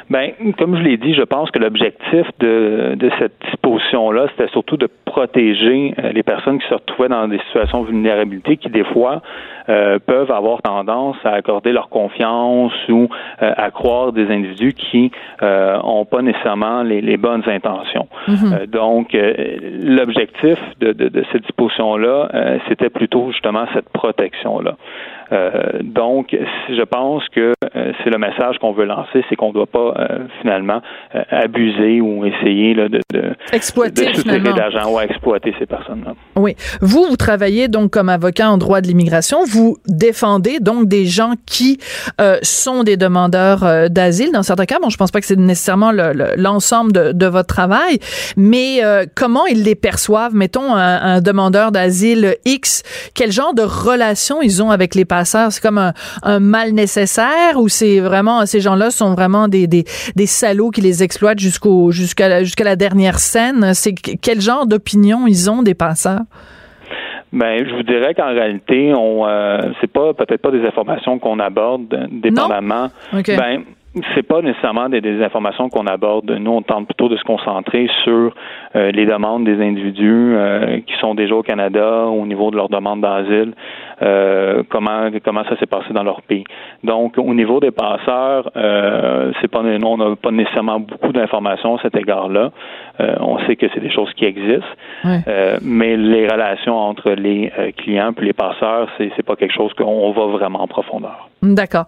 Ben, 0.09 0.33
comme 0.59 0.77
je 0.77 0.83
l'ai 0.83 0.97
dit, 0.97 1.14
je 1.14 1.23
pense 1.23 1.51
que 1.51 1.59
l'objectif 1.59 2.27
de, 2.38 2.95
de 2.97 3.11
cette 3.19 3.35
disposition-là, 3.45 4.27
c'était 4.31 4.51
surtout 4.53 4.77
de 4.77 4.88
protéger 5.05 5.95
euh, 5.99 6.12
les 6.12 6.23
personnes 6.23 6.59
qui 6.59 6.69
se 6.69 6.75
retrouvaient 6.75 7.09
dans 7.09 7.27
des 7.27 7.38
situations 7.49 7.83
de 7.83 7.88
vulnérabilité 7.88 8.57
qui, 8.57 8.69
des 8.69 8.85
fois, 8.85 9.23
euh, 9.69 9.99
peuvent 9.99 10.31
avoir 10.31 10.62
tendance 10.62 11.16
à 11.25 11.31
accorder 11.31 11.73
leur 11.73 11.88
confiance 11.88 12.73
ou 12.88 13.09
euh, 13.42 13.53
à 13.57 13.71
croire 13.71 14.12
des 14.12 14.31
individus 14.31 14.75
qui 14.75 15.11
n'ont 15.42 16.05
pas 16.05 16.23
nécessairement 16.23 16.83
les, 16.83 17.16
bonnes 17.16 17.49
intentions. 17.49 18.09
Mm-hmm. 18.29 18.66
donc, 18.66 19.16
l'objectif 19.83 20.59
de, 20.81 20.92
de, 20.92 21.09
de, 21.09 21.25
cette 21.33 21.42
disposition-là, 21.42 22.59
c'était 22.69 22.90
plutôt 22.90 23.31
justement 23.33 23.64
cette 23.75 23.88
protection-là. 23.88 24.77
Euh, 25.33 25.81
donc, 25.83 26.37
je 26.69 26.83
pense 26.83 27.23
que 27.35 27.53
euh, 27.75 27.93
c'est 28.03 28.11
le 28.11 28.19
message 28.19 28.59
qu'on 28.61 28.73
veut 28.73 28.85
lancer, 28.85 29.25
c'est 29.29 29.37
qu'on 29.37 29.49
ne 29.49 29.55
doit 29.55 29.67
pas 29.67 29.95
euh, 29.99 30.19
finalement 30.41 30.81
abuser 31.31 32.01
ou 32.01 32.25
essayer 32.25 32.75
là, 32.75 32.89
de, 32.89 33.01
de, 33.12 33.33
exploiter 33.53 34.12
de 34.12 34.57
d'argent 34.57 34.93
ou 34.93 35.01
exploiter 35.01 35.55
ces 35.59 35.67
personnes-là. 35.67 36.15
Oui. 36.37 36.55
Vous, 36.81 37.05
vous 37.05 37.17
travaillez 37.17 37.69
donc 37.69 37.91
comme 37.91 38.09
avocat 38.09 38.51
en 38.51 38.59
droit 38.59 38.81
de 38.81 38.87
l'immigration. 38.87 39.39
Vous 39.45 39.77
défendez 39.87 40.59
donc 40.61 40.89
des 40.89 41.07
gens 41.07 41.33
qui 41.47 41.79
sont 42.43 42.83
des 42.83 42.97
demandeurs 42.97 43.91
d'asile. 43.91 44.33
Dans 44.33 44.43
certains 44.43 44.67
cas, 44.67 44.79
bon, 44.81 44.91
je 44.91 44.97
pense 44.97 45.11
pas 45.11 45.21
que 45.21 45.27
c'est 45.27 45.39
nécessairement 45.39 45.93
l'ensemble 46.37 46.93
de, 46.93 47.12
de, 47.12 47.27
votre 47.27 47.49
travail, 47.49 47.99
mais 48.37 48.81
comment 49.15 49.47
ils 49.47 49.62
les 49.62 49.75
perçoivent? 49.75 50.35
Mettons 50.35 50.75
un, 50.75 51.01
un 51.01 51.21
demandeur 51.21 51.73
d'asile 51.73 52.37
X, 52.45 52.83
quel 53.15 53.33
genre 53.33 53.55
de 53.55 53.62
relation 53.62 54.43
ils 54.43 54.62
ont 54.62 54.71
avec 54.71 54.95
les 54.95 55.05
c'est 55.24 55.62
comme 55.62 55.92
un, 56.22 56.40
mal 56.40 56.72
nécessaire 56.72 57.57
ou 57.57 57.68
c'est 57.68 58.00
vraiment 58.00 58.46
ces 58.46 58.61
gens-là 58.61 58.90
sont 58.90 59.14
vraiment 59.14 59.48
des, 59.48 59.66
des, 59.66 59.85
salauds 60.26 60.70
qui 60.70 60.81
les 60.81 61.02
exploitent 61.02 61.38
jusqu'au 61.38 61.90
jusqu'à 61.90 62.29
la, 62.29 62.44
jusqu'à 62.44 62.64
la 62.64 62.76
dernière 62.76 63.18
scène? 63.18 63.74
C'est 63.74 63.94
quel 63.94 64.40
genre 64.40 64.66
d'opinion 64.66 65.26
ils 65.26 65.50
ont 65.50 65.62
des 65.62 65.74
passeurs? 65.74 66.22
Ben, 67.33 67.66
je 67.66 67.74
vous 67.74 67.83
dirais 67.83 68.14
qu'en 68.14 68.29
réalité, 68.29 68.94
on 68.94 69.26
euh, 69.26 69.59
c'est 69.81 69.92
pas 69.92 70.14
peut-être 70.14 70.40
pas 70.40 70.50
des 70.50 70.64
informations 70.64 71.18
qu'on 71.18 71.38
aborde 71.38 72.09
dépendamment. 72.11 72.88
Ben, 73.12 73.64
c'est 74.15 74.23
pas 74.23 74.43
nécessairement 74.43 74.89
des, 74.89 75.01
des 75.01 75.23
informations 75.23 75.69
qu'on 75.69 75.87
aborde. 75.87 76.31
Nous, 76.31 76.51
on 76.51 76.63
tente 76.63 76.87
plutôt 76.87 77.09
de 77.09 77.17
se 77.17 77.25
concentrer 77.25 77.89
sur 78.05 78.35
euh, 78.75 78.91
les 78.91 79.07
demandes 79.07 79.45
des 79.45 79.63
individus 79.63 80.35
euh, 80.35 80.81
qui 80.87 80.95
sont 81.01 81.15
déjà 81.15 81.35
au 81.35 81.43
Canada 81.43 82.07
au 82.07 82.27
niveau 82.27 82.51
de 82.51 82.57
leur 82.57 82.69
demande 82.69 83.01
d'asile, 83.01 83.55
euh, 84.03 84.63
comment 84.69 85.09
comment 85.25 85.45
ça 85.45 85.57
s'est 85.59 85.67
passé 85.67 85.93
dans 85.93 86.03
leur 86.03 86.23
pays. 86.23 86.45
Donc, 86.85 87.17
au 87.17 87.35
niveau 87.35 87.61
des 87.61 87.71
passeurs, 87.71 88.51
c'est 89.41 89.49
pas 89.49 89.63
on 89.63 89.97
n'a 89.97 90.17
pas 90.17 90.31
nécessairement 90.31 90.81
beaucoup 90.81 91.13
d'informations 91.13 91.77
à 91.77 91.83
cet 91.83 91.97
égard-là. 91.97 92.51
on 93.21 93.39
sait 93.47 93.57
que 93.57 93.67
c'est 93.73 93.81
des 93.81 93.91
choses 93.91 94.13
qui 94.15 94.25
existent, 94.25 94.67
mais 95.63 95.97
les 95.97 96.29
relations 96.29 96.77
entre 96.77 97.11
les 97.13 97.53
clients 97.79 98.13
et 98.21 98.25
les 98.25 98.33
passeurs, 98.33 98.89
c'est 98.99 99.11
c'est 99.17 99.25
pas 99.25 99.37
quelque 99.37 99.55
chose 99.55 99.73
qu'on 99.75 100.13
va 100.13 100.27
vraiment 100.27 100.63
en 100.63 100.69
profondeur. 100.69 101.29
D'accord. 101.43 101.87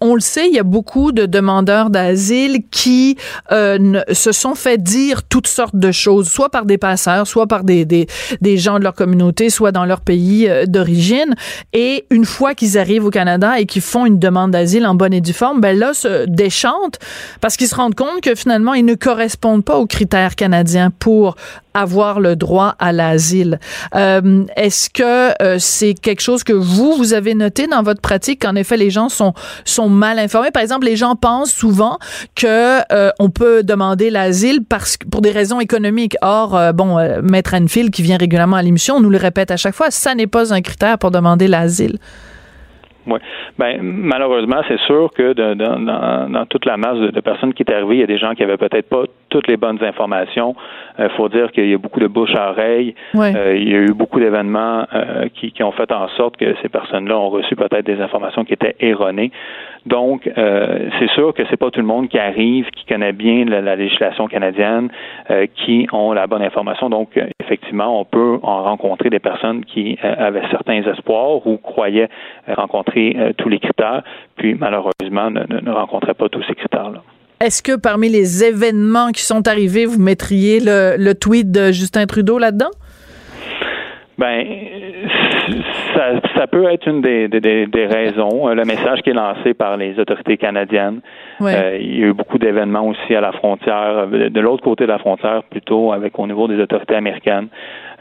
on 0.00 0.14
le 0.14 0.20
sait, 0.20 0.48
il 0.48 0.54
y 0.54 0.58
a 0.58 0.64
beaucoup 0.64 1.12
de 1.12 1.26
demandeurs 1.30 1.90
d'asile 1.90 2.62
qui 2.70 3.16
se 3.50 4.32
sont 4.32 4.54
fait 4.54 4.82
dire 4.82 5.22
toutes 5.22 5.46
sortes 5.46 5.76
de 5.76 5.92
choses 5.92 6.28
soit 6.28 6.50
par 6.50 6.64
des 6.64 6.78
passeurs, 6.78 7.26
soit 7.26 7.46
par 7.46 7.64
des, 7.64 7.84
des, 7.84 8.06
des 8.40 8.56
gens 8.56 8.78
de 8.78 8.84
leur 8.84 8.94
communauté, 8.94 9.50
soit 9.50 9.72
dans 9.72 9.84
leur 9.84 10.00
pays 10.00 10.48
euh, 10.48 10.66
d'origine. 10.66 11.34
Et 11.72 12.06
une 12.10 12.24
fois 12.24 12.54
qu'ils 12.54 12.78
arrivent 12.78 13.04
au 13.04 13.10
Canada 13.10 13.58
et 13.58 13.66
qu'ils 13.66 13.82
font 13.82 14.06
une 14.06 14.18
demande 14.18 14.52
d'asile 14.52 14.86
en 14.86 14.94
bonne 14.94 15.12
et 15.12 15.20
due 15.20 15.32
forme, 15.32 15.60
ben 15.60 15.76
là, 15.76 15.94
se 15.94 16.26
déchantent 16.26 16.98
parce 17.40 17.56
qu'ils 17.56 17.68
se 17.68 17.74
rendent 17.74 17.94
compte 17.94 18.20
que 18.22 18.34
finalement, 18.34 18.74
ils 18.74 18.84
ne 18.84 18.94
correspondent 18.94 19.64
pas 19.64 19.78
aux 19.78 19.86
critères 19.86 20.36
canadiens 20.36 20.90
pour 20.90 21.36
avoir 21.80 22.20
le 22.20 22.36
droit 22.36 22.74
à 22.78 22.92
l'asile. 22.92 23.58
Euh, 23.94 24.44
Est-ce 24.56 24.90
que 24.90 25.42
euh, 25.42 25.56
c'est 25.58 25.94
quelque 25.94 26.20
chose 26.20 26.44
que 26.44 26.52
vous, 26.52 26.92
vous 26.94 27.14
avez 27.14 27.34
noté 27.34 27.66
dans 27.66 27.82
votre 27.82 28.00
pratique, 28.00 28.42
qu'en 28.42 28.54
effet, 28.54 28.76
les 28.76 28.90
gens 28.90 29.08
sont, 29.08 29.32
sont 29.64 29.88
mal 29.88 30.18
informés? 30.18 30.50
Par 30.50 30.62
exemple, 30.62 30.86
les 30.86 30.96
gens 30.96 31.14
pensent 31.14 31.52
souvent 31.52 31.98
que 32.34 32.80
euh, 32.92 33.10
on 33.18 33.30
peut 33.30 33.62
demander 33.62 34.10
l'asile 34.10 34.60
parce 34.68 34.96
pour 35.10 35.20
des 35.20 35.30
raisons 35.30 35.60
économiques. 35.60 36.16
Or, 36.22 36.72
bon, 36.74 36.96
Maître 37.22 37.54
Enfield, 37.54 37.90
qui 37.90 38.02
vient 38.02 38.16
régulièrement 38.16 38.56
à 38.56 38.62
l'émission, 38.62 39.00
nous 39.00 39.10
le 39.10 39.18
répète 39.18 39.50
à 39.50 39.56
chaque 39.56 39.74
fois, 39.74 39.90
ça 39.90 40.14
n'est 40.14 40.26
pas 40.26 40.52
un 40.52 40.60
critère 40.60 40.98
pour 40.98 41.10
demander 41.10 41.48
l'asile. 41.48 41.98
Oui. 43.08 43.18
Ben, 43.58 43.80
malheureusement, 43.82 44.60
c'est 44.68 44.78
sûr 44.80 45.10
que 45.16 45.32
dans, 45.32 46.46
toute 46.46 46.66
la 46.66 46.76
masse 46.76 46.98
de, 46.98 47.20
personnes 47.20 47.54
qui 47.54 47.62
est 47.62 47.72
arrivée, 47.72 47.96
il 47.96 48.00
y 48.00 48.04
a 48.04 48.06
des 48.06 48.18
gens 48.18 48.34
qui 48.34 48.42
avaient 48.42 48.58
peut-être 48.58 48.88
pas 48.88 49.04
toutes 49.28 49.48
les 49.48 49.56
bonnes 49.56 49.82
informations. 49.82 50.54
Il 50.98 51.04
euh, 51.04 51.08
faut 51.10 51.28
dire 51.28 51.52
qu'il 51.52 51.68
y 51.68 51.74
a 51.74 51.78
beaucoup 51.78 52.00
de 52.00 52.06
bouche 52.06 52.34
à 52.34 52.50
oreille. 52.50 52.94
Euh, 53.14 53.56
il 53.56 53.68
y 53.68 53.74
a 53.74 53.78
eu 53.78 53.92
beaucoup 53.92 54.20
d'événements 54.20 54.86
euh, 54.94 55.28
qui, 55.34 55.52
qui, 55.52 55.62
ont 55.62 55.72
fait 55.72 55.90
en 55.92 56.08
sorte 56.08 56.36
que 56.36 56.54
ces 56.62 56.68
personnes-là 56.68 57.16
ont 57.16 57.28
reçu 57.28 57.54
peut-être 57.56 57.84
des 57.84 58.00
informations 58.00 58.44
qui 58.44 58.54
étaient 58.54 58.76
erronées. 58.80 59.30
Donc, 59.86 60.28
c'est 60.34 61.10
sûr 61.14 61.32
que 61.32 61.44
c'est 61.48 61.56
pas 61.56 61.70
tout 61.70 61.80
le 61.80 61.86
monde 61.86 62.08
qui 62.08 62.18
arrive, 62.18 62.68
qui 62.70 62.84
connaît 62.84 63.12
bien 63.12 63.46
la, 63.46 63.74
législation 63.74 64.26
canadienne, 64.26 64.90
qui 65.54 65.86
ont 65.92 66.12
la 66.12 66.26
bonne 66.26 66.42
information. 66.42 66.90
Donc, 66.90 67.18
effectivement, 67.40 67.98
on 67.98 68.04
peut 68.04 68.38
en 68.42 68.64
rencontrer 68.64 69.08
des 69.08 69.20
personnes 69.20 69.64
qui 69.64 69.96
avaient 70.02 70.46
certains 70.50 70.82
espoirs 70.82 71.46
ou 71.46 71.56
croyaient 71.56 72.10
rencontrer 72.48 73.16
tous 73.38 73.48
les 73.48 73.60
critères, 73.60 74.02
puis 74.36 74.54
malheureusement 74.54 75.30
ne, 75.30 75.44
ne 75.48 75.70
rencontraient 75.70 76.14
pas 76.14 76.28
tous 76.28 76.42
ces 76.42 76.54
critères-là. 76.54 77.02
Est-ce 77.40 77.62
que 77.62 77.76
parmi 77.76 78.08
les 78.08 78.44
événements 78.44 79.12
qui 79.12 79.22
sont 79.22 79.46
arrivés, 79.46 79.86
vous 79.86 80.00
mettriez 80.00 80.58
le, 80.60 81.12
tweet 81.12 81.52
de 81.52 81.70
Justin 81.70 82.06
Trudeau 82.06 82.38
là-dedans? 82.38 82.70
Ben, 84.18 84.44
ça, 86.34 86.46
peut 86.48 86.64
être 86.64 86.88
une 86.88 87.00
des, 87.00 87.28
des, 87.28 87.86
raisons. 87.86 88.48
Le 88.48 88.64
message 88.64 89.02
qui 89.02 89.10
est 89.10 89.14
lancé 89.14 89.54
par 89.54 89.76
les 89.76 89.96
autorités 90.00 90.36
canadiennes. 90.36 91.00
Euh, 91.40 91.78
il 91.80 92.00
y 92.00 92.02
a 92.02 92.08
eu 92.08 92.12
beaucoup 92.12 92.38
d'événements 92.38 92.88
aussi 92.88 93.14
à 93.14 93.20
la 93.20 93.30
frontière, 93.30 94.08
de 94.08 94.40
l'autre 94.40 94.64
côté 94.64 94.84
de 94.84 94.90
la 94.90 94.98
frontière 94.98 95.44
plutôt, 95.48 95.92
avec 95.92 96.18
au 96.18 96.26
niveau 96.26 96.48
des 96.48 96.60
autorités 96.60 96.96
américaines. 96.96 97.46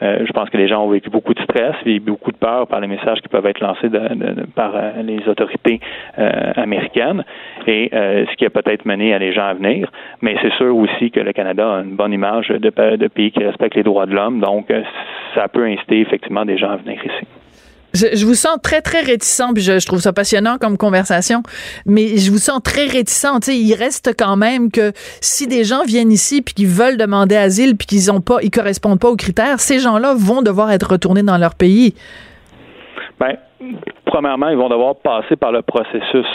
Euh, 0.02 0.26
je 0.26 0.32
pense 0.32 0.50
que 0.50 0.58
les 0.58 0.68
gens 0.68 0.86
ont 0.86 0.90
vécu 0.90 1.10
beaucoup 1.10 1.34
de 1.34 1.42
stress 1.42 1.76
et 1.86 2.00
beaucoup 2.00 2.32
de 2.32 2.38
peur 2.38 2.68
par 2.68 2.80
les 2.80 2.88
messages 2.88 3.20
qui 3.22 3.28
peuvent 3.28 3.46
être 3.46 3.60
lancés 3.60 3.90
par 4.56 4.76
euh, 4.76 5.02
les 5.04 5.28
autorités 5.28 5.80
euh, 6.20 6.54
américaines 6.56 7.24
et 7.66 7.90
ce 7.92 8.36
qui 8.36 8.46
a 8.46 8.50
peut-être 8.50 8.86
mené 8.86 9.14
à 9.14 9.20
les 9.20 9.34
gens 9.34 9.46
à 9.46 9.54
venir. 9.54 9.92
Mais 10.22 10.36
c'est 10.42 10.54
sûr 10.54 10.76
aussi 10.76 11.12
que 11.12 11.20
le 11.20 11.34
Canada 11.34 11.78
a 11.78 11.82
une 11.82 11.96
bonne 11.96 12.14
image 12.14 12.50
de, 12.50 12.96
de 12.96 13.08
pays 13.08 13.32
qui 13.32 13.44
respectent 13.44 13.76
les 13.76 13.84
droits 13.84 14.06
de 14.06 14.14
l'homme, 14.14 14.40
donc 14.40 14.72
ça 15.36 15.48
peut 15.48 15.66
inciter 15.66 16.00
effectivement 16.00 16.46
des 16.46 16.58
gens 16.58 16.72
à 16.72 16.78
venir 16.78 16.98
ici. 17.04 17.28
Je, 17.94 18.26
vous 18.26 18.36
sens 18.36 18.58
très, 18.62 18.82
très 18.82 19.02
réticent, 19.02 19.54
puis 19.54 19.64
je, 19.64 19.86
trouve 19.86 20.00
ça 20.00 20.14
passionnant 20.14 20.58
comme 20.60 20.78
conversation, 20.78 21.42
mais 21.86 22.18
je 22.18 22.30
vous 22.32 22.38
sens 22.38 22.62
très 22.64 22.86
réticent. 22.86 23.48
il 23.48 23.74
reste 23.74 24.14
quand 24.18 24.36
même 24.36 24.72
que 24.72 24.92
si 25.22 25.48
des 25.48 25.64
gens 25.64 25.84
viennent 25.84 26.12
ici 26.12 26.42
puis 26.42 26.54
qu'ils 26.54 26.68
veulent 26.68 26.98
demander 26.98 27.36
asile 27.36 27.76
puis 27.76 27.88
qu'ils 27.88 28.12
ont 28.12 28.22
pas, 28.22 28.38
ils 28.42 28.52
correspondent 28.52 29.00
pas 29.00 29.10
aux 29.10 29.16
critères, 29.16 29.60
ces 29.60 29.80
gens-là 29.80 30.14
vont 30.18 30.42
devoir 30.42 30.72
être 30.72 30.92
retournés 30.92 31.24
dans 31.24 31.38
leur 31.38 31.56
pays. 31.56 31.96
Ben, 33.20 33.36
premièrement, 34.06 34.50
ils 34.50 34.58
vont 34.58 34.70
devoir 34.70 34.96
passer 34.96 35.36
par 35.36 35.52
le 35.52 35.62
processus. 35.62 36.26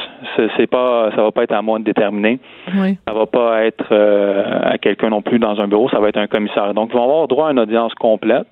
C'est 0.57 0.67
pas, 0.67 1.11
ça 1.15 1.23
va 1.23 1.31
pas 1.31 1.45
être 1.45 1.53
à 1.53 1.63
moi 1.63 1.79
de 1.79 1.85
déterminer. 1.85 2.41
Oui. 2.75 2.99
Ça 3.07 3.15
va 3.15 3.27
pas 3.27 3.65
être 3.65 3.87
euh, 3.93 4.61
à 4.63 4.79
quelqu'un 4.79 5.11
non 5.11 5.23
plus 5.23 5.39
dans 5.39 5.61
un 5.61 5.69
bureau. 5.69 5.89
Ça 5.91 6.01
va 6.01 6.09
être 6.09 6.19
un 6.19 6.27
commissaire. 6.27 6.75
Donc, 6.75 6.91
ils 6.93 6.97
vont 6.97 7.05
avoir 7.05 7.29
droit 7.29 7.49
à 7.49 7.53
une 7.53 7.61
audience 7.61 7.95
complète. 7.95 8.49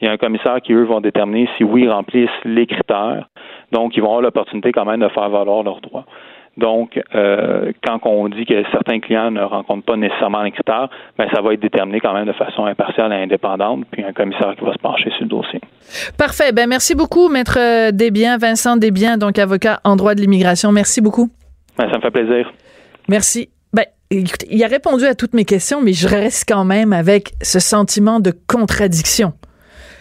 Il 0.00 0.06
y 0.06 0.08
a 0.08 0.12
un 0.12 0.16
commissaire 0.16 0.60
qui, 0.62 0.72
eux, 0.72 0.84
vont 0.84 1.00
déterminer 1.00 1.48
si 1.56 1.64
oui, 1.64 1.82
ils 1.82 1.90
remplissent 1.90 2.28
les 2.44 2.66
critères. 2.66 3.28
Donc, 3.72 3.96
ils 3.96 4.00
vont 4.00 4.08
avoir 4.08 4.22
l'opportunité 4.22 4.72
quand 4.72 4.84
même 4.84 5.00
de 5.00 5.08
faire 5.08 5.28
valoir 5.28 5.62
leurs 5.62 5.80
droits. 5.80 6.06
Donc, 6.56 7.00
euh, 7.14 7.72
quand 7.84 8.00
on 8.04 8.28
dit 8.28 8.44
que 8.44 8.62
certains 8.72 8.98
clients 8.98 9.30
ne 9.30 9.42
rencontrent 9.42 9.84
pas 9.84 9.96
nécessairement 9.96 10.42
les 10.42 10.50
critères, 10.50 10.88
ben, 11.16 11.26
ça 11.32 11.40
va 11.40 11.54
être 11.54 11.60
déterminé 11.60 12.00
quand 12.00 12.12
même 12.12 12.26
de 12.26 12.32
façon 12.32 12.64
impartiale 12.64 13.12
et 13.12 13.16
indépendante, 13.16 13.84
puis 13.90 14.04
un 14.04 14.12
commissaire 14.12 14.54
qui 14.58 14.64
va 14.64 14.72
se 14.72 14.78
pencher 14.78 15.10
sur 15.10 15.22
le 15.22 15.28
dossier. 15.28 15.60
Parfait. 16.18 16.52
Ben, 16.52 16.68
merci 16.68 16.94
beaucoup, 16.94 17.28
Maître 17.28 17.90
Desbiens, 17.92 18.36
Vincent 18.36 18.76
Desbiens, 18.76 19.16
donc 19.16 19.38
avocat 19.38 19.80
en 19.84 19.96
droit 19.96 20.14
de 20.14 20.20
l'immigration. 20.20 20.72
Merci 20.72 21.00
beaucoup. 21.00 21.30
Ben, 21.78 21.88
ça 21.90 21.98
me 21.98 22.02
fait 22.02 22.10
plaisir. 22.10 22.52
Merci. 23.08 23.48
Ben, 23.72 23.84
écoute, 24.10 24.44
il 24.50 24.62
a 24.64 24.66
répondu 24.66 25.04
à 25.04 25.14
toutes 25.14 25.34
mes 25.34 25.44
questions, 25.44 25.80
mais 25.80 25.92
je 25.92 26.08
reste 26.08 26.44
quand 26.48 26.64
même 26.64 26.92
avec 26.92 27.30
ce 27.42 27.60
sentiment 27.60 28.18
de 28.18 28.32
contradiction. 28.48 29.32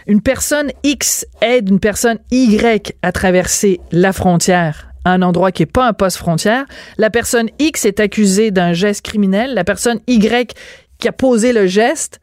Une 0.09 0.21
personne 0.21 0.71
X 0.83 1.25
aide 1.39 1.69
une 1.69 1.79
personne 1.79 2.17
Y 2.31 2.97
à 3.03 3.11
traverser 3.11 3.79
la 3.91 4.11
frontière 4.11 4.89
un 5.05 5.21
endroit 5.21 5.51
qui 5.51 5.61
n'est 5.61 5.67
pas 5.67 5.87
un 5.87 5.93
poste 5.93 6.17
frontière. 6.17 6.65
La 6.97 7.09
personne 7.09 7.49
X 7.57 7.85
est 7.85 7.99
accusée 7.99 8.51
d'un 8.51 8.73
geste 8.73 9.03
criminel. 9.03 9.53
La 9.53 9.63
personne 9.63 9.99
Y 10.07 10.53
qui 10.97 11.07
a 11.07 11.11
posé 11.11 11.53
le 11.53 11.67
geste, 11.67 12.19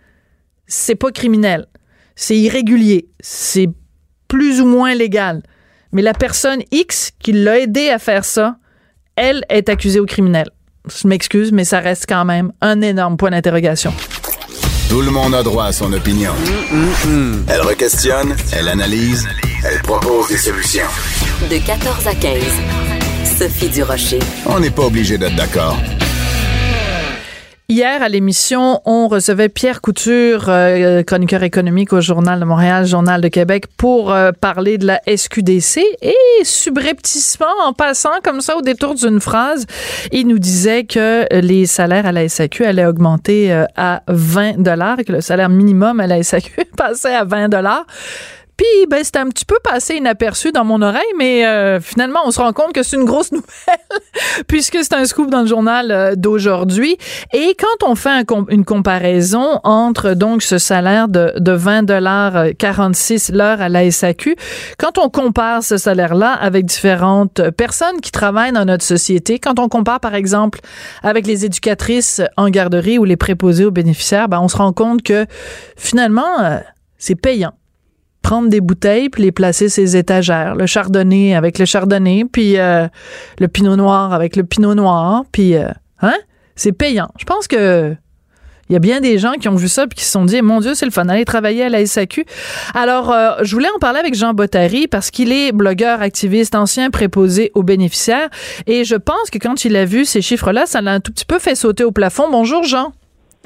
c'est 0.67 0.95
pas 0.95 1.11
criminel. 1.11 1.67
C'est 2.17 2.37
irrégulier. 2.37 3.09
C'est 3.21 3.71
plus 4.29 4.61
ou 4.61 4.67
moins 4.67 4.95
légal. 4.95 5.43
Mais 5.93 6.03
la 6.03 6.13
personne 6.13 6.63
X 6.71 7.13
qui 7.19 7.33
l'a 7.33 7.61
aidé 7.61 7.89
à 7.89 7.99
faire 7.99 8.25
ça, 8.25 8.57
elle 9.17 9.45
est 9.49 9.69
accusée 9.69 10.01
au 10.01 10.07
criminel. 10.07 10.51
Je 10.87 11.09
m'excuse, 11.09 11.53
mais 11.53 11.65
ça 11.65 11.81
reste 11.81 12.07
quand 12.09 12.25
même 12.25 12.53
un 12.61 12.81
énorme 12.83 13.17
point 13.17 13.31
d'interrogation. 13.31 13.93
Tout 14.89 15.01
le 15.03 15.11
monde 15.11 15.35
a 15.35 15.43
droit 15.43 15.65
à 15.67 15.73
son 15.73 15.93
opinion. 15.93 16.33
Elle 17.49 17.61
requestionne, 17.61 18.37
elle 18.53 18.69
analyse, 18.69 19.27
elle 19.65 19.81
propose 19.83 20.29
des 20.29 20.39
solutions. 20.39 20.87
De 21.51 21.59
14 21.59 22.07
à 22.07 22.15
15. 22.15 22.43
Sophie 23.39 23.69
Durocher. 23.69 24.21
On 24.47 24.61
n'est 24.61 24.71
pas 24.71 24.85
obligé 24.85 25.19
d'être 25.19 25.35
d'accord. 25.37 25.77
Hier, 27.69 28.01
à 28.01 28.09
l'émission, 28.09 28.81
on 28.85 29.09
recevait 29.09 29.49
Pierre 29.49 29.81
Couture, 29.81 30.45
euh, 30.49 31.03
chroniqueur 31.03 31.43
économique 31.43 31.93
au 31.93 32.01
Journal 32.01 32.39
de 32.39 32.45
Montréal, 32.45 32.87
Journal 32.87 33.21
de 33.21 33.27
Québec, 33.27 33.65
pour 33.77 34.13
euh, 34.13 34.31
parler 34.31 34.79
de 34.79 34.87
la 34.87 35.01
SQDC. 35.05 35.81
Et 36.01 36.15
subrepticement, 36.45 37.47
en 37.65 37.73
passant 37.73 38.21
comme 38.23 38.41
ça 38.41 38.57
au 38.57 38.63
détour 38.63 38.95
d'une 38.95 39.21
phrase, 39.21 39.67
il 40.13 40.29
nous 40.29 40.39
disait 40.39 40.85
que 40.85 41.27
les 41.33 41.67
salaires 41.67 42.07
à 42.07 42.13
la 42.13 42.29
SAQ 42.29 42.65
allaient 42.65 42.87
augmenter 42.87 43.53
euh, 43.53 43.65
à 43.75 44.05
20 44.07 44.59
dollars 44.63 44.99
que 45.05 45.11
le 45.11 45.21
salaire 45.21 45.49
minimum 45.49 45.99
à 45.99 46.07
la 46.07 46.23
SAQ 46.23 46.67
passait 46.77 47.17
à 47.17 47.25
20 47.25 47.49
dollars. 47.49 47.85
Puis, 48.57 48.87
ben, 48.89 49.05
c'était 49.05 49.19
un 49.19 49.29
petit 49.29 49.45
peu 49.45 49.59
passé 49.63 49.97
inaperçu 49.97 50.51
dans 50.51 50.65
mon 50.65 50.81
oreille, 50.81 51.03
mais 51.19 51.47
euh, 51.47 51.79
finalement, 51.81 52.21
on 52.25 52.31
se 52.31 52.41
rend 52.41 52.53
compte 52.55 52.73
que 52.73 52.83
c'est 52.83 52.97
une 52.97 53.05
grosse 53.05 53.33
nouvelle, 53.33 54.03
puisque 54.47 54.79
c'est 54.83 54.95
un 54.95 55.05
scoop 55.05 55.31
dans 55.31 55.43
le 55.43 55.47
journal 55.47 55.91
euh, 55.91 56.15
d'aujourd'hui. 56.17 56.97
Et 57.33 57.57
quand 57.59 57.89
on 57.89 57.95
fait 57.95 58.25
une 58.49 58.65
comparaison 58.65 59.61
entre 59.65 60.15
donc 60.15 60.43
ce 60.43 60.59
salaire 60.59 61.09
de, 61.09 61.33
de 61.39 61.53
20 61.53 61.83
dollars 61.85 62.47
46 62.59 63.33
l'heure 63.33 63.61
à 63.61 63.69
la 63.69 63.91
SAQ, 63.91 64.37
quand 64.79 64.99
on 64.99 65.09
compare 65.09 65.63
ce 65.63 65.77
salaire-là 65.77 66.33
avec 66.33 66.67
différentes 66.67 67.51
personnes 67.51 68.01
qui 68.01 68.13
travaillent 68.13 68.53
dans 68.53 68.65
notre 68.65 68.85
société, 68.85 69.39
quand 69.39 69.59
on 69.59 69.69
compare 69.69 70.01
par 70.01 70.15
exemple 70.15 70.61
avec 71.03 71.27
les 71.27 71.45
éducatrices 71.45 72.23
en 72.37 72.49
garderie 72.49 72.99
ou 72.99 73.05
les 73.05 73.17
préposés 73.17 73.65
aux 73.65 73.71
bénéficiaires, 73.71 74.29
ben, 74.29 74.41
on 74.41 74.49
se 74.49 74.57
rend 74.57 74.73
compte 74.73 75.03
que 75.03 75.27
finalement, 75.77 76.41
euh, 76.41 76.59
c'est 76.99 77.15
payant 77.15 77.53
prendre 78.27 78.49
des 78.49 78.61
bouteilles 78.61 79.09
puis 79.09 79.23
les 79.23 79.31
placer 79.31 79.69
ces 79.69 79.97
étagères. 79.97 80.57
Le 80.57 80.67
chardonnay 80.67 81.37
avec 81.37 81.61
le 81.61 81.65
chardonnay, 81.65 82.25
puis 82.25 82.59
euh, 82.59 82.89
le 83.39 83.47
pinot 83.47 83.77
noir 83.77 84.13
avec 84.13 84.35
le 84.35 84.43
pinot 84.43 84.75
noir, 84.75 85.23
puis 85.31 85.55
euh, 85.55 85.69
hein, 86.03 86.17
c'est 86.57 86.73
payant. 86.73 87.09
Je 87.21 87.25
pense 87.25 87.47
que 87.47 87.95
il 88.69 88.73
y 88.73 88.77
a 88.77 88.81
bien 88.81 89.01
des 89.01 89.19
gens 89.19 89.35
qui 89.35 89.49
ont 89.49 89.55
vu 89.55 89.69
ça 89.69 89.87
puis 89.87 89.97
qui 89.97 90.05
se 90.05 90.11
sont 90.11 90.25
dit 90.25 90.43
mon 90.43 90.59
Dieu 90.59 90.75
c'est 90.75 90.87
le 90.87 90.91
fun 90.91 91.09
aller 91.09 91.25
travailler 91.25 91.63
à 91.63 91.69
la 91.69 91.87
SAQ. 91.87 92.27
Alors 92.75 93.13
euh, 93.13 93.35
je 93.43 93.55
voulais 93.55 93.69
en 93.73 93.79
parler 93.79 94.01
avec 94.01 94.17
Jean 94.17 94.35
Bottary 94.35 94.89
parce 94.89 95.13
qu'il 95.13 95.31
est 95.31 95.53
blogueur, 95.53 96.03
activiste, 96.03 96.57
ancien 96.57 96.91
préposé 96.91 97.53
aux 97.55 97.63
bénéficiaires 97.63 98.29
et 98.67 98.83
je 98.83 98.97
pense 98.97 99.31
que 99.31 99.39
quand 99.39 99.65
il 99.65 99.77
a 99.77 99.85
vu 99.85 100.05
ces 100.05 100.21
chiffres-là, 100.21 100.67
ça 100.67 100.81
l'a 100.81 100.95
un 100.95 101.01
tout 101.01 101.13
petit 101.13 101.27
peu 101.27 101.39
fait 101.39 101.55
sauter 101.55 101.85
au 101.85 101.93
plafond. 101.93 102.29
Bonjour 102.29 102.65
Jean. 102.65 102.93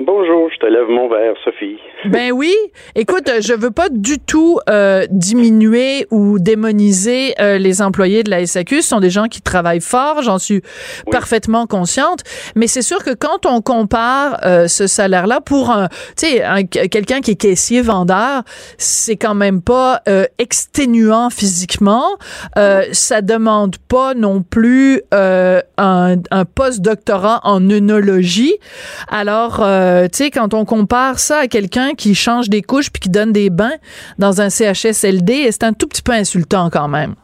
Bonjour, 0.03 0.49
je 0.51 0.57
te 0.57 0.65
lève 0.65 0.89
mon 0.89 1.11
verre, 1.11 1.35
Sophie. 1.45 1.77
Ben 2.07 2.33
oui. 2.33 2.55
Écoute, 2.95 3.31
je 3.41 3.53
veux 3.53 3.71
pas 3.71 3.91
du 3.91 4.19
tout 4.19 4.59
euh, 4.71 5.05
diminuer 5.11 6.07
ou 6.11 6.39
démoniser 6.39 7.35
euh, 7.39 7.59
les 7.59 7.83
employés 7.83 8.23
de 8.23 8.31
la 8.31 8.47
SAQ. 8.47 8.81
Ce 8.81 8.89
sont 8.89 9.01
des 9.01 9.11
gens 9.11 9.27
qui 9.27 9.43
travaillent 9.43 9.83
fort, 9.83 10.23
j'en 10.23 10.39
suis 10.39 10.63
parfaitement 11.11 11.67
consciente. 11.67 12.21
Mais 12.57 12.67
c'est 12.67 12.81
sûr 12.81 13.05
que 13.05 13.11
quand 13.11 13.45
on 13.45 13.61
compare 13.61 14.39
euh, 14.47 14.67
ce 14.67 14.87
salaire-là 14.87 15.43
pour 15.43 15.71
un, 15.71 15.89
tu 16.17 16.29
sais, 16.29 16.43
quelqu'un 16.89 17.21
qui 17.21 17.33
est 17.33 17.41
caissier 17.41 17.83
vendeur, 17.83 18.45
c'est 18.79 19.17
quand 19.17 19.35
même 19.35 19.61
pas 19.61 20.01
exténuant 20.39 21.29
physiquement. 21.29 22.07
ça 22.57 23.21
demande 23.21 23.77
pas 23.77 24.15
non 24.15 24.43
plus 24.43 25.03
un, 25.13 25.61
un 25.77 26.45
post-doctorat 26.47 27.41
en 27.45 27.69
œnologie. 27.69 28.57
Alors 29.09 29.61
euh, 29.91 30.05
tu 30.05 30.25
sais, 30.25 30.31
quand 30.31 30.55
on 30.55 30.65
compare 30.65 31.19
ça 31.19 31.39
à 31.39 31.47
quelqu'un 31.47 31.95
qui 31.97 32.15
change 32.15 32.49
des 32.49 32.63
couches 32.63 32.91
puis 32.93 33.01
qui 33.01 33.11
donne 33.11 33.33
des 33.33 33.51
bains 33.51 33.77
dans 34.19 34.41
un 34.41 34.49
CHSLD, 34.49 35.51
c'est 35.51 35.65
un 35.65 35.73
tout 35.73 35.89
petit 35.89 36.03
peu 36.03 36.13
insultant 36.13 36.69
quand 36.73 36.89
même. 36.89 37.15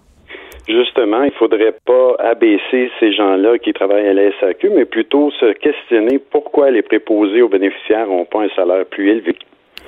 Justement, 0.69 1.23
il 1.23 1.33
faudrait 1.33 1.77
pas 1.85 2.17
abaisser 2.19 2.91
ces 2.99 3.13
gens-là 3.13 3.59
qui 3.59 3.73
travaillent 3.73 4.09
à 4.09 4.15
la 4.15 4.31
SAQ, 4.41 4.71
mais 4.71 4.85
plutôt 4.85 5.31
se 5.31 5.53
questionner 5.53 6.19
pourquoi 6.19 6.73
les 6.73 6.83
préposés 6.83 7.41
aux 7.41 7.49
bénéficiaires 7.49 8.09
n'ont 8.09 8.25
pas 8.25 8.43
un 8.43 8.49
salaire 8.57 8.85
plus 8.87 9.11
élevé. 9.11 9.37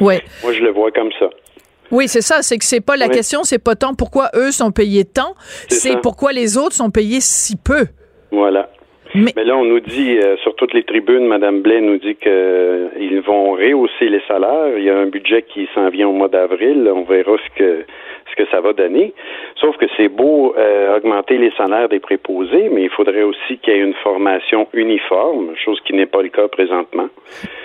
Oui. 0.01 0.15
Moi, 0.45 0.53
je 0.53 0.63
le 0.63 0.71
vois 0.71 0.93
comme 0.93 1.11
ça. 1.19 1.31
Oui, 1.91 2.07
c'est 2.07 2.21
ça. 2.21 2.43
C'est 2.43 2.59
que 2.59 2.65
c'est 2.65 2.81
pas 2.81 2.97
la 2.97 3.09
question, 3.09 3.43
c'est 3.43 3.63
pas 3.63 3.75
tant 3.75 3.95
pourquoi 3.95 4.31
eux 4.37 4.53
sont 4.53 4.71
payés 4.71 5.05
tant, 5.05 5.35
c'est 5.69 6.01
pourquoi 6.01 6.33
les 6.33 6.57
autres 6.57 6.75
sont 6.75 6.91
payés 6.91 7.21
si 7.21 7.57
peu. 7.57 7.87
Voilà. 8.31 8.69
Mais, 9.15 9.45
là, 9.45 9.57
on 9.57 9.65
nous 9.65 9.81
dit, 9.81 10.19
euh, 10.19 10.37
sur 10.39 10.55
toutes 10.57 10.75
les 10.75 10.83
tribunes, 10.83 11.27
Mme 11.27 11.63
Blais 11.63 11.81
nous 11.81 11.99
dit 11.99 12.15
qu'ils 12.17 12.31
euh, 12.31 13.23
vont 13.25 13.53
rehausser 13.53 14.09
les 14.09 14.21
salaires. 14.29 14.77
Il 14.77 14.85
y 14.85 14.91
a 14.91 14.99
un 14.99 15.07
budget 15.07 15.43
qui 15.43 15.69
s'en 15.75 15.89
vient 15.89 16.09
au 16.09 16.13
mois 16.13 16.29
d'avril. 16.29 16.91
On 16.95 17.03
verra 17.03 17.37
ce 17.37 17.59
que 17.59 17.85
que 18.39 18.49
ça 18.51 18.61
va 18.61 18.73
donner. 18.73 19.13
Sauf 19.61 19.77
que 19.77 19.87
c'est 19.97 20.09
beau 20.09 20.55
euh, 20.57 20.97
augmenter 20.97 21.37
les 21.39 21.53
salaires 21.57 21.89
des 21.89 21.99
préposés, 21.99 22.71
mais 22.73 22.85
il 22.85 22.91
faudrait 22.91 23.25
aussi 23.25 23.59
qu'il 23.59 23.75
y 23.75 23.77
ait 23.77 23.81
une 23.81 23.95
formation 24.03 24.69
uniforme, 24.73 25.55
chose 25.65 25.81
qui 25.85 25.93
n'est 25.95 26.07
pas 26.07 26.23
le 26.23 26.29
cas 26.29 26.47
présentement. 26.49 27.09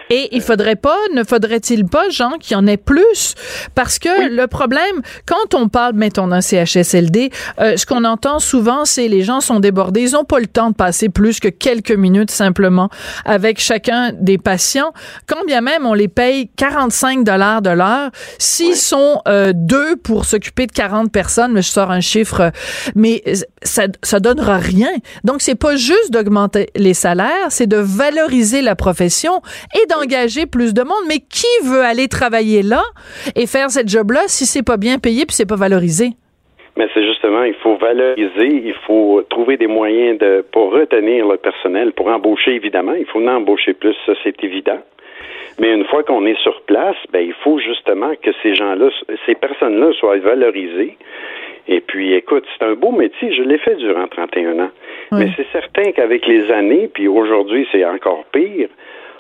Et 0.10 0.28
il 0.32 0.42
faudrait 0.42 0.76
pas, 0.76 0.98
ne 1.14 1.24
faudrait-il 1.24 1.86
pas, 1.86 2.10
Jean, 2.10 2.32
qu'il 2.40 2.54
y 2.54 2.60
en 2.60 2.68
ait 2.68 2.78
plus? 2.78 3.36
Parce 3.76 4.00
que 4.00 4.30
le 4.30 4.48
problème, 4.48 5.02
quand 5.26 5.56
on 5.56 5.70
parle, 5.70 5.94
mettons, 5.94 6.28
d'un 6.28 6.42
CHSLD, 6.42 7.30
euh, 7.60 7.78
ce 7.78 7.86
qu'on 7.86 8.04
entend 8.04 8.40
souvent, 8.40 8.86
c'est 8.86 9.08
les 9.08 9.22
gens 9.22 9.40
sont 9.40 9.60
débordés, 9.60 10.02
ils 10.02 10.18
ont 10.18 10.26
pas 10.26 10.40
le 10.40 10.48
temps 10.48 10.72
de 10.72 10.76
passer 10.76 11.10
plus 11.10 11.40
que 11.40 11.48
quelques 11.48 11.92
minutes 11.92 12.32
simplement 12.32 12.90
avec 13.26 13.60
chacun 13.60 14.12
des 14.14 14.38
patients. 14.38 14.92
Quand 15.28 15.46
bien 15.46 15.62
même 15.62 15.86
on 15.86 15.94
les 15.94 16.08
paye 16.08 16.50
45 16.58 17.24
dollars 17.24 17.62
de 17.62 17.70
l'heure, 17.70 18.10
s'ils 18.40 18.76
sont 18.76 19.22
euh, 19.28 19.52
deux 19.54 19.96
pour 19.96 20.26
s'occuper 20.26 20.63
de 20.68 20.72
40 20.72 21.12
personnes, 21.12 21.54
mais 21.54 21.62
je 21.62 21.70
sors 21.70 21.92
un 21.92 22.02
chiffre, 22.02 22.52
mais 22.96 23.22
ça, 23.62 23.84
ça 24.02 24.20
donnera 24.20 24.58
rien. 24.58 24.92
Donc, 25.24 25.42
c'est 25.42 25.60
pas 25.60 25.76
juste 25.76 26.12
d'augmenter 26.12 26.68
les 26.76 26.94
salaires, 26.94 27.50
c'est 27.50 27.68
de 27.68 27.78
valoriser 27.78 28.62
la 28.62 28.76
profession 28.76 29.42
et 29.76 29.86
d'engager 29.88 30.46
plus 30.46 30.74
de 30.74 30.82
monde. 30.82 31.04
Mais 31.08 31.20
qui 31.20 31.48
veut 31.66 31.82
aller 31.82 32.08
travailler 32.08 32.64
là 32.64 32.84
et 33.36 33.48
faire 33.48 33.70
cette 33.70 33.90
job-là 33.90 34.22
si 34.28 34.46
c'est 34.46 34.64
pas 34.64 34.78
bien 34.78 35.00
payé 35.00 35.26
puis 35.26 35.36
c'est 35.36 35.48
pas 35.48 35.56
valorisé? 35.56 36.12
Mais 36.76 36.88
c'est 36.94 37.06
justement, 37.06 37.44
il 37.44 37.54
faut 37.62 37.78
valoriser, 37.78 38.64
il 38.66 38.74
faut 38.88 39.22
trouver 39.30 39.58
des 39.58 39.68
moyens 39.68 40.18
de 40.18 40.44
pour 40.52 40.72
retenir 40.72 41.28
le 41.28 41.38
personnel, 41.38 41.92
pour 41.92 42.08
embaucher 42.08 42.56
évidemment, 42.56 42.94
il 42.94 43.06
faut 43.06 43.22
en 43.22 43.28
embaucher 43.28 43.74
plus, 43.74 43.96
ça 44.08 44.14
c'est 44.24 44.44
évident. 44.44 44.80
Mais 45.60 45.74
une 45.74 45.86
fois 45.86 46.04
qu'on 46.04 46.26
est 46.26 46.40
sur 46.42 46.62
place, 46.62 46.96
ben 47.12 47.26
il 47.26 47.34
faut 47.34 47.60
justement 47.60 48.14
que 48.22 48.32
ces 48.42 48.56
gens-là, 48.56 48.90
ces 49.26 49.36
personnes-là 49.36 49.94
soient 49.94 50.18
valorisées. 50.18 50.98
Et 51.68 51.80
puis, 51.80 52.14
écoute, 52.14 52.46
c'est 52.58 52.66
un 52.66 52.74
beau 52.74 52.92
métier. 52.92 53.34
Je 53.34 53.44
l'ai 53.44 53.58
fait 53.58 53.76
durant 53.76 54.08
31 54.08 54.60
ans. 54.60 54.72
Mais 55.12 55.30
c'est 55.38 55.48
certain 55.52 55.92
qu'avec 55.92 56.26
les 56.26 56.52
années, 56.52 56.90
puis 56.92 57.08
aujourd'hui, 57.08 57.68
c'est 57.72 57.86
encore 57.86 58.26
pire, 58.32 58.68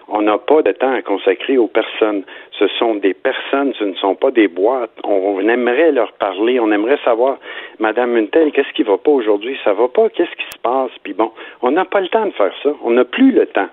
on 0.07 0.21
n'a 0.21 0.37
pas 0.37 0.61
de 0.61 0.71
temps 0.71 0.93
à 0.93 1.01
consacrer 1.01 1.57
aux 1.57 1.67
personnes. 1.67 2.23
Ce 2.59 2.67
sont 2.79 2.95
des 2.95 3.13
personnes, 3.13 3.73
ce 3.77 3.83
ne 3.83 3.93
sont 3.95 4.15
pas 4.15 4.31
des 4.31 4.47
boîtes. 4.47 4.91
On, 5.03 5.39
aimerait 5.47 5.91
leur 5.91 6.11
parler, 6.13 6.59
on 6.59 6.71
aimerait 6.71 6.99
savoir, 7.05 7.37
Madame 7.79 8.11
Muntel, 8.11 8.51
qu'est-ce 8.51 8.73
qui 8.73 8.83
va 8.83 8.97
pas 8.97 9.11
aujourd'hui? 9.11 9.57
Ça 9.63 9.73
va 9.73 9.87
pas? 9.87 10.09
Qu'est-ce 10.09 10.31
qui 10.31 10.45
se 10.51 10.59
passe? 10.61 10.91
Puis 11.03 11.13
bon, 11.13 11.31
on 11.61 11.71
n'a 11.71 11.85
pas 11.85 12.01
le 12.01 12.09
temps 12.09 12.25
de 12.25 12.31
faire 12.31 12.53
ça. 12.61 12.69
On 12.83 12.91
n'a 12.91 13.05
plus 13.05 13.31
le 13.31 13.45
temps. 13.45 13.69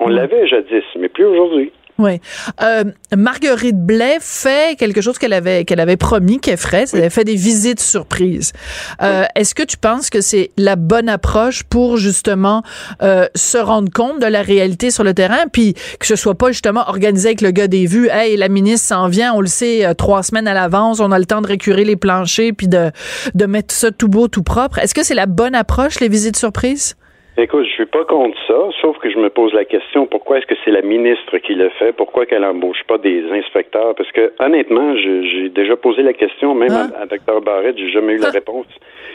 On 0.00 0.08
l'avait 0.08 0.46
jadis, 0.46 0.84
mais 0.96 1.08
plus 1.08 1.26
aujourd'hui. 1.26 1.72
Oui. 2.00 2.18
Euh, 2.62 2.84
Marguerite 3.14 3.76
Blais 3.76 4.16
fait 4.20 4.78
quelque 4.78 5.02
chose 5.02 5.18
qu'elle 5.18 5.34
avait 5.34 5.66
qu'elle 5.66 5.80
avait 5.80 5.98
promis 5.98 6.40
qu'elle 6.40 6.56
ferait. 6.56 6.86
Elle 6.94 7.00
avait 7.00 7.10
fait 7.10 7.24
des 7.24 7.34
visites 7.34 7.80
surprises. 7.80 8.54
Euh, 9.02 9.24
Est-ce 9.34 9.54
que 9.54 9.62
tu 9.62 9.76
penses 9.76 10.08
que 10.08 10.22
c'est 10.22 10.50
la 10.56 10.76
bonne 10.76 11.10
approche 11.10 11.62
pour 11.62 11.98
justement 11.98 12.62
euh, 13.02 13.26
se 13.34 13.58
rendre 13.58 13.92
compte 13.92 14.18
de 14.18 14.26
la 14.26 14.40
réalité 14.40 14.90
sur 14.90 15.04
le 15.04 15.12
terrain, 15.12 15.44
puis 15.52 15.74
que 15.98 16.06
ce 16.06 16.16
soit 16.16 16.36
pas 16.36 16.52
justement 16.52 16.88
organisé 16.88 17.28
avec 17.28 17.42
le 17.42 17.50
gars 17.50 17.68
des 17.68 17.84
vues. 17.84 18.08
Hey, 18.10 18.38
la 18.38 18.48
ministre 18.48 18.88
s'en 18.88 19.08
vient, 19.08 19.34
on 19.34 19.42
le 19.42 19.46
sait 19.46 19.84
euh, 19.84 19.92
trois 19.92 20.22
semaines 20.22 20.48
à 20.48 20.54
l'avance, 20.54 21.00
on 21.00 21.12
a 21.12 21.18
le 21.18 21.26
temps 21.26 21.42
de 21.42 21.48
récurer 21.48 21.84
les 21.84 21.96
planchers 21.96 22.52
puis 22.56 22.68
de 22.68 22.90
de 23.34 23.44
mettre 23.44 23.74
ça 23.74 23.90
tout 23.90 24.08
beau, 24.08 24.26
tout 24.28 24.42
propre. 24.42 24.78
Est-ce 24.78 24.94
que 24.94 25.02
c'est 25.02 25.14
la 25.14 25.26
bonne 25.26 25.54
approche 25.54 26.00
les 26.00 26.08
visites 26.08 26.36
surprises? 26.36 26.96
Écoute, 27.42 27.64
je 27.64 27.70
suis 27.70 27.86
pas 27.86 28.04
contre 28.04 28.36
ça, 28.46 28.68
sauf 28.82 28.98
que 28.98 29.08
je 29.08 29.16
me 29.16 29.30
pose 29.30 29.54
la 29.54 29.64
question 29.64 30.04
pourquoi 30.04 30.36
est-ce 30.36 30.46
que 30.46 30.54
c'est 30.62 30.70
la 30.70 30.82
ministre 30.82 31.38
qui 31.38 31.54
le 31.54 31.70
fait, 31.70 31.94
pourquoi 31.94 32.26
qu'elle 32.26 32.44
embauche 32.44 32.82
pas 32.86 32.98
des 32.98 33.24
inspecteurs? 33.32 33.94
Parce 33.94 34.12
que 34.12 34.34
honnêtement, 34.40 34.94
j'ai 34.94 35.48
déjà 35.48 35.74
posé 35.74 36.02
la 36.02 36.12
question 36.12 36.54
même 36.54 36.70
à, 36.70 36.82
hein? 36.82 37.06
Dr 37.06 37.40
Barrett, 37.40 37.78
j'ai 37.78 37.88
jamais 37.88 38.12
eu 38.12 38.18
la 38.18 38.28
hein? 38.28 38.32
réponse. 38.34 38.66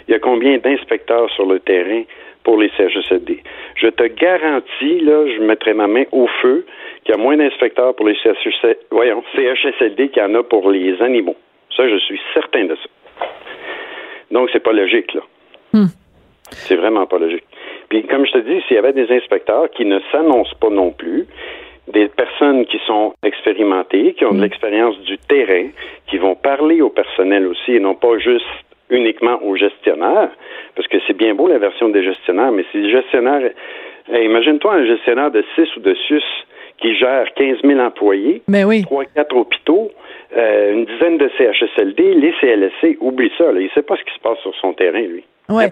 Il 0.07 0.11
y 0.11 0.15
a 0.15 0.19
combien 0.19 0.57
d'inspecteurs 0.57 1.29
sur 1.35 1.45
le 1.45 1.59
terrain 1.59 2.01
pour 2.43 2.57
les 2.57 2.71
CHSLD 2.75 3.43
Je 3.75 3.89
te 3.89 4.03
garantis, 4.07 5.01
là, 5.01 5.27
je 5.27 5.43
mettrai 5.43 5.75
ma 5.75 5.85
main 5.85 6.05
au 6.11 6.25
feu 6.41 6.65
qu'il 7.03 7.13
y 7.13 7.19
a 7.19 7.21
moins 7.21 7.37
d'inspecteurs 7.37 7.95
pour 7.95 8.07
les 8.07 8.15
CHSLD, 8.23 8.79
voyons, 8.89 9.23
CHSLD 9.35 10.09
qu'il 10.09 10.23
y 10.23 10.25
en 10.25 10.33
a 10.33 10.41
pour 10.41 10.71
les 10.71 10.99
animaux. 10.99 11.35
Ça, 11.77 11.87
je 11.87 11.97
suis 11.97 12.19
certain 12.33 12.65
de 12.65 12.75
ça. 12.75 13.27
Donc, 14.31 14.49
c'est 14.51 14.63
pas 14.63 14.73
logique, 14.73 15.13
là. 15.13 15.21
Hmm. 15.73 15.89
C'est 16.49 16.75
vraiment 16.75 17.05
pas 17.05 17.19
logique. 17.19 17.43
Puis, 17.95 18.03
comme 18.03 18.25
je 18.25 18.33
te 18.33 18.39
dis, 18.39 18.61
s'il 18.67 18.75
y 18.75 18.77
avait 18.77 18.91
des 18.91 19.09
inspecteurs 19.09 19.69
qui 19.69 19.85
ne 19.85 19.99
s'annoncent 20.11 20.55
pas 20.59 20.69
non 20.69 20.91
plus, 20.91 21.27
des 21.87 22.09
personnes 22.09 22.65
qui 22.65 22.77
sont 22.85 23.13
expérimentées, 23.23 24.13
qui 24.15 24.25
ont 24.25 24.33
de 24.33 24.39
mm. 24.39 24.41
l'expérience 24.41 24.99
du 25.03 25.17
terrain, 25.17 25.67
qui 26.07 26.17
vont 26.17 26.35
parler 26.35 26.81
au 26.81 26.89
personnel 26.89 27.47
aussi 27.47 27.71
et 27.71 27.79
non 27.79 27.95
pas 27.95 28.17
juste 28.17 28.43
uniquement 28.89 29.41
aux 29.43 29.55
gestionnaires, 29.55 30.29
parce 30.75 30.89
que 30.89 30.97
c'est 31.07 31.15
bien 31.15 31.35
beau 31.35 31.47
la 31.47 31.57
version 31.57 31.87
des 31.87 32.03
gestionnaires, 32.03 32.51
mais 32.51 32.65
si 32.73 32.79
les 32.79 32.91
gestionnaires, 32.91 33.49
imagine-toi 34.13 34.73
un 34.73 34.85
gestionnaire 34.85 35.31
de 35.31 35.45
6 35.55 35.77
ou 35.77 35.79
de 35.79 35.95
6 36.09 36.21
qui 36.79 36.95
gère 36.97 37.33
15 37.35 37.59
000 37.63 37.79
employés, 37.79 38.41
mais 38.49 38.65
oui. 38.65 38.83
3-4 38.91 39.37
hôpitaux, 39.37 39.89
euh, 40.35 40.73
une 40.73 40.83
dizaine 40.83 41.17
de 41.17 41.29
CHSLD, 41.37 42.15
les 42.15 42.33
CLSC, 42.41 42.97
oublie 42.99 43.31
ça, 43.37 43.53
là, 43.53 43.61
il 43.61 43.67
ne 43.67 43.69
sait 43.69 43.83
pas 43.83 43.95
ce 43.95 44.03
qui 44.03 44.13
se 44.13 44.19
passe 44.19 44.39
sur 44.39 44.53
son 44.55 44.73
terrain, 44.73 44.99
lui. 44.99 45.23
Ouais. 45.47 45.69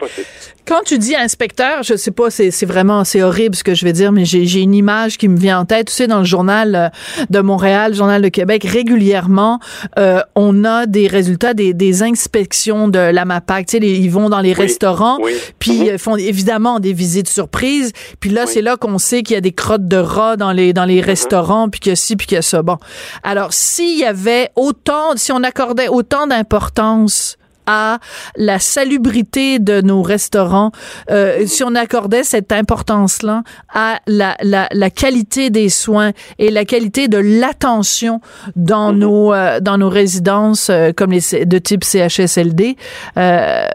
Quand 0.65 0.81
tu 0.85 0.97
dis 0.99 1.15
inspecteur, 1.15 1.83
je 1.83 1.95
sais 1.95 2.11
pas, 2.11 2.29
c'est 2.29 2.65
vraiment, 2.65 3.03
c'est 3.03 3.21
horrible 3.21 3.55
ce 3.55 3.63
que 3.63 3.73
je 3.73 3.83
vais 3.83 3.91
dire, 3.91 4.11
mais 4.11 4.23
j'ai 4.23 4.61
une 4.61 4.75
image 4.75 5.17
qui 5.17 5.27
me 5.27 5.37
vient 5.37 5.59
en 5.59 5.65
tête. 5.65 5.87
Tu 5.87 5.93
sais, 5.93 6.07
dans 6.07 6.19
le 6.19 6.25
journal 6.25 6.75
euh, 6.75 7.25
de 7.29 7.39
Montréal, 7.39 7.91
le 7.91 7.97
journal 7.97 8.21
de 8.21 8.29
Québec, 8.29 8.63
régulièrement, 8.63 9.59
euh, 9.97 10.21
on 10.35 10.63
a 10.63 10.85
des 10.85 11.07
résultats 11.07 11.53
des, 11.53 11.73
des 11.73 12.03
inspections 12.03 12.87
de 12.87 12.99
la 12.99 13.25
MAPAC. 13.25 13.65
Tu 13.65 13.79
sais, 13.79 13.85
ils 13.85 14.09
vont 14.09 14.29
dans 14.29 14.41
les 14.41 14.53
restaurants, 14.53 15.17
puis 15.59 15.79
mhm. 15.79 15.85
ils 15.85 15.97
font 15.97 16.15
évidemment 16.15 16.79
des 16.79 16.93
visites 16.93 17.29
surprises. 17.29 17.91
Puis 18.19 18.29
là, 18.29 18.45
c'est 18.45 18.61
là 18.61 18.77
qu'on 18.77 18.99
sait 18.99 19.23
qu'il 19.23 19.33
y 19.33 19.37
a 19.37 19.41
des 19.41 19.53
crottes 19.53 19.87
de 19.87 19.97
rats 19.97 20.37
dans 20.37 20.51
les 20.51 20.71
dans 20.71 20.85
les 20.85 21.01
mhm. 21.01 21.05
restaurants, 21.05 21.67
puis 21.69 21.79
que 21.79 21.95
ci, 21.95 22.15
puis 22.15 22.27
que 22.27 22.41
ça. 22.41 22.61
Bon, 22.61 22.77
alors 23.23 23.53
s'il 23.53 23.97
y 23.97 24.05
avait 24.05 24.49
autant, 24.55 25.15
si 25.15 25.31
on 25.31 25.43
accordait 25.43 25.87
autant 25.87 26.27
d'importance 26.27 27.37
à 27.67 27.99
la 28.35 28.59
salubrité 28.59 29.59
de 29.59 29.81
nos 29.81 30.01
restaurants, 30.01 30.71
euh, 31.09 31.45
si 31.45 31.63
on 31.63 31.75
accordait 31.75 32.23
cette 32.23 32.51
importance-là 32.51 33.43
à 33.73 33.99
la, 34.07 34.35
la, 34.41 34.67
la, 34.71 34.89
qualité 34.89 35.49
des 35.49 35.69
soins 35.69 36.11
et 36.39 36.51
la 36.51 36.65
qualité 36.65 37.07
de 37.07 37.17
l'attention 37.17 38.19
dans 38.55 38.91
mhm. 38.91 38.99
nos 38.99 39.33
euh, 39.33 39.59
dans 39.59 39.77
nos 39.77 39.89
résidences 39.89 40.69
euh, 40.69 40.91
comme 40.95 41.11
les 41.11 41.45
de 41.45 41.57
type 41.57 41.83
CHSLD, 41.83 42.75
euh, 43.17 43.65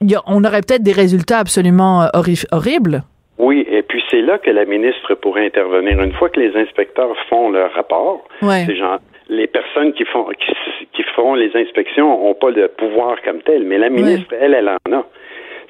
y 0.00 0.14
a, 0.14 0.22
on 0.26 0.44
aurait 0.44 0.60
peut-être 0.60 0.82
des 0.82 0.92
résultats 0.92 1.38
absolument 1.38 2.02
euh, 2.02 2.06
horribles. 2.52 3.02
Oui, 3.38 3.64
et 3.70 3.82
puis 3.82 4.02
c'est 4.10 4.20
là 4.20 4.38
que 4.38 4.50
la 4.50 4.64
ministre 4.64 5.14
pourrait 5.14 5.46
intervenir. 5.46 6.02
Une 6.02 6.12
fois 6.12 6.28
que 6.28 6.40
les 6.40 6.56
inspecteurs 6.56 7.14
font 7.28 7.50
leur 7.50 7.72
rapport, 7.72 8.24
ouais. 8.42 8.64
ces 8.66 8.76
gens, 8.76 8.98
les 9.28 9.46
personnes 9.46 9.92
qui 9.92 10.04
font 10.04 10.26
qui, 10.38 10.52
qui 10.92 11.02
feront 11.14 11.34
les 11.34 11.54
inspections 11.54 12.08
n'ont 12.08 12.34
pas 12.34 12.52
de 12.52 12.66
pouvoir 12.66 13.20
comme 13.22 13.42
tel, 13.42 13.64
mais 13.64 13.78
la 13.78 13.90
ministre, 13.90 14.34
elle, 14.40 14.54
elle 14.54 14.68
en 14.68 14.92
a. 14.92 15.06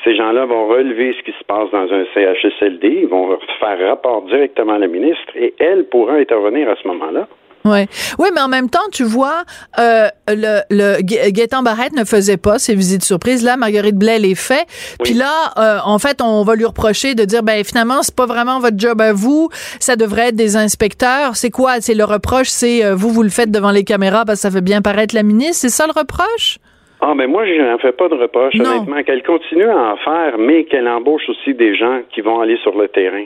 Ces 0.05 0.15
gens-là 0.15 0.45
vont 0.45 0.69
relever 0.69 1.15
ce 1.19 1.23
qui 1.25 1.33
se 1.37 1.45
passe 1.45 1.71
dans 1.71 1.93
un 1.93 2.05
CHSLD, 2.15 3.01
ils 3.03 3.09
vont 3.09 3.37
faire 3.59 3.89
rapport 3.89 4.23
directement 4.23 4.75
à 4.75 4.79
la 4.79 4.87
ministre 4.87 5.33
et 5.35 5.55
elle 5.59 5.85
pourra 5.87 6.15
intervenir 6.15 6.71
à 6.71 6.77
ce 6.77 6.87
moment-là. 6.89 7.27
Ouais, 7.65 7.87
ouais, 8.19 8.29
mais 8.35 8.41
en 8.41 8.49
même 8.49 8.71
temps, 8.71 8.87
tu 8.93 9.03
vois, 9.05 9.43
euh, 9.79 10.09
le, 10.29 10.61
le 10.71 11.03
Gaétan 11.03 11.63
Barrette 11.63 11.93
ne 11.93 12.05
faisait 12.05 12.37
pas 12.37 12.59
ces 12.59 12.75
visites 12.75 13.05
surprises. 13.05 13.45
Là, 13.45 13.57
Marguerite 13.57 13.97
Blais 13.97 14.19
les 14.19 14.35
fait. 14.35 14.67
Puis 15.03 15.15
là, 15.15 15.33
euh, 15.59 15.79
en 15.85 15.99
fait, 15.99 16.23
on 16.23 16.45
va 16.45 16.55
lui 16.55 16.65
reprocher 16.65 17.15
de 17.15 17.25
dire, 17.25 17.43
ben 17.43 17.63
finalement, 17.65 18.03
c'est 18.03 18.15
pas 18.15 18.27
vraiment 18.27 18.61
votre 18.61 18.79
job 18.79 19.01
à 19.01 19.13
vous. 19.13 19.49
Ça 19.81 19.97
devrait 19.97 20.29
être 20.29 20.37
des 20.37 20.57
inspecteurs. 20.57 21.37
C'est 21.37 21.51
quoi? 21.51 21.81
C'est 21.81 21.95
le 21.95 22.05
reproche, 22.05 22.49
c'est 22.49 22.85
euh, 22.85 22.95
vous, 22.95 23.11
vous 23.11 23.23
le 23.23 23.29
faites 23.31 23.51
devant 23.51 23.71
les 23.71 23.85
caméras 23.85 24.25
parce 24.25 24.39
que 24.39 24.43
ça 24.43 24.51
fait 24.51 24.65
bien 24.65 24.81
paraître 24.81 25.15
la 25.15 25.23
ministre. 25.23 25.57
C'est 25.57 25.69
ça 25.69 25.87
le 25.87 25.99
reproche? 25.99 26.59
Ah, 27.01 27.13
ben 27.17 27.29
moi, 27.31 27.47
je 27.47 27.53
n'en 27.53 27.79
fais 27.79 27.93
pas 27.93 28.09
de 28.09 28.15
reproche, 28.15 28.55
honnêtement. 28.55 29.03
Qu'elle 29.05 29.23
continue 29.23 29.69
à 29.69 29.93
en 29.93 29.97
faire, 29.99 30.37
mais 30.39 30.65
qu'elle 30.65 30.89
embauche 30.89 31.29
aussi 31.29 31.55
des 31.55 31.77
gens 31.77 32.01
qui 32.13 32.23
vont 32.23 32.41
aller 32.41 32.57
sur 32.63 32.77
le 32.77 32.89
terrain. 32.89 33.25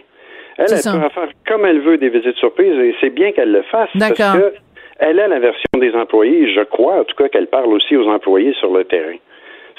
Elle, 0.59 0.67
elle 0.71 1.01
peut 1.01 1.09
faire 1.09 1.29
comme 1.47 1.65
elle 1.67 1.81
veut 1.81 1.99
des 1.99 2.09
visites 2.09 2.37
surprises 2.37 2.79
et 2.79 2.95
c'est 3.01 3.11
bien 3.11 3.33
qu'elle 3.33 3.53
le 3.53 3.63
fasse 3.63 3.89
parce 3.99 4.13
que 4.13 4.55
elle 4.99 5.19
a 5.19 5.27
la 5.27 5.41
version 5.41 5.69
des 5.79 5.93
employés. 5.95 6.53
Je 6.55 6.61
crois, 6.61 7.01
en 7.01 7.05
tout 7.05 7.17
cas, 7.17 7.29
qu'elle 7.29 7.49
parle 7.49 7.73
aussi 7.73 7.97
aux 7.97 8.07
employés 8.07 8.55
sur 8.55 8.73
le 8.73 8.85
terrain. 8.85 9.17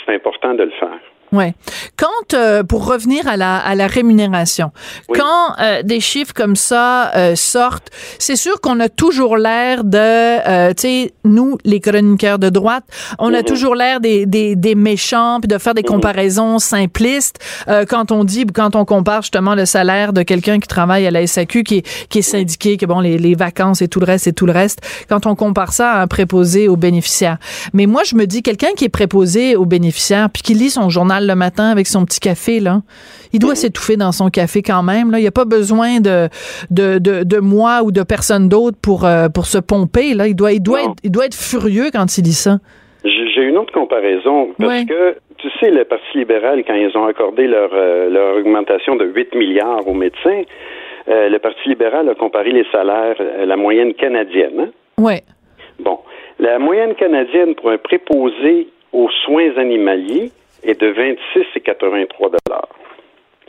C'est 0.06 0.14
important 0.14 0.54
de 0.54 0.64
le 0.64 0.72
faire. 0.72 1.00
Ouais. 1.34 1.56
Quand 1.98 2.36
euh, 2.36 2.64
pour 2.64 2.86
revenir 2.86 3.28
à 3.28 3.38
la 3.38 3.58
à 3.58 3.74
la 3.74 3.88
rémunération, 3.88 4.72
quand 5.10 5.56
euh, 5.60 5.82
des 5.82 6.00
chiffres 6.00 6.34
comme 6.34 6.56
ça 6.56 7.12
euh, 7.16 7.36
sortent, 7.36 7.90
c'est 8.20 8.36
sûr 8.36 8.62
qu'on 8.62 8.80
a 8.80 8.88
toujours 8.88 9.38
l'air 9.38 9.84
de, 9.84 10.70
tu 10.74 10.82
sais, 10.82 11.14
nous 11.26 11.58
les 11.66 11.80
chroniqueurs 11.80 12.38
de 12.38 12.50
droite, 12.50 12.84
on 13.18 13.34
a 13.34 13.40
mhm. 13.40 13.46
toujours 13.46 13.74
l'air 13.74 14.00
des, 14.00 14.28
des, 14.28 14.56
des 14.56 14.76
méchants 14.76 15.40
puis 15.42 15.48
de 15.48 15.58
faire 15.58 15.74
des 15.74 15.82
mhm. 15.82 15.88
comparaisons 15.88 16.60
simplistes 16.60 17.40
quand 17.90 18.12
on 18.12 18.24
dit 18.24 18.46
quand 18.46 18.76
on 18.76 18.86
compare 18.86 19.24
justement 19.24 19.56
le 19.56 19.66
salaire 19.66 20.14
de 20.14 20.22
quelqu'un 20.22 20.60
qui 20.60 20.68
travaille 20.68 21.08
à 21.08 21.12
la 21.12 21.26
SAQ 21.26 21.64
qui 21.64 21.78
est 21.78 22.08
qui 22.10 22.20
est 22.20 22.22
syndiqué, 22.22 22.78
que 22.78 22.86
bon 22.86 23.00
les, 23.00 23.18
les 23.18 23.34
vacances 23.34 23.82
et 23.82 23.88
tout 23.88 24.00
le 24.00 24.06
reste 24.06 24.28
et 24.28 24.34
tout 24.34 24.46
le 24.46 24.54
reste, 24.54 24.82
quand 25.10 25.26
on 25.26 25.34
compare 25.34 25.74
ça 25.74 25.94
à 25.94 26.02
un 26.04 26.08
préposé 26.08 26.68
aux 26.68 26.78
bénéficiaires. 26.78 27.40
Mais 27.74 27.88
moi 27.88 28.04
je 28.04 28.16
me 28.16 28.28
dis 28.28 28.44
quelqu'un 28.44 28.74
qui 28.78 28.86
est 28.86 28.90
préposé 28.90 29.56
aux 29.56 29.66
bénéficiaires 29.66 30.30
puis 30.30 30.44
qui 30.44 30.54
lit 30.54 30.70
son 30.70 30.90
journal 30.90 31.23
le 31.28 31.36
matin 31.36 31.70
avec 31.70 31.88
son 31.88 32.06
petit 32.06 32.20
café, 32.20 32.60
là. 32.60 32.82
Il 33.34 33.40
doit 33.40 33.56
s'étouffer 33.56 33.98
dans 33.98 34.12
son 34.12 34.30
café 34.30 34.62
quand 34.62 34.84
même. 34.84 35.12
Là. 35.12 35.18
Il 35.18 35.22
n'y 35.22 35.28
a 35.28 35.32
pas 35.32 35.46
besoin 35.46 36.00
de, 36.00 36.30
de, 36.70 37.00
de, 37.00 37.40
moi 37.40 37.82
ou 37.84 37.92
de 37.92 38.04
personne 38.04 38.48
d'autre 38.48 38.78
pour, 38.82 39.06
euh, 39.06 39.28
pour 39.30 39.48
se 39.48 39.58
pomper. 39.58 40.14
Là. 40.14 40.28
Il, 40.28 40.36
doit, 40.36 40.52
il, 40.52 40.62
doit 40.62 40.84
être, 40.84 40.96
il 41.04 41.12
doit 41.12 41.26
être 41.26 41.36
furieux 41.36 41.90
quand 41.92 42.18
il 42.18 42.22
dit 42.22 42.34
ça. 42.34 42.60
J'ai 43.04 43.42
une 43.42 43.58
autre 43.58 43.74
comparaison. 43.74 44.50
Parce 44.60 44.86
que, 44.86 45.18
tu 45.38 45.50
sais, 45.60 45.72
le 45.72 45.84
Parti 45.84 46.18
libéral, 46.18 46.64
quand 46.66 46.76
ils 46.76 46.96
ont 46.96 47.06
accordé 47.06 47.48
leur, 47.48 47.72
euh, 47.74 48.10
leur 48.10 48.38
augmentation 48.38 48.96
de 48.96 49.06
8 49.06 49.36
milliards 49.36 49.88
aux 49.88 49.94
médecins, 49.94 50.44
euh, 51.10 51.30
le 51.30 51.40
Parti 51.40 51.68
libéral 51.68 52.08
a 52.10 52.16
comparé 52.16 52.52
les 52.52 52.66
salaires 52.72 53.16
à 53.42 53.46
la 53.46 53.58
moyenne 53.58 53.94
canadienne. 53.94 54.60
Hein? 54.60 54.70
Oui. 54.98 55.16
Bon. 55.80 56.00
La 56.40 56.60
moyenne 56.60 56.96
canadienne 56.96 57.56
pour 57.56 57.72
un 57.72 57.78
préposé 57.78 58.68
aux 58.94 59.10
soins 59.26 59.58
animaliers, 59.58 60.32
est 60.64 60.80
de 60.80 60.88
26 60.88 61.46
et 61.56 61.60
83 61.62 62.30
dollars. 62.30 62.68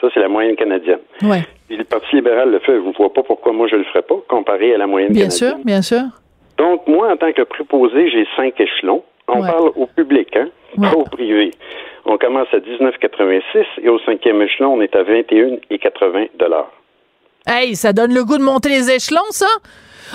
Ça, 0.01 0.09
c'est 0.13 0.21
la 0.21 0.29
moyenne 0.29 0.57
canadienne. 0.57 1.01
Ouais. 1.23 1.43
le 1.71 1.85
Parti 1.85 2.17
libéral 2.17 2.51
le 2.51 2.59
fait. 2.59 2.73
Je 2.73 2.87
ne 2.87 2.93
vois 2.93 3.13
pas 3.13 3.23
pourquoi 3.23 3.53
moi 3.53 3.69
je 3.69 3.77
le 3.77 3.85
ferais 3.85 4.03
pas, 4.03 4.17
comparé 4.29 4.75
à 4.75 4.79
la 4.79 4.87
moyenne 4.87 5.13
bien 5.13 5.29
canadienne. 5.29 5.63
Bien 5.65 5.81
sûr, 5.83 6.01
bien 6.01 6.03
sûr. 6.03 6.21
Donc, 6.59 6.87
moi, 6.87 7.13
en 7.13 7.17
tant 7.17 7.33
que 7.33 7.43
préposé, 7.43 8.11
j'ai 8.11 8.27
cinq 8.37 8.61
échelons. 8.61 9.03
On 9.27 9.41
parle 9.41 9.71
au 9.75 9.87
public, 9.87 10.37
hein, 10.37 10.49
pas 10.81 10.93
au 10.93 11.05
privé. 11.05 11.51
On 12.05 12.19
commence 12.19 12.49
à 12.53 12.59
19,86 12.59 13.65
et 13.83 13.89
au 13.89 13.99
cinquième 14.01 14.43
échelon, 14.43 14.75
on 14.75 14.81
est 14.83 14.95
à 14.95 15.03
21,80 15.03 16.29
dollars. 16.39 16.71
Hey, 17.47 17.75
ça 17.75 17.93
donne 17.93 18.13
le 18.13 18.25
goût 18.25 18.37
de 18.37 18.43
monter 18.43 18.69
les 18.69 18.91
échelons, 18.91 19.31
ça? 19.31 19.47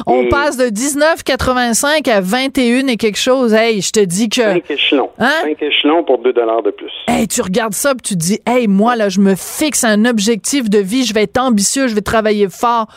On 0.05 0.27
passe 0.27 0.57
de 0.57 0.65
19,85 0.65 2.09
à 2.09 2.21
21 2.21 2.87
et 2.87 2.97
quelque 2.97 3.17
chose. 3.17 3.53
Hey, 3.53 3.81
je 3.81 3.91
te 3.91 3.99
dis 3.99 4.29
que. 4.29 4.41
5 4.41 4.71
échelons. 4.71 5.09
Hein? 5.19 5.31
5 5.43 5.61
échelons 5.61 6.03
pour 6.03 6.19
2 6.19 6.33
dollars 6.33 6.63
de 6.63 6.71
plus. 6.71 6.91
Hey, 7.07 7.27
tu 7.27 7.41
regardes 7.41 7.73
ça 7.73 7.91
et 7.91 8.01
tu 8.01 8.13
te 8.13 8.19
dis, 8.19 8.39
hey, 8.45 8.67
moi, 8.67 8.95
là, 8.95 9.09
je 9.09 9.19
me 9.19 9.35
fixe 9.35 9.83
un 9.83 10.05
objectif 10.05 10.69
de 10.69 10.79
vie. 10.79 11.05
Je 11.05 11.13
vais 11.13 11.23
être 11.23 11.39
ambitieux. 11.39 11.87
Je 11.87 11.95
vais 11.95 12.01
travailler 12.01 12.47
fort. 12.49 12.87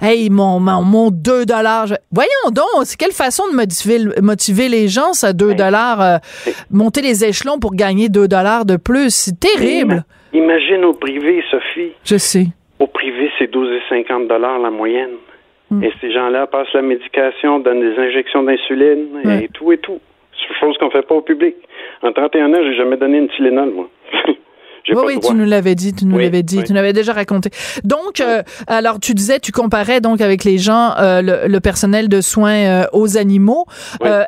Hey, 0.00 0.30
mon, 0.30 0.60
mon, 0.60 1.10
2 1.10 1.46
dollars. 1.46 1.86
Voyons 2.10 2.50
donc, 2.52 2.84
c'est 2.84 2.98
quelle 2.98 3.12
façon 3.12 3.44
de 3.50 3.56
motiver, 3.56 3.98
motiver 4.20 4.68
les 4.68 4.88
gens, 4.88 5.12
ça, 5.12 5.32
2 5.32 5.54
dollars. 5.54 6.00
Euh, 6.00 6.16
monter 6.70 7.02
les 7.02 7.24
échelons 7.24 7.58
pour 7.58 7.74
gagner 7.74 8.08
2 8.08 8.28
dollars 8.28 8.64
de 8.64 8.76
plus. 8.76 9.14
C'est 9.14 9.38
terrible. 9.38 10.04
Imagine 10.32 10.84
au 10.84 10.94
privé, 10.94 11.42
Sophie. 11.50 11.92
Je 12.04 12.16
sais. 12.16 12.46
Au 12.78 12.86
privé, 12.86 13.30
c'est 13.38 13.52
12,50 13.52 14.28
dollars 14.28 14.58
la 14.58 14.70
moyenne. 14.70 15.16
Mm. 15.72 15.84
Et 15.84 15.92
ces 16.00 16.12
gens-là 16.12 16.46
passent 16.46 16.72
la 16.74 16.82
médication, 16.82 17.58
donnent 17.60 17.80
des 17.80 17.98
injections 17.98 18.42
d'insuline 18.42 19.22
et 19.42 19.48
tout 19.48 19.72
et 19.72 19.78
tout. 19.78 20.00
Chose 20.60 20.76
qu'on 20.78 20.86
ne 20.86 20.90
fait 20.90 21.02
pas 21.02 21.14
au 21.14 21.22
public. 21.22 21.56
En 22.02 22.12
31 22.12 22.52
ans, 22.52 22.62
j'ai 22.62 22.74
jamais 22.74 22.96
donné 22.96 23.18
une 23.18 23.28
Tylenol, 23.28 23.70
moi. 23.70 23.88
Oui, 24.94 25.02
oui, 25.06 25.20
tu 25.20 25.34
nous 25.34 25.44
l'avais 25.44 25.74
dit, 25.74 25.92
tu 25.92 26.04
nous 26.04 26.18
l'avais 26.18 26.42
dit, 26.42 26.62
tu 26.62 26.72
nous 26.72 26.76
l'avais 26.76 26.92
déjà 26.92 27.12
raconté. 27.12 27.50
Donc, 27.84 28.20
euh, 28.20 28.42
alors 28.66 29.00
tu 29.00 29.14
disais, 29.14 29.40
tu 29.40 29.52
comparais 29.52 30.00
donc 30.00 30.20
avec 30.20 30.44
les 30.44 30.58
gens, 30.58 30.94
euh, 30.98 31.46
le, 31.46 31.60
personnel 31.60 32.08
de 32.08 32.20
soins 32.20 32.54
euh, 32.54 32.84
aux 32.92 33.16
animaux. 33.16 33.66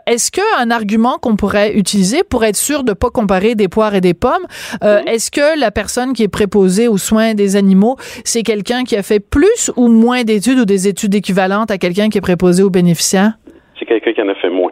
est-ce 0.07 0.31
qu'un 0.31 0.71
argument 0.71 1.19
qu'on 1.19 1.37
pourrait 1.37 1.75
utiliser 1.75 2.23
pour 2.23 2.45
être 2.45 2.57
sûr 2.57 2.85
de 2.85 2.93
pas 2.93 3.11
comparer 3.11 3.55
des 3.55 3.69
poires 3.69 3.95
et 3.95 4.01
des 4.01 4.15
pommes, 4.15 4.47
est-ce 4.83 5.31
que 5.31 5.59
la 5.59 5.71
personne 5.71 6.13
qui 6.13 6.23
est 6.23 6.29
préposée 6.29 6.89
aux 6.89 6.99
soins 6.99 7.35
des 7.35 7.57
animaux, 7.57 7.97
c'est 8.25 8.43
quelqu'un 8.43 8.85
qui 8.85 8.97
a 8.97 9.03
fait 9.03 9.21
plus 9.21 9.71
ou 9.77 9.89
moins 9.89 10.25
d'études 10.25 10.59
ou 10.59 10.65
des 10.65 10.89
études 10.89 11.15
équivalentes 11.15 11.71
à 11.71 11.79
quelqu'un 11.79 12.09
qui 12.09 12.19
est 12.19 12.23
préposé 12.23 12.63
aux 12.63 12.71
bénéficiaires? 12.71 13.33
C'est 13.79 13.87
quelqu'un 13.87 14.13
qui 14.13 14.23
en 14.23 14.29
a 14.29 14.35
fait 14.37 14.51
moins. 14.51 14.71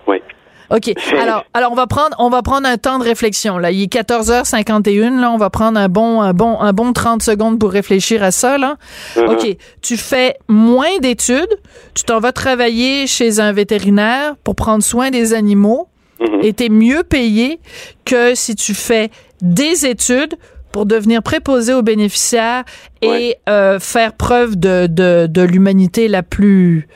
oui. 0.07 0.21
OK. 0.70 0.93
Alors, 1.20 1.45
alors 1.53 1.72
on 1.72 1.76
va 1.76 1.88
prendre 1.88 2.15
on 2.20 2.30
va 2.30 2.41
prendre 2.41 2.68
un 2.68 2.78
temps 2.78 2.99
de 2.99 3.03
réflexion 3.03 3.57
là, 3.57 3.72
il 3.72 3.84
est 3.84 3.93
14h51 3.93 5.20
là, 5.20 5.32
on 5.32 5.38
va 5.38 5.49
prendre 5.49 5.80
un 5.80 5.89
bon 5.89 6.22
un 6.22 6.34
bon 6.34 6.59
un 6.59 6.74
bon 6.74 6.93
30 6.93 7.22
secondes 7.22 7.59
pour 7.59 7.72
réfléchir 7.72 8.24
à 8.24 8.32
ça 8.32 8.57
là. 8.57 8.78
Uh-huh. 9.15 9.34
OK, 9.34 9.57
tu 9.82 9.97
fais 9.97 10.38
moins 10.47 10.97
d'études, 10.99 11.57
tu 11.93 12.03
t'en 12.03 12.20
vas 12.20 12.32
travailler 12.32 13.07
chez 13.07 13.39
un 13.39 13.51
vétérinaire 13.51 14.36
pour 14.43 14.55
prendre 14.55 14.84
soin 14.84 15.09
des 15.09 15.34
animaux 15.34 15.88
uh-huh. 16.20 16.43
et 16.43 16.53
tu 16.53 16.65
es 16.65 16.70
mieux 16.70 17.03
payé 17.03 17.59
que 18.05 18.36
si 18.36 18.55
tu 18.55 18.74
fais 18.74 19.09
des 19.41 19.86
études 19.86 20.36
pour 20.72 20.86
devenir 20.86 21.24
préposé 21.24 21.74
aux 21.74 21.82
bénéficiaires 21.82 22.63
et 23.01 23.38
euh, 23.49 23.80
faire 23.80 24.13
preuve 24.13 24.57
de, 24.57 24.88
de, 24.88 25.28
de 25.28 25.41
l'humanité 25.41 26.07
la 26.07 26.24
plus 26.24 26.88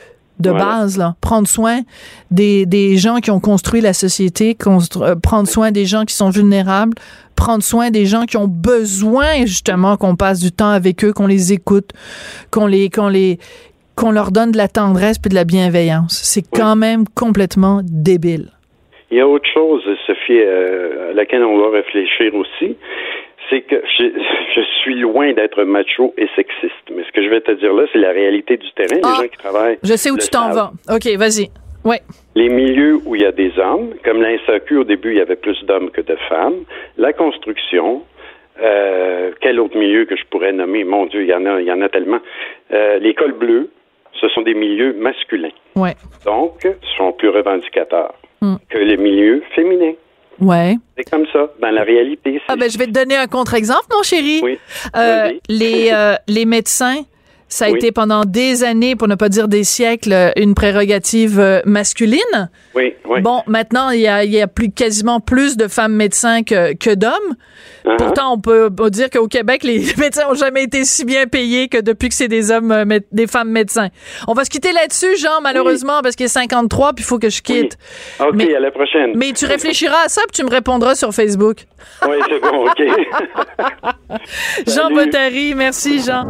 de 0.42 0.52
base, 0.52 0.98
là. 0.98 1.16
Prendre 1.22 1.48
soin 1.48 1.82
des, 2.30 2.66
des 2.66 2.98
gens 2.98 3.18
qui 3.18 3.32
ont 3.32 3.40
construit 3.40 3.82
la 3.82 3.94
société, 3.94 4.58
euh, 4.66 5.16
prendre 5.22 5.48
soin 5.48 5.72
des 5.72 5.86
gens 5.86 6.04
qui 6.06 6.14
sont 6.14 6.30
vulnérables, 6.30 6.96
prendre 7.36 7.64
soin 7.64 7.90
des 7.90 8.06
gens 8.06 8.26
qui 8.26 8.38
ont 8.38 8.48
besoin, 8.48 9.46
justement, 9.46 9.98
qu'on 9.98 10.16
passe 10.16 10.40
du 10.40 10.52
temps 10.52 10.70
avec 10.70 11.04
eux, 11.04 11.14
qu'on 11.14 11.28
les 11.28 11.54
écoute, 11.54 11.92
qu'on 12.52 12.68
les, 12.68 12.90
qu'on 12.90 13.08
les, 13.08 13.40
qu'on 13.96 14.12
leur 14.12 14.32
donne 14.32 14.52
de 14.52 14.58
la 14.58 14.68
tendresse 14.68 15.18
puis 15.18 15.30
de 15.30 15.36
la 15.36 15.44
bienveillance. 15.46 16.20
C'est 16.24 16.44
quand 16.54 16.76
même 16.76 17.06
complètement 17.16 17.82
débile. 17.84 18.50
Il 19.12 19.18
y 19.18 19.22
a 19.22 19.28
autre 19.28 19.50
chose, 19.54 19.84
Sophie, 20.08 20.40
euh, 20.40 21.12
à 21.12 21.14
laquelle 21.14 21.44
on 21.44 21.58
doit 21.58 21.72
réfléchir 21.72 22.34
aussi 22.34 22.78
c'est 23.52 23.62
que 23.62 23.84
je, 24.00 24.62
suis 24.82 24.96
loin 24.96 25.32
d'être 25.34 25.64
macho 25.64 26.12
et 26.18 26.28
sexiste. 26.36 26.90
Mais 26.92 27.04
ce 27.04 27.12
que 27.12 27.24
je 27.24 27.30
vais 27.30 27.42
te 27.42 27.52
dire 27.52 27.72
là, 27.74 27.84
c'est 27.94 28.00
la 28.00 28.10
réalité 28.10 28.58
du 28.58 28.72
terrain. 28.72 28.96
les 28.96 29.02
ah, 29.04 29.22
gens 29.22 29.28
qui 29.28 29.38
travaillent. 29.38 29.78
Je 29.84 29.94
sais 29.94 30.10
où 30.10 30.18
tu 30.18 30.28
t'en 30.30 30.50
vas. 30.50 30.72
OK, 30.90 31.06
vas-y. 31.18 31.50
Ouais. 31.84 32.00
Les 32.36 32.50
milieux 32.50 33.00
où 33.06 33.16
il 33.16 33.22
y 33.22 33.26
a 33.26 33.32
des 33.32 33.52
hommes, 33.60 33.94
comme 34.04 34.22
l'INSAQ, 34.22 34.78
au 34.78 34.84
début, 34.84 35.12
il 35.12 35.18
y 35.18 35.22
avait 35.22 35.36
plus 35.36 35.64
d'hommes 35.66 35.92
que 35.92 36.02
de 36.02 36.16
femmes. 36.30 36.64
La 36.98 37.14
construction, 37.14 38.04
euh, 38.62 39.32
quel 39.42 39.60
autre 39.60 39.78
milieu 39.78 40.06
que 40.06 40.16
je 40.16 40.24
pourrais 40.30 40.54
nommer? 40.54 40.84
Mon 40.84 41.06
Dieu, 41.06 41.22
il 41.22 41.30
y 41.30 41.34
en 41.34 41.46
a, 41.46 41.60
il 41.60 41.68
y 41.68 41.72
en 41.72 41.82
a 41.82 41.90
tellement. 41.90 42.20
Euh, 42.72 42.98
L'école 43.00 43.34
bleue, 43.34 43.70
ce 44.20 44.28
sont 44.30 44.42
des 44.42 44.54
milieux 44.54 44.94
masculins. 44.94 45.52
Ouais. 45.76 45.94
Donc, 46.26 46.68
sont 46.98 47.12
plus 47.14 47.30
revendicateurs 47.30 48.14
hmm. 48.42 48.56
que 48.70 48.78
les 48.78 48.98
milieux 48.98 49.44
féminins. 49.54 49.94
Ouais. 50.42 50.78
C'est 50.98 51.10
comme 51.10 51.26
ça, 51.32 51.52
dans 51.62 51.70
la 51.72 51.84
réalité. 51.84 52.42
Ah 52.48 52.56
ben, 52.56 52.70
je 52.70 52.78
vais 52.78 52.88
te 52.88 52.92
donner 52.92 53.16
un 53.16 53.28
contre-exemple, 53.28 53.86
mon 53.96 54.04
chéri. 54.04 54.42
Oui. 54.44 54.58
Euh, 54.96 55.32
les, 55.48 55.90
euh, 55.94 56.16
les 56.28 56.46
médecins 56.46 57.04
ça 57.52 57.66
a 57.66 57.70
été 57.70 57.92
pendant 57.92 58.24
des 58.24 58.64
années, 58.64 58.96
pour 58.96 59.10
ne 59.10 59.16
pas 59.16 59.28
dire 59.28 59.50
des 59.50 59.66
siècles, 59.66 60.32
une 60.38 60.56
prérogative 60.56 61.38
euh, 61.38 61.60
masculine. 61.66 62.50
Oui, 62.74 62.94
oui. 63.06 63.22
Bon, 63.22 63.44
maintenant, 63.46 63.90
il 63.90 64.00
y 64.00 64.08
a, 64.08 64.24
il 64.24 64.32
y 64.32 64.42
a 64.42 64.48
plus, 64.48 64.72
quasiment 64.72 65.20
plus 65.20 65.58
de 65.58 65.68
femmes 65.68 65.94
médecins 65.94 66.44
que, 66.44 66.74
que 66.74 66.96
d'hommes. 66.96 67.12
Uh-huh. 67.86 67.98
Pourtant, 67.98 68.34
on 68.34 68.40
peut, 68.40 68.72
dire 68.90 69.10
qu'au 69.10 69.28
Québec, 69.28 69.64
les 69.64 69.80
médecins 69.98 70.30
ont 70.30 70.34
jamais 70.34 70.64
été 70.64 70.86
si 70.86 71.04
bien 71.04 71.28
payés 71.28 71.68
que 71.68 71.78
depuis 71.80 72.08
que 72.08 72.16
c'est 72.16 72.30
des 72.30 72.52
hommes, 72.52 72.72
euh, 72.72 73.00
des 73.12 73.28
femmes 73.28 73.50
médecins. 73.50 73.90
On 74.30 74.34
va 74.34 74.46
se 74.46 74.50
quitter 74.50 74.72
là-dessus, 74.72 75.18
Jean, 75.18 75.42
malheureusement, 75.42 76.02
parce 76.02 76.16
qu'il 76.16 76.28
est 76.28 76.30
53, 76.30 76.94
puis 76.94 77.04
il 77.04 77.08
faut 77.08 77.20
que 77.20 77.30
je 77.30 77.42
quitte. 77.42 77.78
OK, 78.22 78.42
à 78.42 78.60
la 78.60 78.72
prochaine. 78.72 79.12
Mais 79.16 79.34
tu 79.34 79.46
réfléchiras 79.46 80.06
à 80.06 80.10
ça, 80.10 80.22
puis 80.22 80.42
tu 80.42 80.46
me 80.46 80.50
répondras 80.50 80.96
sur 80.96 81.14
Facebook. 81.14 81.66
Oui, 82.08 82.16
c'est 82.30 82.40
bon, 82.40 82.66
OK. 82.66 82.82
Jean 84.68 84.90
Bottary, 84.90 85.54
merci, 85.54 86.02
Jean. 86.02 86.30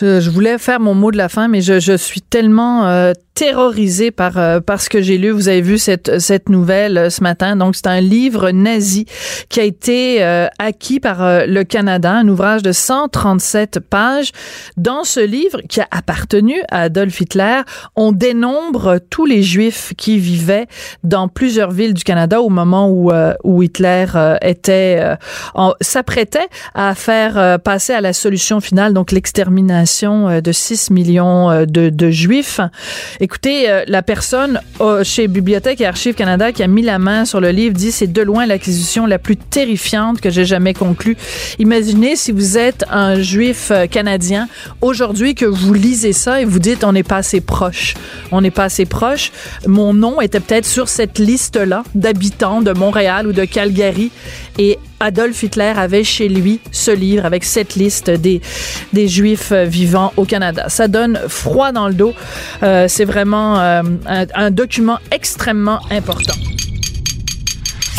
je 0.00 0.30
voulais 0.30 0.58
faire 0.58 0.80
mon 0.80 0.94
mot 0.94 1.10
de 1.10 1.16
la 1.16 1.28
fin, 1.28 1.48
mais 1.48 1.60
je, 1.60 1.80
je 1.80 1.96
suis 1.96 2.22
tellement 2.22 2.86
euh, 2.86 3.12
terrorisée 3.34 4.10
par, 4.10 4.38
euh, 4.38 4.60
par 4.60 4.80
ce 4.80 4.88
que 4.88 5.00
j'ai 5.00 5.18
lu. 5.18 5.30
Vous 5.30 5.48
avez 5.48 5.62
vu 5.62 5.78
cette, 5.78 6.18
cette 6.20 6.48
nouvelle 6.48 6.98
euh, 6.98 7.10
ce 7.10 7.22
matin. 7.22 7.56
Donc, 7.56 7.74
c'est 7.74 7.86
un 7.86 8.00
livre 8.00 8.50
nazi 8.50 9.06
qui 9.48 9.60
a 9.60 9.64
été 9.64 10.22
acquis 10.58 11.00
par 11.00 11.46
le 11.46 11.62
Canada, 11.64 12.12
un 12.12 12.28
ouvrage 12.28 12.62
de 12.62 12.72
137 12.72 13.80
pages. 13.80 14.32
Dans 14.76 15.04
ce 15.04 15.20
livre, 15.20 15.60
qui 15.68 15.80
a 15.80 15.88
appartenu 15.90 16.60
à 16.70 16.82
Adolf 16.82 17.20
Hitler, 17.20 17.62
on 17.96 18.12
dénombre 18.12 18.98
tous 19.10 19.26
les 19.26 19.42
Juifs 19.42 19.92
qui 19.96 20.18
vivaient 20.18 20.66
dans 21.02 21.28
plusieurs 21.28 21.70
villes 21.70 21.94
du 21.94 22.04
Canada 22.04 22.40
au 22.40 22.48
moment 22.48 22.88
où, 22.90 23.10
où 23.44 23.62
Hitler 23.62 24.06
était 24.42 25.16
s'apprêtait 25.80 26.48
à 26.74 26.94
faire 26.94 27.58
passer 27.60 27.92
à 27.92 28.00
la 28.00 28.12
solution 28.12 28.60
finale, 28.60 28.92
donc 28.92 29.12
l'extermination 29.12 29.79
euh, 30.28 30.40
de 30.40 30.52
6 30.52 30.90
millions 30.90 31.50
euh, 31.50 31.64
de, 31.64 31.90
de 31.90 32.10
Juifs. 32.10 32.60
Écoutez, 33.20 33.70
euh, 33.70 33.84
la 33.86 34.02
personne 34.02 34.60
chez 35.02 35.28
Bibliothèque 35.28 35.80
et 35.80 35.86
Archives 35.86 36.14
Canada 36.14 36.52
qui 36.52 36.62
a 36.62 36.66
mis 36.66 36.82
la 36.82 36.98
main 36.98 37.24
sur 37.24 37.40
le 37.40 37.50
livre 37.50 37.74
dit 37.74 37.92
c'est 37.92 38.06
de 38.06 38.22
loin 38.22 38.46
l'acquisition 38.46 39.06
la 39.06 39.18
plus 39.18 39.36
terrifiante 39.36 40.20
que 40.20 40.30
j'ai 40.30 40.44
jamais 40.44 40.74
conclue. 40.74 41.16
Imaginez 41.58 42.16
si 42.16 42.32
vous 42.32 42.56
êtes 42.56 42.84
un 42.90 43.20
Juif 43.20 43.72
canadien 43.90 44.48
aujourd'hui 44.80 45.34
que 45.34 45.44
vous 45.44 45.74
lisez 45.74 46.12
ça 46.12 46.40
et 46.40 46.44
vous 46.44 46.58
dites 46.58 46.84
on 46.84 46.92
n'est 46.92 47.02
pas 47.02 47.18
assez 47.18 47.40
proche. 47.40 47.94
On 48.32 48.40
n'est 48.40 48.50
pas 48.50 48.64
assez 48.64 48.86
proche. 48.86 49.32
Mon 49.66 49.92
nom 49.92 50.20
était 50.20 50.40
peut-être 50.40 50.66
sur 50.66 50.88
cette 50.88 51.18
liste-là 51.18 51.82
d'habitants 51.94 52.62
de 52.62 52.72
Montréal 52.72 53.26
ou 53.26 53.32
de 53.32 53.44
Calgary 53.44 54.10
et 54.58 54.78
Adolf 55.00 55.42
Hitler 55.42 55.72
avait 55.76 56.04
chez 56.04 56.28
lui 56.28 56.60
ce 56.70 56.90
livre 56.90 57.24
avec 57.24 57.44
cette 57.44 57.74
liste 57.74 58.10
des, 58.10 58.40
Juifs 58.92 59.52
vivant 59.52 60.12
au 60.16 60.24
Canada. 60.24 60.68
Ça 60.68 60.86
donne 60.86 61.18
froid 61.26 61.72
dans 61.72 61.88
le 61.88 61.94
dos. 61.94 62.12
Euh, 62.62 62.86
c'est 62.86 63.06
vraiment 63.06 63.58
euh, 63.58 63.82
un, 64.06 64.26
un 64.34 64.50
document 64.50 64.98
extrêmement 65.10 65.80
important. 65.90 66.34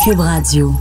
Cube 0.04 0.20
Radio. 0.20 0.74